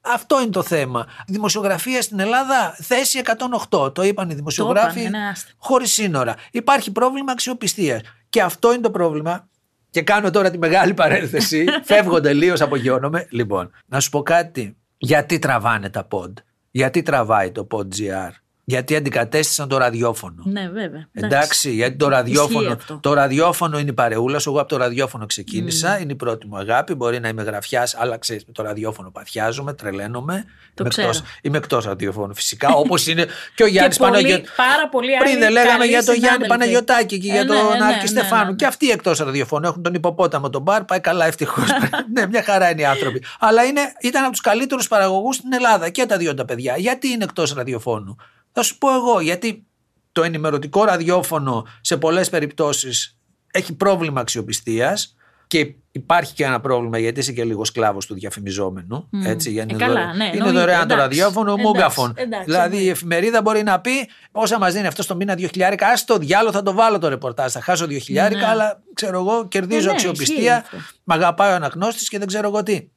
αυτό 0.00 0.40
είναι 0.40 0.50
το 0.50 0.62
θέμα. 0.62 1.06
Δημοσιογραφία 1.26 2.02
στην 2.02 2.20
Ελλάδα, 2.20 2.76
θέση 2.82 3.18
108. 3.18 3.94
Το 3.94 4.02
είπαν 4.02 4.30
οι 4.30 4.34
δημοσιογράφοι 4.34 5.00
είπανε, 5.00 5.18
ναι, 5.18 5.28
άστε. 5.28 5.52
χωρίς 5.56 5.92
σύνορα. 5.92 6.34
Υπάρχει 6.50 6.90
πρόβλημα 6.92 7.32
αξιοπιστίας. 7.32 8.00
Και 8.34 8.42
αυτό 8.42 8.72
είναι 8.72 8.82
το 8.82 8.90
πρόβλημα. 8.90 9.48
Και 9.90 10.02
κάνω 10.02 10.30
τώρα 10.30 10.50
τη 10.50 10.58
μεγάλη 10.58 10.94
παρένθεση. 10.94 11.64
Φεύγω 11.84 12.20
τελείως, 12.20 12.60
απογειώνομαι. 12.60 13.26
Λοιπόν, 13.30 13.70
να 13.86 14.00
σου 14.00 14.10
πω 14.10 14.22
κάτι. 14.22 14.76
Γιατί 14.98 15.38
τραβάνε 15.38 15.90
τα 15.90 16.08
pod. 16.10 16.32
Γιατί 16.70 17.02
τραβάει 17.02 17.50
το 17.52 17.66
pod.gr. 17.70 18.30
Γιατί 18.66 18.96
αντικατέστησαν 18.96 19.68
το 19.68 19.76
ραδιόφωνο. 19.76 20.42
Ναι, 20.46 20.68
βέβαια. 20.68 21.08
Εντάξει, 21.12 21.70
γιατί 21.70 21.96
το 21.96 22.08
ραδιόφωνο, 22.08 22.72
αυτό. 22.72 22.98
το 23.02 23.12
ραδιόφωνο 23.12 23.78
είναι 23.78 23.90
η 23.90 23.92
παρεούλα 23.92 24.38
σου. 24.38 24.50
Εγώ 24.50 24.60
από 24.60 24.68
το 24.68 24.76
ραδιόφωνο 24.76 25.26
ξεκίνησα. 25.26 26.00
Είναι 26.00 26.12
η 26.12 26.16
πρώτη 26.16 26.46
μου 26.46 26.56
αγάπη. 26.56 26.94
Μπορεί 26.94 27.20
να 27.20 27.28
είμαι 27.28 27.42
γραφιάς, 27.42 27.94
αλλά 27.98 28.18
ξέρεις, 28.18 28.44
με 28.46 28.52
το 28.52 28.62
ραδιόφωνο 28.62 29.10
παθιάζομαι, 29.10 29.72
τρελαίνομαι. 29.74 30.44
Το 30.44 30.72
είμαι 30.80 30.88
ξέρω. 30.88 31.08
εκτός, 31.08 31.22
είμαι 31.42 31.56
εκτός 31.56 31.84
ραδιόφωνου 31.84 32.34
φυσικά, 32.34 32.68
όπως 32.74 33.06
είναι 33.06 33.26
και 33.54 33.62
ο 33.62 33.66
Γιάννης 33.66 33.96
πολύ- 33.98 34.10
Παναγιώτη. 34.10 34.48
πάρα 34.56 34.88
πολλοί 34.88 35.10
Πριν 35.18 35.30
άλλοι 35.30 35.38
δεν 35.38 35.52
λέγαμε 35.52 35.70
καλοί 35.78 35.88
για 35.90 36.04
τον 36.04 36.14
Γιάννη 36.14 36.44
συνάδελφοι. 36.44 36.48
Παναγιωτάκη 36.48 37.18
και 37.18 37.28
Ε, 37.28 37.32
για 37.32 37.42
ναι, 37.44 37.48
τον 37.48 37.56
ναι, 37.78 37.84
Άρχη 37.84 38.00
ναι, 38.00 38.06
Στεφάνου. 38.06 38.44
ναι, 38.44 38.50
ναι. 38.50 38.56
Και 38.56 38.66
αυτοί 38.66 38.90
εκτός 38.90 39.18
ραδιοφώνου 39.18 39.66
έχουν 39.66 39.82
τον 39.82 39.94
υποπόταμο 39.94 40.50
τον 40.50 40.62
μπαρ. 40.62 40.84
Πάει 40.84 41.00
καλά, 41.00 41.26
ευτυχώς. 41.26 41.64
ναι, 42.14 42.26
μια 42.26 42.42
χαρά 42.42 42.70
είναι 42.70 42.80
οι 42.80 42.84
άνθρωποι. 42.84 43.22
Αλλά 43.38 43.64
είναι, 43.64 43.80
ήταν 44.00 44.22
από 44.22 44.32
τους 44.32 44.40
καλύτερους 44.40 44.88
παραγωγούς 44.88 45.36
στην 45.36 45.52
Ελλάδα 45.52 45.88
και 45.88 46.06
τα 46.06 46.16
δύο 46.16 46.34
τα 46.34 46.44
παιδιά. 46.44 46.74
Γιατί 46.76 47.08
είναι 47.08 47.24
εκτός 47.24 47.52
ραδιοφώνου; 47.54 48.16
Θα 48.56 48.62
σου 48.62 48.78
πω 48.78 48.94
εγώ, 48.94 49.20
γιατί 49.20 49.66
το 50.12 50.22
ενημερωτικό 50.22 50.84
ραδιόφωνο 50.84 51.66
σε 51.80 51.96
πολλές 51.96 52.30
περιπτώσεις 52.30 53.18
έχει 53.50 53.74
πρόβλημα 53.74 54.20
αξιοπιστίας 54.20 55.16
και 55.46 55.74
υπάρχει 55.92 56.34
και 56.34 56.44
ένα 56.44 56.60
πρόβλημα 56.60 56.98
γιατί 56.98 57.20
είσαι 57.20 57.32
και 57.32 57.44
λίγο 57.44 57.64
σκλάβος 57.64 58.06
του 58.06 58.14
διαφημιζόμενου. 58.14 59.08
Μμ. 59.10 59.26
Έτσι, 59.26 59.50
για 59.50 59.62
Ε, 59.62 59.66
είναι 59.68 59.78
καλά, 59.78 59.92
δωρεάν. 59.94 60.16
ναι, 60.16 60.24
είναι 60.24 60.32
εννοείται, 60.36 60.58
δωρεάν 60.58 60.78
το 60.88 60.94
εντάξει. 60.94 61.00
ραδιόφωνο, 61.02 61.50
Εντάξει, 61.52 61.66
μούγκαφον. 61.66 62.12
εντάξει, 62.16 62.44
δηλαδή 62.44 62.68
η 62.74 62.78
εννοείται. 62.78 62.90
εφημερίδα 62.90 63.42
μπορεί 63.42 63.62
να 63.62 63.80
πει 63.80 63.90
όσα 64.32 64.58
μας 64.58 64.72
δίνει 64.74 64.86
αυτός 64.86 65.06
το 65.06 65.16
μήνα 65.16 65.34
δύο 65.34 65.48
χιλιάρικα, 65.48 65.88
ας 65.88 66.04
το 66.04 66.16
διάλογο 66.18 66.52
θα 66.52 66.62
το 66.62 66.72
βάλω 66.72 66.98
το 66.98 67.08
ρεπορτάζ, 67.08 67.52
θα 67.52 67.60
χάσω 67.60 67.86
δύο 67.86 67.98
χιλιάρικα, 67.98 68.40
Ναι. 68.40 68.46
αλλά 68.46 68.82
ξέρω 68.94 69.18
εγώ 69.18 69.48
κερδίζω 69.48 69.80
Ε, 69.80 69.84
ναι, 69.86 69.90
αξιοπιστία, 69.92 70.36
ισχύει 70.36 70.48
αυτό. 70.50 70.76
μ' 71.04 71.12
αγαπάει 71.12 71.52
ο 71.52 71.54
αναγνώστης 71.54 72.08
και 72.08 72.18
δεν 72.18 72.26
ξέρω 72.26 72.48
εγώ 72.48 72.62
τι. 72.62 72.88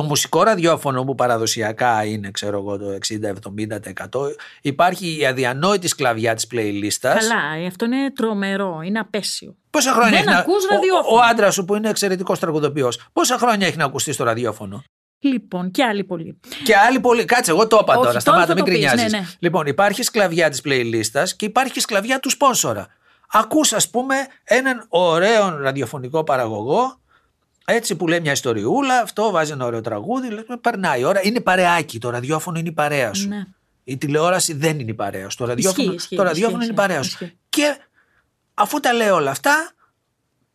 Το 0.00 0.06
μουσικό 0.06 0.42
ραδιόφωνο 0.42 1.04
που 1.04 1.14
παραδοσιακά 1.14 2.04
είναι, 2.04 2.30
ξέρω 2.30 2.58
εγώ, 2.58 2.78
το 2.78 2.86
60-70%, 4.20 4.34
υπάρχει 4.60 5.18
η 5.20 5.26
αδιανόητη 5.26 5.88
σκλαβιά 5.88 6.34
της 6.34 6.46
playlistας. 6.52 7.00
Καλά, 7.18 7.66
αυτό 7.66 7.84
είναι 7.84 8.12
τρομερό, 8.12 8.80
είναι 8.84 8.98
απέσιο. 8.98 9.56
Πόσα 9.70 9.92
χρόνια 9.92 10.10
Δεν 10.10 10.18
έχει 10.18 10.28
να... 10.28 10.38
ακούς 10.38 10.64
Ο, 10.64 10.74
ραδιόφωνο. 10.74 11.16
ο 11.16 11.20
άντρας 11.30 11.54
σου 11.54 11.64
που 11.64 11.74
είναι 11.74 11.88
εξαιρετικός 11.88 12.38
τραγουδοποιός, 12.38 13.08
πόσα 13.12 13.38
χρόνια 13.38 13.66
έχει 13.66 13.76
να 13.76 13.84
ακουστεί 13.84 14.12
στο 14.12 14.24
ραδιόφωνο; 14.24 14.82
Λοιπόν, 15.18 15.70
και 15.70 15.84
άλλοι 15.84 16.04
πολλοί. 16.04 16.40
Και 16.64 16.76
άλλοι 16.76 17.00
πολλοί. 17.00 17.24
Κάτσε, 17.24 17.50
εγώ 17.50 17.66
το 17.66 17.78
είπα 17.82 17.92
Όχι, 17.92 18.06
τώρα. 18.06 18.06
τώρα 18.08 18.20
Σταμάτα, 18.20 18.46
θα 18.46 18.54
μην 18.54 18.64
το 18.64 18.70
πεις, 18.70 18.72
κρινιάζεις. 18.72 19.12
ναι, 19.12 19.18
ναι. 19.18 19.26
Λοιπόν, 19.38 19.66
υπάρχει 19.66 20.02
σκλαβιά 20.02 20.50
της 20.50 20.62
playlist 20.64 21.24
και 21.36 21.44
υπάρχει 21.44 21.80
σκλαβιά 21.80 22.20
του 22.20 22.30
σπόνσορα. 22.30 22.86
Ακούς, 23.32 23.72
ας 23.72 23.90
πούμε, 23.90 24.14
έναν 24.44 24.86
ωραίο 24.88 25.56
ραδιοφωνικό 25.58 26.24
παραγωγό. 26.24 26.98
Έτσι 27.70 27.96
που 27.96 28.08
λέει 28.08 28.20
μια 28.20 28.32
ιστοριούλα, 28.32 29.00
αυτό 29.00 29.30
βάζει 29.30 29.52
ένα 29.52 29.64
ωραίο 29.64 29.80
τραγούδι, 29.80 30.28
λέει, 30.30 30.44
περνάει 30.60 31.00
η 31.00 31.04
ώρα. 31.04 31.20
Είναι 31.22 31.40
παρεάκι. 31.40 31.98
Το 31.98 32.10
ραδιόφωνο 32.10 32.58
είναι 32.58 32.68
η 32.68 32.72
παρέα 32.72 33.14
σου. 33.14 33.28
Ναι. 33.28 33.44
Η 33.84 33.96
τηλεόραση 33.96 34.52
δεν 34.52 34.78
είναι 34.78 34.90
η 34.90 34.94
παρέα 34.94 35.28
σου. 35.28 35.36
Το 35.36 35.44
ραδιόφωνο, 35.44 35.92
ισχύει, 35.92 36.16
το 36.16 36.22
ραδιόφωνο 36.22 36.58
ισχύει, 36.62 36.72
είναι 36.72 36.82
η 36.82 36.86
παρέα 36.86 37.02
σου. 37.02 37.10
ισχύει. 37.20 37.36
Και 37.48 37.76
αφού 38.54 38.80
τα 38.80 38.92
λέει 38.92 39.08
όλα 39.08 39.30
αυτά, 39.30 39.72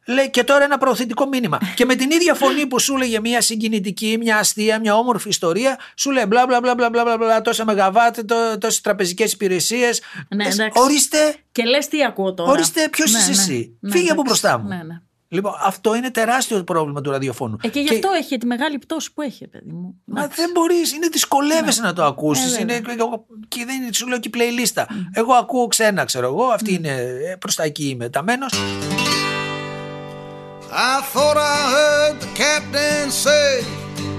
λέει 0.08 0.30
και 0.30 0.44
τώρα 0.44 0.64
ένα 0.64 0.78
προωθητικό 0.78 1.28
μήνυμα. 1.28 1.60
και 1.76 1.86
με 1.86 1.96
την 1.96 2.12
ίδια 2.12 2.34
φωνή 2.34 2.66
που 2.66 2.80
σου 2.80 2.98
λέγε 2.98 3.20
μια 3.20 3.42
συγκινητική, 3.42 4.18
μια 4.20 4.38
αστεία, 4.38 4.80
μια 4.80 4.96
όμορφη 4.98 5.30
ιστορία, 5.30 5.80
σου 5.96 6.12
λέει 6.12 6.24
μπλα 6.28 6.46
μπλα 6.46 6.60
μπλα 6.60 6.76
μπλα 6.76 6.90
μπλα 6.90 7.04
μπλα, 7.04 7.18
μπλα 7.18 7.42
τόσα 7.42 7.66
μεγαβάτ, 7.66 8.20
τόσες 8.60 8.82
τραπεζικές 8.82 9.32
υπηρεσίες. 9.34 10.02
Ναι, 10.36 10.44
εντάξει. 10.48 10.82
ορίστε, 10.82 11.36
Και 11.52 11.64
λες 11.64 11.88
τι 11.88 12.04
ακούω 12.04 12.34
τώρα. 12.34 12.52
ορίστε 12.52 12.90
ποιος 12.90 13.12
Ναι, 13.12 13.18
είσαι 13.18 13.30
ναι. 13.30 13.36
εσύ. 13.38 13.78
Ναι, 13.80 13.92
Φύγε 13.92 14.12
από 14.12 14.22
εντάξει. 14.22 14.24
μπροστά 14.24 14.58
μου. 14.58 14.68
Ναι, 15.36 15.42
ναι. 15.42 15.48
Λοιπόν, 15.48 15.54
αυτό 15.64 15.96
είναι 15.96 16.12
τεράστιο 16.12 16.64
πρόβλημα 16.64 17.02
του 17.02 17.12
ραδιοφώνου. 17.12 17.58
Ε, 17.62 17.68
και 17.68 17.80
γι' 17.80 17.94
αυτό 17.94 18.10
έχει 18.18 18.38
τη 18.38 18.46
μεγάλη 18.46 18.78
πτώση 18.78 19.14
που 19.14 19.22
έχει, 19.22 19.48
παιδί 19.48 19.72
μου. 19.72 20.02
Μα 20.06 20.20
Εντάξει. 20.22 20.42
δεν 20.42 20.52
μπορείς, 20.54 20.94
είναι 20.94 21.08
δυσκολεύεσαι 21.08 21.82
να 21.82 21.94
το 21.94 22.04
ακούσεις. 22.04 22.58
Ε, 22.58 22.62
είναι, 22.62 22.74
βέβαια. 22.86 23.06
και 23.48 23.66
δεν 23.66 23.82
είναι, 23.82 23.94
σου 23.94 24.08
λέω 24.08 24.20
και 24.20 24.30
η 24.34 24.38
playlist. 24.38 24.84
Εγώ 25.14 25.34
ακούω 25.34 25.68
ξένα, 25.68 26.06
ξέρω 26.06 26.28
εγώ. 26.28 26.44
Αυτή 26.44 26.74
είναι 26.74 26.96
προς 27.40 27.56
τα 27.56 27.64
εκεί 27.64 27.90
είμαι 27.90 28.10
ταμένος. 28.10 28.54
I 30.72 31.02
thought 31.14 31.38
I 31.38 31.58
heard 31.76 32.20
the 32.20 32.28
captain 32.36 33.10
say, 33.10 33.64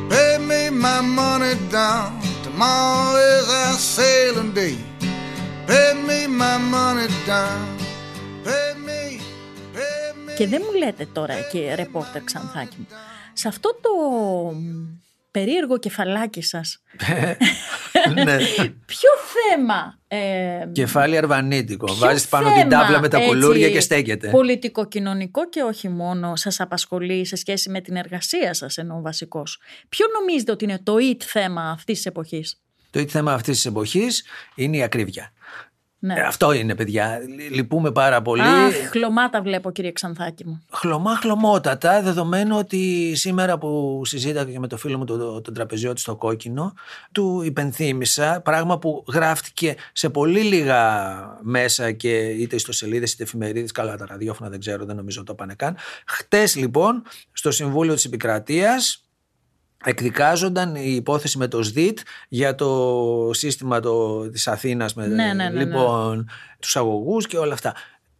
Pay 0.08 0.38
me 0.38 0.70
my 0.70 1.00
money 1.02 1.54
down. 1.70 2.18
Tomorrow 2.44 3.16
is 3.16 3.46
our 3.50 3.74
sailing 3.74 4.54
day. 4.54 4.76
Pay 5.66 5.92
me 6.08 6.26
my 6.26 6.56
money 6.56 7.08
down. 7.26 7.75
Και 10.36 10.46
δεν 10.46 10.62
μου 10.64 10.78
λέτε 10.78 11.06
τώρα 11.12 11.34
και 11.52 11.74
ρεπόρτερ 11.74 12.22
Ξανθάκη 12.22 12.76
μου. 12.78 12.86
Σε 13.32 13.48
αυτό 13.48 13.78
το 13.80 13.90
μ, 14.52 14.86
περίεργο 15.30 15.78
κεφαλάκι 15.78 16.42
σας, 16.42 16.82
ναι. 18.24 18.36
ποιο 18.86 19.10
θέμα... 19.34 19.98
Ε, 20.08 20.66
Κεφάλι 20.72 21.16
αρβανίτικο. 21.16 21.86
ποιο 21.86 21.94
Βάζεις 21.94 22.28
πάνω 22.28 22.46
την 22.46 22.56
θέμα, 22.56 22.68
τάβλα 22.68 23.00
με 23.00 23.08
τα 23.08 23.16
έτσι, 23.16 23.28
κουλούρια 23.28 23.70
και 23.70 23.80
στέκεται. 23.80 24.30
Πολιτικο-κοινωνικό 24.30 25.48
και 25.48 25.62
όχι 25.62 25.88
μόνο 25.88 26.36
σας 26.36 26.60
απασχολεί 26.60 27.26
σε 27.26 27.36
σχέση 27.36 27.70
με 27.70 27.80
την 27.80 27.96
εργασία 27.96 28.54
σας 28.54 28.78
ενώ 28.78 29.00
βασικός. 29.00 29.60
Ποιο 29.88 30.06
νομίζετε 30.20 30.52
ότι 30.52 30.64
είναι 30.64 30.80
το 30.82 30.94
it 30.98 31.22
θέμα 31.24 31.70
αυτής 31.70 31.96
της 31.96 32.06
εποχής; 32.06 32.60
Το 32.90 32.98
ίδιο 32.98 33.10
θέμα 33.10 33.32
αυτής 33.32 33.54
της 33.54 33.64
εποχής 33.66 34.24
είναι 34.54 34.76
η 34.76 34.82
ακρίβεια. 34.82 35.32
Ναι. 36.06 36.14
Ε, 36.14 36.20
αυτό 36.20 36.52
είναι, 36.52 36.74
παιδιά. 36.74 37.18
Λ- 37.28 37.54
Λυπούμε 37.54 37.92
πάρα 37.92 38.22
πολύ. 38.22 38.42
Αχ, 38.42 38.74
χλωμάτα 38.90 39.42
βλέπω, 39.42 39.70
κύριε 39.70 39.92
Ξανθάκη 39.92 40.46
μου. 40.46 40.62
Χλωμά 40.70 41.16
χλωμότατα, 41.16 42.02
δεδομένου 42.02 42.56
ότι 42.58 43.12
σήμερα 43.16 43.58
που 43.58 44.00
συζήτηκα 44.04 44.44
και 44.44 44.58
με 44.58 44.66
το 44.66 44.76
φίλο 44.76 44.98
μου 44.98 45.04
τον, 45.04 45.42
τον 45.42 45.54
τραπεζιώτη 45.54 46.00
στο 46.00 46.16
κόκκινο, 46.16 46.74
του 47.12 47.42
υπενθύμησα 47.44 48.40
πράγμα 48.44 48.78
που 48.78 49.04
γράφτηκε 49.12 49.74
σε 49.92 50.08
πολύ 50.10 50.40
λίγα 50.40 50.80
μέσα 51.42 51.92
και 51.92 52.18
είτε 52.18 52.56
ιστοσελίδες 52.56 53.12
είτε 53.12 53.22
εφημερίδες, 53.22 53.72
καλά 53.72 53.96
τα 53.96 54.06
ραδιόφωνα 54.08 54.50
δεν 54.50 54.60
ξέρω, 54.60 54.84
δεν 54.84 54.96
νομίζω 54.96 55.22
το 55.24 55.34
πάνε 55.34 55.54
καν. 55.54 55.76
Χτες 56.06 56.56
λοιπόν 56.56 57.02
στο 57.32 57.50
Συμβούλιο 57.50 57.94
της 57.94 58.04
Επικρατείας 58.04 59.05
εκδικάζονταν 59.84 60.74
η 60.74 60.94
υπόθεση 60.94 61.38
με 61.38 61.48
το 61.48 61.62
ΣΔΙΤ 61.62 61.98
για 62.28 62.54
το 62.54 63.30
σύστημα 63.32 63.80
το, 63.80 64.28
της 64.30 64.48
Αθήνας 64.48 64.94
με 64.94 65.06
Ναι, 65.06 65.14
ναι, 65.14 65.32
ναι, 65.32 65.48
ναι. 65.48 65.64
λοιπόν, 65.64 66.28
τους 66.58 66.76
αγωγούς 66.76 67.26
και 67.26 67.38
όλα 67.38 67.52
αυτά. 67.52 67.74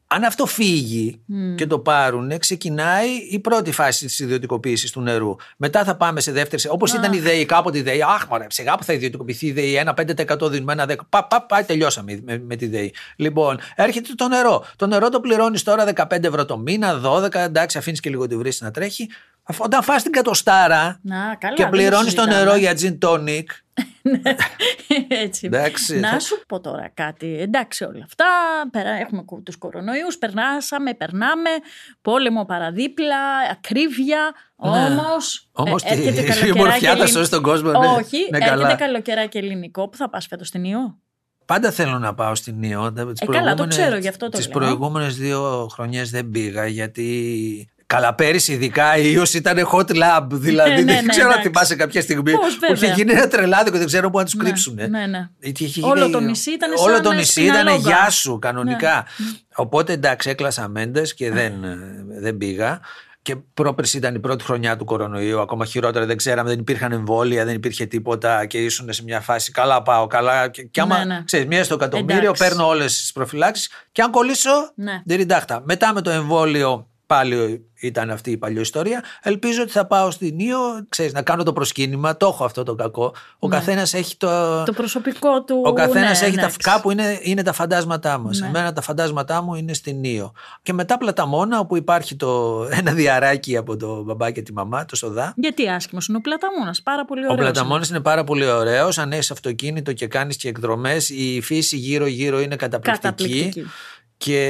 Αν 0.09 0.25
αυτό 0.25 0.47
φύγει 0.47 1.21
και 1.57 1.67
το 1.67 1.79
πάρουν, 1.79 2.39
ξεκινάει 2.39 3.09
η 3.31 3.39
πρώτη 3.39 3.73
φάση 3.73 4.07
της 4.07 4.19
ιδιωτικοποίησης 4.19 4.91
του 4.91 5.01
νερού. 5.01 5.37
Μετά 5.57 5.85
θα 5.85 5.97
πάμε 5.97 6.21
σε 6.21 6.33
δεύτερη. 6.33 6.63
Όπως 6.69 6.93
ήταν 6.93 7.13
η 7.13 7.19
ΔΕΗ, 7.19 7.45
κάποτε 7.45 7.79
η 7.79 7.83
ΔΕΗ. 7.83 8.03
Αχ, 8.03 8.27
μωρέ, 8.31 8.47
σιγά 8.49 8.75
που 8.77 8.85
θα 8.85 8.93
ιδιωτικοποιηθεί 8.93 9.47
η 9.47 9.53
ΔΕΗ. 9.53 9.75
Ένα 9.75 9.95
5% 9.97 10.51
δίνουμε, 10.51 10.73
ένα 10.73 10.87
10%. 10.89 10.95
Πα, 11.09 11.25
πα, 11.25 11.43
πάει, 11.43 11.65
τελειώσαμε 11.65 12.21
με, 12.25 12.39
με 12.39 12.57
τη 12.57 12.67
ΔΕΗ. 12.67 12.93
Λοιπόν, 13.17 13.59
έρχεται 13.75 14.09
το 14.15 14.29
νερό. 14.29 14.65
Το 14.77 14.87
νερό 14.87 15.09
το 15.09 15.21
πληρώνεις 15.21 15.63
τώρα 15.63 15.93
15 15.95 16.25
ευρώ 16.25 16.45
το 16.45 16.59
μήνα, 16.59 17.01
12. 17.05 17.35
Εντάξει, 17.35 17.79
αφήνεις 17.79 18.01
και 18.01 18.11
λίγο 18.11 18.27
τη 18.27 18.37
βρύση 18.37 18.65
να 18.65 18.71
τρέχει. 18.71 19.09
Αφ- 19.49 19.61
Όταν 19.61 19.83
φας 19.83 20.03
την 20.03 20.13
κατοστάρα 20.13 20.99
Να, 21.03 21.35
καλά. 21.39 21.55
και 21.55 21.63
δεν 21.63 21.71
πληρώνεις 21.71 22.15
το 22.15 22.23
συζητάμε. 22.23 22.45
νερό 22.45 22.57
για 22.57 22.73
gin 22.81 22.99
tonic. 23.09 23.45
Έτσι. 25.25 25.47
Εντάξει. 25.47 25.99
Να 26.01 26.19
σου 26.19 26.43
πω 26.49 26.61
τώρα 26.61 26.91
κάτι. 26.95 27.37
Εντάξει 27.41 27.85
όλα 27.85 28.03
αυτά. 28.05 28.25
Περα... 28.71 28.91
Έχουμε 28.91 29.23
κο- 29.23 29.41
τους 29.45 29.57
κορονοϊούς, 29.57 30.19
περνάσαμε, 30.19 30.95
περνάμε. 30.95 31.51
Πόλεμο 32.03 32.45
παραδίπλα, 32.45 33.17
ακρίβεια. 33.51 34.33
Ναι. 34.57 34.69
Όμως, 34.71 35.49
Όμως 35.53 35.83
ε, 35.83 35.87
τι- 35.95 36.07
έρχεται 36.07 36.21
η 36.21 36.25
καλοκαιράκι 36.25 36.59
ομορφιά 36.61 36.91
θα 36.91 36.97
ελλην- 37.03 37.15
σώσει 37.17 37.31
τον 37.31 37.43
κόσμο, 37.43 37.71
ναι. 37.71 37.77
Όχι, 37.87 38.29
Ναι, 38.31 38.37
έρχεται 38.37 38.57
καλά. 38.63 38.75
καλοκαιράκι 38.75 39.39
ελληνικό 39.39 39.89
που 39.89 39.97
θα 39.97 40.09
πας 40.11 40.27
φέτος 40.27 40.49
στην 40.49 40.65
Ιώ. 40.65 40.99
Πάντα 41.45 41.71
θέλω 41.71 41.99
να 41.99 42.15
πάω 42.15 42.35
στην 42.35 42.63
Ιω. 42.63 42.93
Τις 42.93 43.01
Ε, 43.01 43.03
καλά, 43.03 43.15
το 43.15 43.27
προηγούμενες- 43.27 43.77
ξέρω, 43.77 43.97
γι' 43.97 44.09
αυτό 44.09 44.29
το 44.29 44.37
Τις 44.37 44.47
λέω. 44.49 44.59
προηγούμενες 44.59 45.17
δύο 45.17 45.69
χρονιές 45.73 46.11
δεν 46.11 46.31
πήγα 46.31 46.67
γιατί... 46.67 47.71
Καλά, 47.89 48.15
πέρυσι 48.15 48.53
ειδικά 48.53 48.97
η 48.97 49.11
Ιως 49.15 49.35
ήταν 49.35 49.69
hot 49.73 49.91
lab. 49.91 50.27
Δηλαδή 50.31 50.71
Ναι, 50.71 50.77
ναι, 50.77 50.93
δεν 50.93 51.05
ναι, 51.05 51.11
ξέρω 51.11 51.27
αν 51.27 51.33
εντάξει. 51.33 51.49
θυμάσαι 51.49 51.77
κάποια 51.77 52.01
στιγμή 52.01 52.33
Πώς, 52.33 52.57
που 52.57 52.65
είχε 52.65 52.75
βέβαια. 52.75 52.95
γίνει 52.95 53.13
ένα 53.13 53.29
τρελάδικο, 53.29 53.77
δεν 53.79 53.87
ξέρω 53.87 54.11
πού 54.11 54.19
να 54.19 54.25
τους 54.25 54.37
κρύψουν. 54.37 54.75
Ναι, 54.75 55.07
ναι. 55.07 55.29
Είχε 55.39 55.81
Όλο 55.85 56.01
γίνει- 56.01 56.13
το 56.13 56.21
νησί 56.21 56.51
ήταν 56.53 56.71
Όλο 56.77 56.95
σαν 56.95 57.03
το 57.03 57.09
να 57.11 57.15
νησί 57.15 57.31
στην 57.31 57.45
ήταν 57.45 57.69
αλόγα. 57.69 57.79
γεια 57.79 58.11
σου 58.11 58.39
κανονικά. 58.39 59.05
Ναι. 59.17 59.27
Οπότε 59.55 59.93
εντάξει, 59.93 60.31
έκλασα 60.31 60.69
μέντε 60.69 61.03
και 61.03 61.31
δεν, 61.31 61.65
ε, 61.65 62.05
δεν 62.21 62.37
πήγα. 62.37 62.81
Και 63.23 63.37
πρόπερση 63.55 63.97
ήταν 63.97 64.15
η 64.15 64.19
πρώτη 64.19 64.45
χρονιά 64.45 64.77
του 64.77 64.85
κορονοϊού, 64.85 65.41
ακόμα 65.41 65.65
χειρότερα. 65.65 66.07
Δεν 66.07 66.17
ξέραμε, 66.17 66.49
δεν 66.51 66.59
υπήρχαν 66.59 66.93
εμβόλια, 66.93 67.45
δεν 67.45 67.55
υπήρχε 67.55 67.87
τίποτα 67.87 68.47
και 68.47 68.59
ήσουν 68.59 68.93
σε 68.93 69.03
μια 69.03 69.21
φάση. 69.21 69.51
Καλά, 69.53 69.83
πάω 69.83 70.07
καλά. 70.07 70.49
Και, 70.49 70.63
και 70.63 70.81
άμα 70.81 70.99
Ναι, 70.99 71.05
ναι. 71.05 71.23
ξέρεις, 71.25 71.47
μία 71.47 71.65
στο 71.65 71.75
εκατομμύριο, 71.75 72.17
Εντάξει. 72.23 72.43
παίρνω 72.49 72.67
όλες 72.67 73.01
τις 73.01 73.13
προφυλάξεις. 73.13 73.71
Και 73.93 74.03
αν 74.03 74.11
κολλήσω, 74.11 74.51
Ναι. 74.75 75.03
δεν 75.05 75.17
ριντάχτα. 75.17 75.63
Μετά 75.65 75.93
με 75.93 76.01
το 76.01 76.11
εμβόλιο, 76.11 76.89
πάλι 77.07 77.66
ήταν 77.87 78.11
αυτή 78.11 78.31
η 78.31 78.37
παλιό 78.37 78.61
ιστορία. 78.61 79.03
Ελπίζω 79.23 79.63
ότι 79.63 79.71
θα 79.71 79.87
πάω 79.87 80.11
στην 80.11 80.39
Ήο, 80.39 80.59
ξέρεις, 80.89 81.13
να 81.13 81.23
κάνω 81.23 81.43
το 81.43 81.53
προσκύνημα. 81.53 82.17
Το 82.17 82.27
έχω 82.27 82.45
αυτό 82.45 82.63
το 82.63 82.75
κακό. 82.75 83.15
Ο 83.39 83.49
Ναι. 83.49 83.57
καθένας 83.57 83.95
έχει 83.95 84.17
το. 84.17 84.63
Το 84.63 84.73
προσωπικό 84.73 85.43
του. 85.43 85.63
Ο 85.67 85.73
καθένας 85.73 86.21
ναι, 86.21 86.27
έχει 86.27 86.37
τα, 86.37 86.41
εντάξει. 86.41 86.57
κάπου 86.59 86.91
είναι, 86.91 87.19
είναι 87.23 87.43
τα 87.43 87.53
φαντάσματά 87.53 88.19
μας. 88.19 88.39
Ναι. 88.41 88.47
Εμένα 88.47 88.73
τα 88.73 88.81
φαντάσματά 88.81 89.43
μου 89.43 89.55
είναι 89.55 89.75
στην 89.75 90.05
Ήο. 90.05 90.33
Και 90.63 90.73
μετά 90.73 90.99
Πλαταμόνα, 90.99 91.59
όπου 91.59 91.77
υπάρχει 91.77 92.17
το, 92.17 92.63
ένα 92.71 92.93
διαράκι 92.93 93.57
από 93.57 93.77
το 93.77 94.03
μπαμπά 94.03 94.31
και 94.31 94.43
τη 94.43 94.53
μαμά, 94.53 94.85
το 94.85 94.97
σοδά. 94.97 95.35
Γιατί 95.37 95.69
άσχημος 95.69 96.07
είναι 96.09 96.17
ο 96.17 96.21
Πλαταμόνας. 96.21 96.83
Πάρα 96.83 97.05
πολύ 97.05 97.23
Ο 97.23 97.33
ωραίος. 97.33 97.51
Πλαταμόνας 97.51 97.89
είναι 97.89 98.01
πάρα 98.01 98.25
πολύ 98.25 98.47
ωραίος. 98.47 98.99
Αν 98.99 99.13
έχεις 99.13 99.31
αυτοκίνητο 99.31 99.93
και 99.93 100.07
κάνεις 100.07 100.37
και 100.37 100.49
εκδρομές, 100.49 101.11
η 101.11 101.41
φύση 101.43 101.77
γύρω-γύρω 101.77 102.41
είναι 102.41 102.57
καταπληκτική. 102.57 103.03
Καταπληκτική. 103.03 103.65
Και 104.17 104.41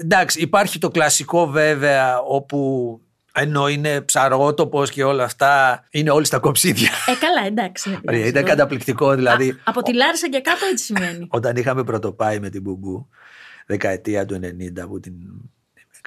εντάξει, 0.00 0.40
υπάρχει 0.40 0.78
το 0.78 0.90
κλασικό 0.90 1.46
βέβαια 1.46 2.20
όπου 2.20 3.00
ενώ 3.40 3.68
είναι 3.68 4.00
ψαρότοπος 4.00 4.90
και 4.90 5.04
όλα 5.04 5.24
αυτά, 5.24 5.84
είναι 5.90 6.10
όλοι 6.10 6.24
στα 6.24 6.38
κοψίδια. 6.38 6.90
Ε, 7.06 7.12
καλά, 7.20 7.46
εντάξει. 7.46 7.90
δεν 7.90 7.98
Ωραία, 7.98 8.10
πειράζει. 8.10 8.28
Ήταν 8.28 8.44
καταπληκτικό 8.44 9.14
δηλαδή. 9.14 9.50
Α, 9.50 9.56
από 9.64 9.82
τη 9.82 9.94
Λάρισα 9.94 10.28
και 10.28 10.40
κάτω 10.40 10.66
έτσι 10.70 10.84
σημαίνει. 10.84 11.26
Όταν 11.30 11.56
είχαμε 11.56 11.84
πρωτοπάει 11.84 12.40
με 12.40 12.50
την 12.50 12.62
Μπουμπού, 12.62 13.08
δεκαετία 13.66 14.24
του 14.24 14.40
90, 14.42 14.88
που 14.88 15.00
την. 15.00 15.12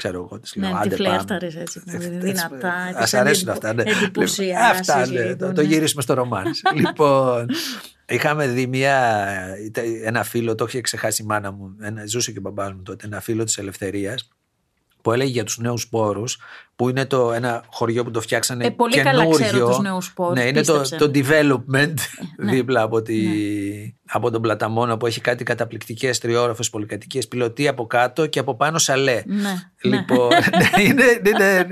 Ξέρω 0.03 0.17
εγώ, 0.23 0.39
τη 0.39 0.59
λέω. 0.59 0.69
Ναι, 0.71 0.77
άντε 0.77 0.95
τη 0.95 1.03
πάμε». 1.03 1.09
φλέρταρες 1.15 1.55
έτσι, 1.55 1.81
Ε, 1.85 1.97
δυνατά, 1.97 2.73
Ας 2.95 3.03
τις 3.03 3.13
αρέσουν 3.13 3.47
εντυπω- 3.49 3.65
αυτά. 3.65 3.73
Ναι. 3.83 3.91
εντυπωσιάσεις 3.91 4.79
Αυτά, 4.89 5.07
ναι, 5.07 5.21
λίγο, 5.23 5.35
το, 5.37 5.51
το 5.51 5.61
ναι. 5.61 5.67
γυρίσουμε 5.67 6.01
στο 6.01 6.13
ρομάνς. 6.13 6.61
λοιπόν, 6.85 7.45
είχαμε 8.07 8.47
δει 8.47 8.67
μια, 8.67 9.27
ένα 10.03 10.23
φίλο, 10.23 10.55
το 10.55 10.65
είχε 10.67 10.81
ξεχάσει 10.81 11.21
η 11.23 11.25
μάνα 11.25 11.51
μου, 11.51 11.75
ένα, 11.81 12.05
ζούσε 12.05 12.31
και 12.31 12.37
ο 12.37 12.41
μπαμπάς 12.41 12.73
μου 12.73 12.81
τότε, 12.81 13.05
ένα 13.05 13.19
φίλο 13.21 13.43
της 13.43 13.57
Ελευθερίας, 13.57 14.29
που 15.01 15.11
έλεγε 15.11 15.31
για 15.31 15.43
τους 15.43 15.57
νέους 15.57 15.81
σπόρους, 15.81 16.37
που 16.75 16.89
είναι 16.89 17.05
το, 17.05 17.31
ένα 17.33 17.63
χωριό 17.69 18.03
που 18.03 18.11
το 18.11 18.21
φτιάξανε 18.21 18.65
Ε, 18.65 18.69
πολύ 18.69 19.01
καλά 19.01 19.23
καινούριο. 19.23 19.45
ξέρω 19.47 19.67
τους 19.67 19.79
νέους 19.79 20.05
σπόρους, 20.05 20.37
Ναι, 20.37 20.47
είναι 20.47 20.61
το, 20.61 20.79
πίστεψε. 20.79 21.05
το 21.07 21.11
development 21.15 21.93
ναι. 22.37 22.51
δίπλα 22.53 22.81
από, 22.81 23.01
τη, 23.01 23.17
από 24.07 24.31
τον 24.31 24.41
Πλαταμόνα 24.41 24.97
που 24.97 25.05
έχει 25.05 25.21
κάτι 25.21 25.43
καταπληκτικές 25.43 26.19
τριόροφες 26.19 26.69
πολυκατοικίες, 26.69 27.27
πιλωτή 27.27 27.67
από 27.67 27.87
κάτω 27.87 28.25
και 28.27 28.39
από 28.39 28.55
πάνω 28.55 28.77
σαλέ. 28.77 29.23
Ναι, 29.25 29.53
Λοιπόν, 29.81 30.27
ναι, 30.75 30.81
είναι, 30.83 31.03
είναι, 31.25 31.29
είναι, 31.29 31.67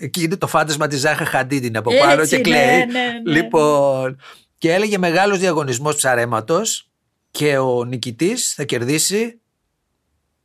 εκεί 0.00 0.22
είναι 0.22 0.36
το 0.36 0.46
φάντασμα 0.46 0.86
της 0.86 1.00
Ζάχα 1.00 1.24
Χαντίντ 1.24 1.64
είναι 1.64 1.78
από 1.78 1.90
Έτσι, 1.92 2.04
πάνω 2.06 2.24
και 2.26 2.36
ναι, 2.36 2.42
κλαίει. 2.42 2.76
ναι, 2.78 2.84
ναι. 2.84 3.32
Λοιπόν, 3.40 4.20
και 4.58 4.72
έλεγε 4.72 4.98
μεγάλος 4.98 5.38
διαγωνισμός 5.38 5.96
ψαρέματος 5.96 6.88
και 7.30 7.58
ο 7.58 7.84
νικητής 7.84 8.52
θα 8.54 8.64
κερδίσει 8.64 9.40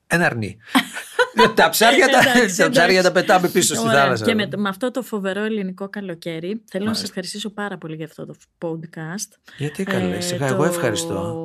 ένα 0.08 0.26
αρνί. 0.26 0.58
Τα 1.56 1.69
ψάρια, 1.69 2.08
τα, 2.08 2.19
Εντάξει, 2.19 2.58
τα, 2.58 2.69
ψάρια 2.69 3.02
τα 3.02 3.08
εντάξει. 3.08 3.12
πετάμε 3.12 3.48
πίσω 3.50 3.76
στη 3.76 3.88
Ωραία. 3.88 4.02
θάλασσα. 4.02 4.26
Και 4.26 4.36
με, 4.36 4.48
με 4.58 4.69
αυτό 4.69 4.91
το 4.91 5.02
φοβερό 5.02 5.43
ελληνικό 5.43 5.89
καλοκαίρι, 5.89 6.48
θέλω 6.48 6.63
να 6.74 6.80
Μάλιστα. 6.80 6.93
σας 6.93 7.04
ευχαριστήσω 7.08 7.50
πάρα 7.50 7.78
πολύ 7.78 7.95
για 7.95 8.06
αυτό 8.06 8.26
το 8.26 8.36
podcast. 8.65 9.38
Γιατί 9.58 9.84
καλές, 9.84 10.17
Ε, 10.17 10.28
σιγά, 10.28 10.48
το- 10.48 10.54
εγώ 10.54 10.63
ευχαριστώ. 10.63 11.39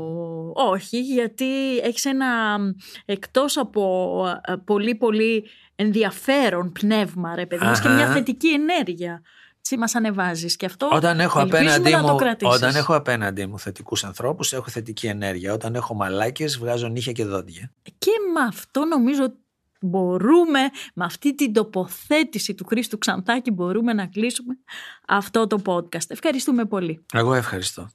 Όχι, 0.54 1.00
γιατί 1.00 1.78
έχεις 1.78 2.04
ένα 2.04 2.58
εκτός 3.04 3.56
από 3.56 4.24
ε, 4.46 4.52
πολύ 4.64 4.94
πολύ 4.94 5.44
ενδιαφέρον 5.76 6.72
πνεύμα, 6.72 7.34
ρε 7.34 7.46
παιδί 7.46 7.64
μου, 7.64 7.70
έχεις 7.70 7.82
και 7.82 7.88
μια 7.88 8.04
Αχα. 8.04 8.12
θετική 8.12 8.48
ενέργεια. 8.48 9.22
Έτσι 9.58 9.76
μας 9.76 9.94
ανεβάζεις 9.94 10.56
και 10.56 10.66
αυτό 10.66 10.88
Όταν 10.92 11.20
έχω, 11.20 11.40
ελπίζουμε 11.40 11.70
απέναντί 11.72 11.90
να 11.96 12.02
το 12.02 12.12
μου, 12.12 12.16
κρατήσεις. 12.18 12.54
όταν 12.56 12.74
έχω 12.76 12.94
απέναντί 12.94 13.46
μου 13.46 13.58
θετικούς 13.58 14.04
ανθρώπους, 14.04 14.52
έχω 14.52 14.68
θετική 14.70 15.06
ενέργεια. 15.06 15.52
Όταν 15.52 15.74
έχω 15.74 15.94
μαλάκες, 15.94 16.58
βγάζω 16.58 16.88
νύχια 16.88 17.12
και 17.12 17.24
δόντια. 17.24 17.72
Και 17.98 18.10
με 18.34 18.40
αυτό 18.48 18.84
νομίζω 18.84 19.32
μπορούμε, 19.80 20.60
με 20.94 21.04
αυτή 21.04 21.34
την 21.34 21.52
τοποθέτηση 21.52 22.54
του 22.54 22.64
Χρήστου 22.64 22.98
Ξανθάκη 22.98 23.50
μπορούμε 23.50 23.92
να 23.92 24.06
κλείσουμε 24.06 24.58
αυτό 25.06 25.46
το 25.46 25.62
podcast. 25.66 26.06
Ευχαριστούμε 26.08 26.64
πολύ. 26.64 27.04
Εγώ 27.12 27.34
ευχαριστώ. 27.34 27.88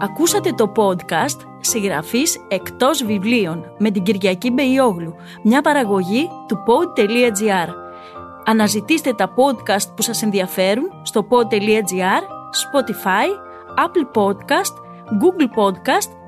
Ακούσατε 0.00 0.52
το 0.52 0.72
podcast 0.76 1.40
«Συγγραφής 1.60 2.36
εκτός 2.48 3.04
βιβλίων» 3.04 3.74
με 3.78 3.90
την 3.90 4.02
Κυριακή 4.02 4.50
Μπεϊόγλου, 4.50 5.14
μια 5.42 5.60
παραγωγή 5.60 6.28
του 6.48 6.56
pod.gr. 6.66 7.68
Αναζητήστε 8.44 9.12
τα 9.12 9.34
podcast 9.34 9.94
που 9.96 10.02
σας 10.02 10.22
ενδιαφέρουν 10.22 10.84
στο 11.02 11.26
pod.gr, 11.30 12.22
Spotify, 12.62 13.28
Apple 13.76 14.22
Podcast, 14.22 14.74
Google 15.20 15.48
Podcast 15.56 16.10